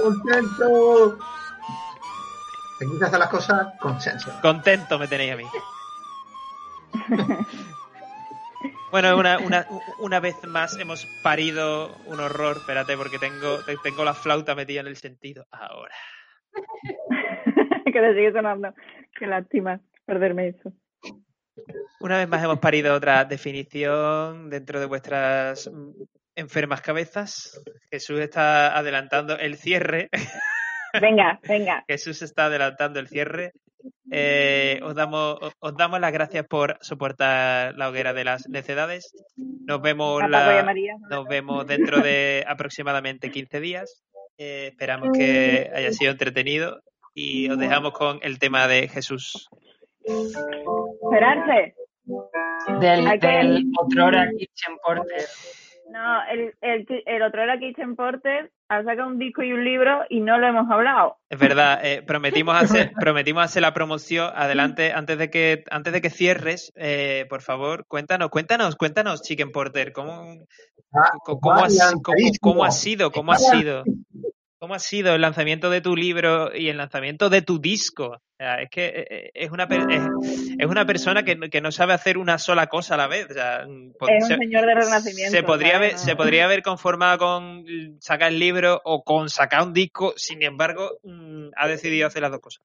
¡Contento! 0.02 1.18
Aquí 2.80 2.98
se 2.98 3.04
hacen 3.04 3.18
las 3.18 3.28
cosas 3.28 3.66
con 3.78 4.00
senso. 4.00 4.32
Contento 4.40 4.98
me 4.98 5.08
tenéis 5.08 5.32
a 5.32 5.36
mí. 5.36 5.44
Bueno, 8.90 9.16
una, 9.18 9.38
una, 9.38 9.66
una 10.00 10.20
vez 10.20 10.36
más 10.46 10.78
hemos 10.78 11.06
parido 11.22 11.94
un 12.06 12.20
horror. 12.20 12.56
Espérate, 12.56 12.96
porque 12.96 13.18
tengo, 13.18 13.58
tengo 13.82 14.04
la 14.04 14.14
flauta 14.14 14.54
metida 14.54 14.80
en 14.80 14.86
el 14.86 14.96
sentido. 14.96 15.46
Ahora. 15.50 15.94
que 17.92 18.00
le 18.00 18.14
sigue 18.14 18.32
sonando. 18.32 18.74
Qué 19.18 19.26
lástima 19.26 19.80
perderme 20.06 20.48
eso. 20.48 20.72
Una 22.00 22.18
vez 22.18 22.28
más 22.28 22.42
hemos 22.42 22.60
parido 22.60 22.94
otra 22.94 23.24
definición 23.24 24.48
dentro 24.48 24.80
de 24.80 24.86
vuestras 24.86 25.70
enfermas 26.34 26.80
cabezas. 26.80 27.60
Jesús 27.90 28.20
está 28.20 28.76
adelantando 28.76 29.36
el 29.36 29.56
cierre. 29.56 30.08
Venga, 31.00 31.40
venga. 31.46 31.84
Jesús 31.88 32.22
está 32.22 32.46
adelantando 32.46 33.00
el 33.00 33.08
cierre. 33.08 33.52
Eh, 34.10 34.80
os, 34.82 34.94
damos, 34.94 35.38
os- 35.40 35.52
os 35.60 35.76
damos 35.76 36.00
las 36.00 36.12
gracias 36.12 36.46
por 36.46 36.78
soportar 36.80 37.74
la 37.76 37.88
hoguera 37.88 38.12
de 38.12 38.24
las 38.24 38.48
necedades. 38.48 39.12
Nos 39.36 39.80
vemos, 39.82 40.22
la, 40.28 40.62
nos 41.10 41.26
vemos 41.28 41.66
dentro 41.66 42.00
de 42.00 42.44
aproximadamente 42.48 43.30
15 43.30 43.60
días. 43.60 44.02
Eh, 44.38 44.68
esperamos 44.70 45.10
que 45.16 45.70
haya 45.74 45.92
sido 45.92 46.12
entretenido 46.12 46.80
y 47.14 47.50
os 47.50 47.58
dejamos 47.58 47.92
con 47.92 48.18
el 48.22 48.38
tema 48.38 48.66
de 48.68 48.88
Jesús. 48.88 49.48
Esperarse. 50.04 51.74
Del, 52.80 53.18
del 53.20 53.64
otrora 53.78 54.30
Kitchen 54.30 54.76
Porter. 54.82 55.26
No, 55.90 56.22
el, 56.30 56.54
el, 56.60 56.86
el 57.06 57.22
otro 57.22 57.42
era 57.42 57.58
Kitchen 57.58 57.96
Porter, 57.96 58.50
ha 58.68 58.82
sacado 58.84 59.08
un 59.08 59.18
disco 59.18 59.42
y 59.42 59.52
un 59.52 59.64
libro 59.64 60.04
y 60.10 60.20
no 60.20 60.36
lo 60.38 60.46
hemos 60.46 60.70
hablado. 60.70 61.16
Es 61.30 61.38
verdad, 61.38 61.80
eh, 61.82 62.02
prometimos 62.02 62.54
hacer, 62.62 62.92
prometimos 63.00 63.42
hacer 63.44 63.62
la 63.62 63.72
promoción. 63.72 64.30
Adelante, 64.34 64.92
antes 64.92 65.16
de 65.18 65.30
que, 65.30 65.64
antes 65.70 65.92
de 65.94 66.00
que 66.02 66.10
cierres, 66.10 66.72
eh, 66.76 67.24
por 67.30 67.40
favor, 67.40 67.86
cuéntanos, 67.86 68.28
cuéntanos, 68.28 68.76
cuéntanos, 68.76 69.22
Chicken 69.22 69.50
Porter, 69.50 69.92
cómo, 69.92 70.36
cómo- 71.40 71.60
cómo 72.40 72.64
ha 72.64 72.70
sido, 72.70 73.10
cómo 73.10 73.32
ha 73.32 73.36
sido, 73.38 73.84
cómo 74.58 74.74
ha 74.74 74.78
sido 74.78 75.14
el 75.14 75.20
lanzamiento 75.20 75.70
de 75.70 75.80
tu 75.80 75.94
libro 75.94 76.54
y 76.54 76.68
el 76.68 76.76
lanzamiento 76.76 77.30
de 77.30 77.42
tu 77.42 77.60
disco. 77.60 78.06
O 78.06 78.36
sea, 78.38 78.60
es 78.62 78.70
que 78.70 78.86
eh, 79.08 79.30
es 79.34 79.50
una, 79.50 79.68
per- 79.68 79.90
es, 79.90 80.02
es 80.58 80.66
una 80.66 80.84
persona 80.84 81.22
que, 81.22 81.36
no- 81.36 81.48
que 81.48 81.60
no 81.60 81.70
sabe 81.72 81.92
hacer 81.94 82.18
una 82.18 82.38
sola 82.38 82.66
cosa 82.66 82.94
a 82.94 82.98
la 82.98 83.06
vez. 83.06 83.26
O 83.30 83.34
sea, 83.34 83.64
po- 83.98 84.08
Es 84.08 84.24
un 84.24 84.28
se- 84.28 84.36
señor 84.36 84.66
de 84.66 84.74
renacimiento. 84.74 85.30
se 85.30 85.42
podría, 85.42 85.76
haber, 85.76 85.92
No. 85.92 85.98
se 85.98 86.16
podría 86.16 86.44
haber 86.44 86.62
conformado 86.62 87.18
con 87.18 87.64
sacar 88.00 88.32
el 88.32 88.38
libro 88.38 88.80
o 88.84 89.02
con 89.04 89.28
sacar 89.30 89.62
un 89.62 89.72
disco, 89.72 90.12
sin 90.16 90.42
embargo, 90.42 90.98
mm, 91.04 91.48
ha 91.56 91.68
decidido 91.68 92.06
hacer 92.08 92.22
las 92.22 92.30
dos 92.32 92.40
cosas. 92.40 92.62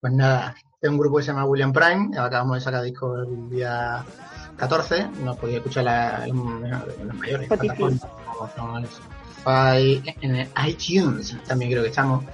Pues 0.00 0.12
nada, 0.12 0.54
es 0.80 0.88
un 0.90 0.98
grupo 0.98 1.16
que 1.18 1.24
se 1.24 1.32
llama 1.32 1.46
William 1.46 1.72
Prime, 1.72 2.16
acabamos 2.18 2.56
de 2.58 2.60
sacar 2.60 2.82
disco 2.82 3.16
el 3.16 3.50
día 3.50 4.04
14, 4.56 5.08
nos 5.24 5.36
podéis 5.36 5.58
escuchar 5.58 5.84
la, 5.84 6.24
en, 6.26 6.36
en 6.36 6.70
las 7.08 7.16
mayores 7.16 7.48
plataformas 7.48 8.02
En 9.46 10.48
iTunes 10.66 11.36
también 11.46 11.70
creo 11.70 11.82
que 11.82 11.90
estamos, 11.90 12.24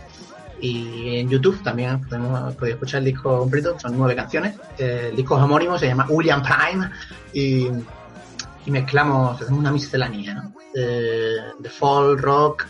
y 0.63 1.17
en 1.17 1.29
YouTube 1.29 1.63
también 1.63 2.01
podemos, 2.01 2.55
podéis 2.55 2.75
escuchar 2.75 3.01
el 3.01 3.07
disco 3.07 3.39
completo, 3.41 3.79
son 3.79 3.99
nueve 3.99 4.17
canciones, 4.17 4.57
eh, 4.79 5.09
el 5.11 5.17
disco 5.17 5.37
es 5.37 5.43
homónimo, 5.43 5.77
se 5.77 5.89
llama 5.89 6.07
William 6.09 6.43
Prime, 6.43 6.89
y, 7.35 7.69
mezclamos, 8.71 9.43
hacemos 9.43 9.59
una 9.59 9.73
miscelánea, 9.73 10.35
¿no? 10.35 10.55
de, 10.73 11.37
de 11.59 11.69
folk, 11.69 12.21
rock, 12.21 12.67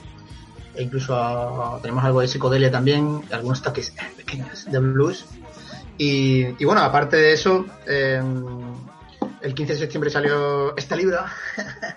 e 0.75 0.83
incluso 0.83 1.79
tenemos 1.83 2.03
algo 2.03 2.21
de 2.23 2.29
psicodelia 2.29 2.71
también, 2.71 3.23
algunos 3.31 3.63
toques 3.63 3.95
pequeños 4.17 4.65
de 4.65 4.79
blues. 4.79 5.27
Y, 5.99 6.65
bueno, 6.65 6.81
aparte 6.81 7.17
de 7.17 7.33
eso, 7.35 7.67
eh, 7.87 8.23
el 9.43 9.55
15 9.55 9.75
de 9.75 9.79
septiembre 9.79 10.11
salió 10.11 10.77
este 10.77 10.97
libro, 10.97 11.19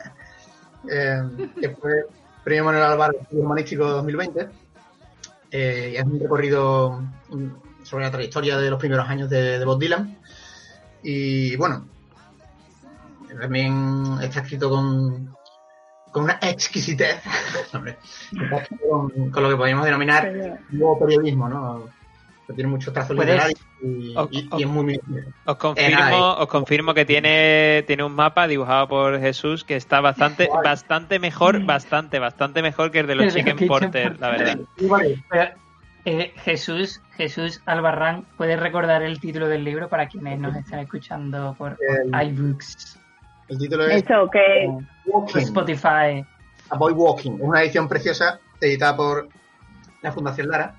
eh, 0.92 1.24
que 1.60 1.70
fue 1.70 2.06
Premio 2.46 2.64
Manuel 2.64 2.84
Álvaro 2.84 3.18
Humanístico 3.32 3.86
2020. 3.86 4.48
Eh, 5.50 5.90
y 5.94 5.96
es 5.98 6.04
un 6.04 6.20
recorrido 6.20 7.02
mm, 7.30 7.84
sobre 7.84 8.06
la 8.06 8.12
trayectoria 8.12 8.58
de 8.60 8.70
los 8.70 8.80
primeros 8.80 9.10
años 9.10 9.32
de, 9.32 9.58
de 9.58 9.66
Bob 9.66 9.80
Dylan. 9.80 10.16
Y 11.02 11.56
bueno, 11.56 11.88
también 13.42 14.20
está 14.22 14.42
escrito 14.42 14.70
con, 14.70 15.36
con 16.12 16.26
una 16.26 16.38
exquisitez, 16.40 17.20
hombre, 17.74 17.98
con, 18.88 19.32
con 19.32 19.44
lo 19.44 19.50
que 19.50 19.58
podríamos 19.58 19.86
denominar 19.86 20.62
nuevo 20.70 21.00
periodismo, 21.00 21.50
¿no? 21.50 21.90
Tiene 22.54 22.70
muchos 22.70 22.94
trazos 22.94 23.16
¿Puedes? 23.16 23.34
literarios 23.34 23.60
y, 23.82 24.14
y- 24.58 24.64
es 24.64 24.68
muy, 24.68 25.00
Os 25.46 25.56
confirmo, 25.58 26.00
nada, 26.00 26.16
os 26.38 26.48
confirmo 26.48 26.94
que 26.94 27.04
tiene, 27.06 27.84
tiene 27.88 28.04
un 28.04 28.14
mapa 28.14 28.48
dibujado 28.48 28.88
por 28.88 29.20
Jesús 29.20 29.64
que 29.64 29.76
está 29.76 30.00
bastante, 30.00 30.48
bastante 30.64 31.18
mejor, 31.18 31.66
bastante, 31.66 32.20
bastante 32.20 32.62
mejor 32.62 32.92
que 32.92 33.00
el 33.00 33.08
de 33.08 33.16
los 33.16 33.26
Chicken 33.34 33.54
Chicken 33.58 33.68
Porter, 33.68 34.20
la 34.20 34.30
verdad. 34.30 34.60
Vale, 34.82 35.24
eh, 36.06 36.34
Jesús, 36.44 37.02
Jesús 37.18 37.62
Albarrán, 37.66 38.26
¿puedes 38.38 38.60
recordar 38.60 39.02
el 39.02 39.20
título 39.20 39.48
del 39.48 39.64
libro 39.64 39.90
para 39.90 40.08
quienes 40.08 40.38
nos 40.40 40.56
estén 40.56 40.78
escuchando 40.80 41.56
por, 41.58 41.78
El- 41.82 42.28
iBooks 42.30 43.00
el 43.48 43.58
título 43.58 43.86
es 43.88 44.04
Eso, 44.04 44.30
que 44.32 44.68
o 44.68 44.82
Walking, 45.06 45.40
Spotify? 45.40 46.24
A 46.70 46.78
Boy 46.78 46.94
Walking. 46.94 47.34
Es 47.34 47.42
una 47.42 47.62
edición 47.64 47.88
preciosa 47.88 48.40
editada 48.62 48.96
por 48.96 49.30
la 50.02 50.12
Fundación 50.12 50.48
Lara. 50.48 50.76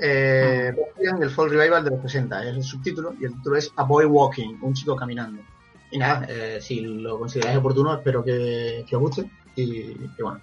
Eh, 0.00 0.74
y 1.00 1.22
el 1.22 1.30
Folk 1.30 1.52
Revival 1.52 1.84
de 1.84 1.90
los 1.90 2.02
60 2.02 2.42
es 2.44 2.56
el 2.56 2.62
subtítulo 2.62 3.14
y 3.20 3.24
el 3.24 3.34
título 3.34 3.56
es 3.56 3.72
A 3.76 3.82
Boy 3.84 4.04
Walking, 4.06 4.58
un 4.62 4.74
chico 4.74 4.94
caminando. 4.96 5.42
Y 5.90 5.98
nada, 5.98 6.26
eh, 6.28 6.58
si 6.60 6.80
lo 6.80 7.18
consideráis 7.18 7.58
oportuno, 7.58 7.94
espero 7.94 8.22
que, 8.22 8.84
que 8.88 8.96
os 8.96 9.02
guste. 9.02 9.30
Y, 9.56 9.62
y 9.72 10.10
bueno, 10.22 10.40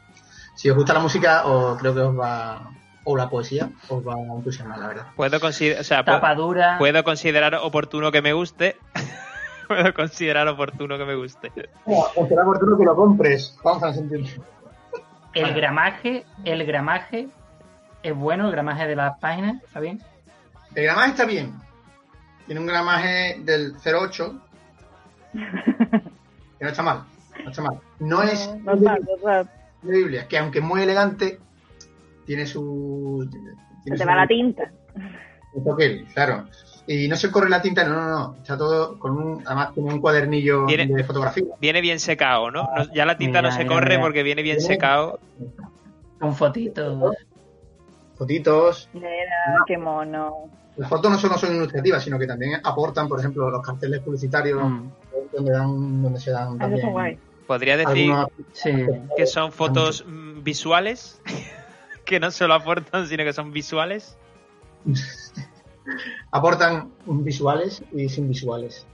si 0.56 0.70
os 0.70 0.76
gusta 0.76 0.93
la 0.93 0.99
música, 0.99 1.45
o 1.45 1.78
creo 1.78 1.93
que 1.93 2.01
os 2.01 2.20
va, 2.20 2.70
o 3.03 3.16
la 3.16 3.30
poesía, 3.30 3.70
os 3.89 4.06
va 4.06 4.14
a 4.16 4.36
entusiasmar, 4.38 4.80
la 4.80 4.88
verdad. 4.88 5.06
Puedo 5.16 5.39
considerar, 5.39 5.82
o 5.82 5.84
sea, 5.84 6.01
pu- 6.01 6.06
Tapadura. 6.06 6.78
puedo 6.80 7.03
considerar 7.03 7.56
oportuno 7.56 8.12
que 8.12 8.22
me 8.22 8.34
guste. 8.34 8.78
puedo 9.68 9.93
considerar 9.93 10.47
oportuno 10.47 10.97
que 10.97 11.06
me 11.06 11.16
guste. 11.16 11.51
O 11.86 12.28
será 12.28 12.41
oportuno 12.43 12.78
que 12.78 12.84
lo 12.86 12.95
compres. 12.95 13.56
Vamos 13.64 13.84
a 13.84 13.93
sentir. 13.93 14.26
El 15.34 15.53
gramaje, 15.53 16.26
el 16.45 16.66
gramaje 16.66 17.28
es 18.08 18.16
bueno, 18.16 18.45
el 18.45 18.51
gramaje 18.51 18.88
de 18.88 18.95
las 18.95 19.18
páginas, 19.20 19.62
¿está 19.64 19.80
bien? 19.80 20.01
El 20.76 20.84
gramaje 20.84 21.10
está 21.12 21.26
bien. 21.26 21.53
Tiene 22.45 22.62
un 22.62 22.68
gramaje 22.68 23.38
del 23.43 23.76
08, 23.84 24.41
que 25.34 26.64
no 26.64 26.70
está 26.70 26.84
mal. 26.84 27.03
No 27.43 27.49
está 27.49 27.62
mal. 27.62 27.80
No 27.99 28.24
es 28.24 28.49
no, 28.64 28.76
no 28.76 28.82
tal, 28.84 29.08
no 29.24 29.43
de 29.91 29.97
Biblia, 29.97 30.28
que 30.28 30.38
aunque 30.38 30.60
es 30.60 30.66
muy 30.66 30.82
elegante, 30.82 31.39
tiene 32.26 32.45
su. 32.45 33.28
Se 33.32 33.39
Tiene 33.84 33.97
te 33.97 34.03
su- 34.03 34.08
va 34.10 34.16
la 34.16 34.28
tinta. 34.28 34.72
toque, 35.64 36.06
claro. 36.14 36.45
Y 36.88 37.08
no 37.08 37.16
se 37.16 37.32
corre 37.32 37.49
la 37.49 37.62
tinta, 37.62 37.84
no, 37.84 37.95
no, 37.95 38.10
no. 38.10 38.36
Está 38.36 38.58
todo 38.58 38.97
con 38.99 39.12
un. 39.18 39.43
Además, 39.45 39.74
tiene 39.74 39.93
un 39.93 39.99
cuadernillo 40.01 40.66
de 40.68 41.03
fotografía. 41.03 41.45
Viene 41.60 41.82
bien 41.82 41.99
secado, 41.99 42.51
¿no? 42.51 42.64
No- 42.64 42.93
ya 42.93 43.06
la 43.06 43.18
tinta 43.18 43.39
Mira, 43.39 43.49
no 43.49 43.56
se 43.56 43.64
mira, 43.64 43.76
corre 43.76 43.89
mira. 43.89 44.01
porque 44.01 44.24
viene 44.24 44.41
bien 44.43 44.62
secado. 44.62 45.20
Con 46.20 46.36
fotitos. 46.36 47.16
Fotitos. 48.18 48.89
Mira, 48.93 49.09
qué 49.68 49.78
mono. 49.78 50.49
Las 50.78 50.89
fotos 50.89 51.11
no 51.11 51.18
solo 51.18 51.38
son 51.38 51.55
ilustrativas, 51.55 52.03
sino 52.03 52.20
que 52.20 52.28
también 52.28 52.59
aportan, 52.63 53.07
por 53.07 53.20
ejemplo, 53.20 53.49
los 53.49 53.66
carteles 53.66 54.01
publicitarios 54.01 54.61
Mm, 54.61 54.89
donde, 55.34 55.51
dan, 55.51 56.01
donde 56.03 56.20
se 56.20 56.32
dan 56.32 56.47
Ah, 56.49 56.51
Eso 56.51 56.59
también 56.59 56.91
guay. 56.91 57.20
Podría 57.47 57.78
decir 57.78 58.11
sí. 58.53 58.72
que 59.16 59.28
son 59.28 59.51
fotos 59.51 60.03
mm, 60.07 60.43
visuales, 60.43 61.22
que 62.05 62.20
no 62.20 62.32
solo 62.32 62.55
aportan, 62.55 63.07
sino 63.07 63.24
que 63.24 63.34
son 63.34 63.51
visuales. 63.51 64.18
aportan 66.32 66.91
visuales 67.05 67.84
y 67.91 68.09
sin 68.09 68.28
visuales, 68.28 68.86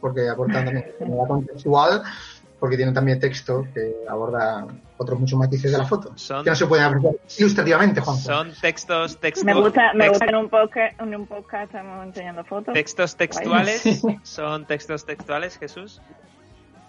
porque 0.00 0.28
aportan 0.28 0.64
también 0.64 0.94
contextual, 1.28 2.02
porque 2.58 2.76
tienen 2.76 2.94
también 2.94 3.20
texto 3.20 3.66
que 3.72 3.94
aborda 4.08 4.66
otros 5.00 5.18
muchos 5.18 5.38
matices 5.38 5.72
de 5.72 5.78
la 5.78 5.86
foto, 5.86 6.12
Son, 6.16 6.44
que 6.44 6.50
no 6.50 6.56
se 6.56 6.66
pueden 6.66 6.84
apreciar 6.84 7.14
ilustrativamente, 7.38 8.00
Juan. 8.02 8.18
son 8.18 8.52
textos, 8.60 9.18
textos, 9.18 9.44
Me 9.44 9.54
gusta, 9.54 9.92
me 9.94 10.04
text- 10.04 10.08
gusta 10.10 10.24
en 10.26 10.34
un 10.36 10.48
podcast, 10.50 11.00
en 11.00 11.14
un 11.14 11.26
podcast 11.26 11.64
estamos 11.64 12.06
enseñando 12.06 12.44
fotos. 12.44 12.74
textos 12.74 13.16
textuales. 13.16 13.82
Son 14.22 14.66
textos 14.66 15.06
textuales, 15.06 15.56
Jesús. 15.58 16.02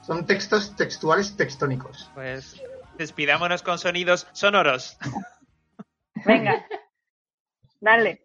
Son 0.01 0.25
textos 0.25 0.75
textuales 0.75 1.37
textónicos. 1.37 2.09
Pues 2.13 2.61
despidámonos 2.97 3.61
con 3.63 3.77
sonidos 3.79 4.27
sonoros. 4.33 4.97
Venga, 6.25 6.65
dale. 7.79 8.21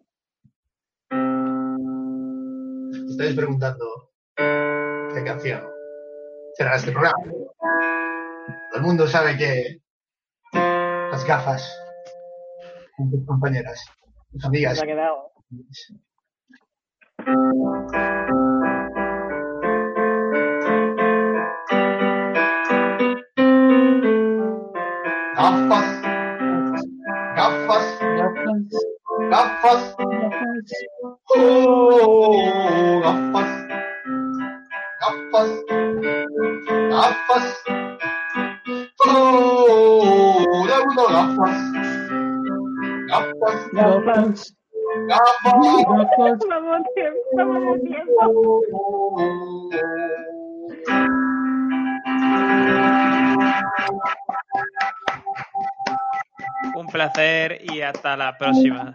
Estáis 3.09 3.35
preguntando 3.35 4.11
qué 4.37 5.23
canción 5.25 5.63
será 6.57 6.77
este 6.77 6.91
programa. 6.93 7.17
Todo 8.47 8.77
el 8.77 8.83
mundo 8.83 9.07
sabe 9.09 9.37
que 9.37 9.79
las 10.53 11.25
gafas 11.25 11.69
con 12.97 13.11
tus 13.11 13.25
compañeras, 13.27 13.85
tus 14.33 14.45
amigas, 14.45 14.79
Se 14.79 14.85
ha 14.85 14.87
quedado. 14.87 15.33
gafas, 25.37 25.87
gafas, 27.37 27.99
gafas, 29.31 29.97
oh, 31.37 33.01
gafas, 33.03 33.51
gafas, 35.01 35.51
gafas, 36.91 37.47
mundo 40.97 41.13
gafas, 41.13 41.61
gafas, 43.09 44.41
Gafas, 45.09 45.57
gafas. 46.09 46.47
Un 56.75 56.87
placer 56.87 57.59
y 57.63 57.83
hasta 57.83 58.17
la 58.17 58.37
próxima. 58.39 58.95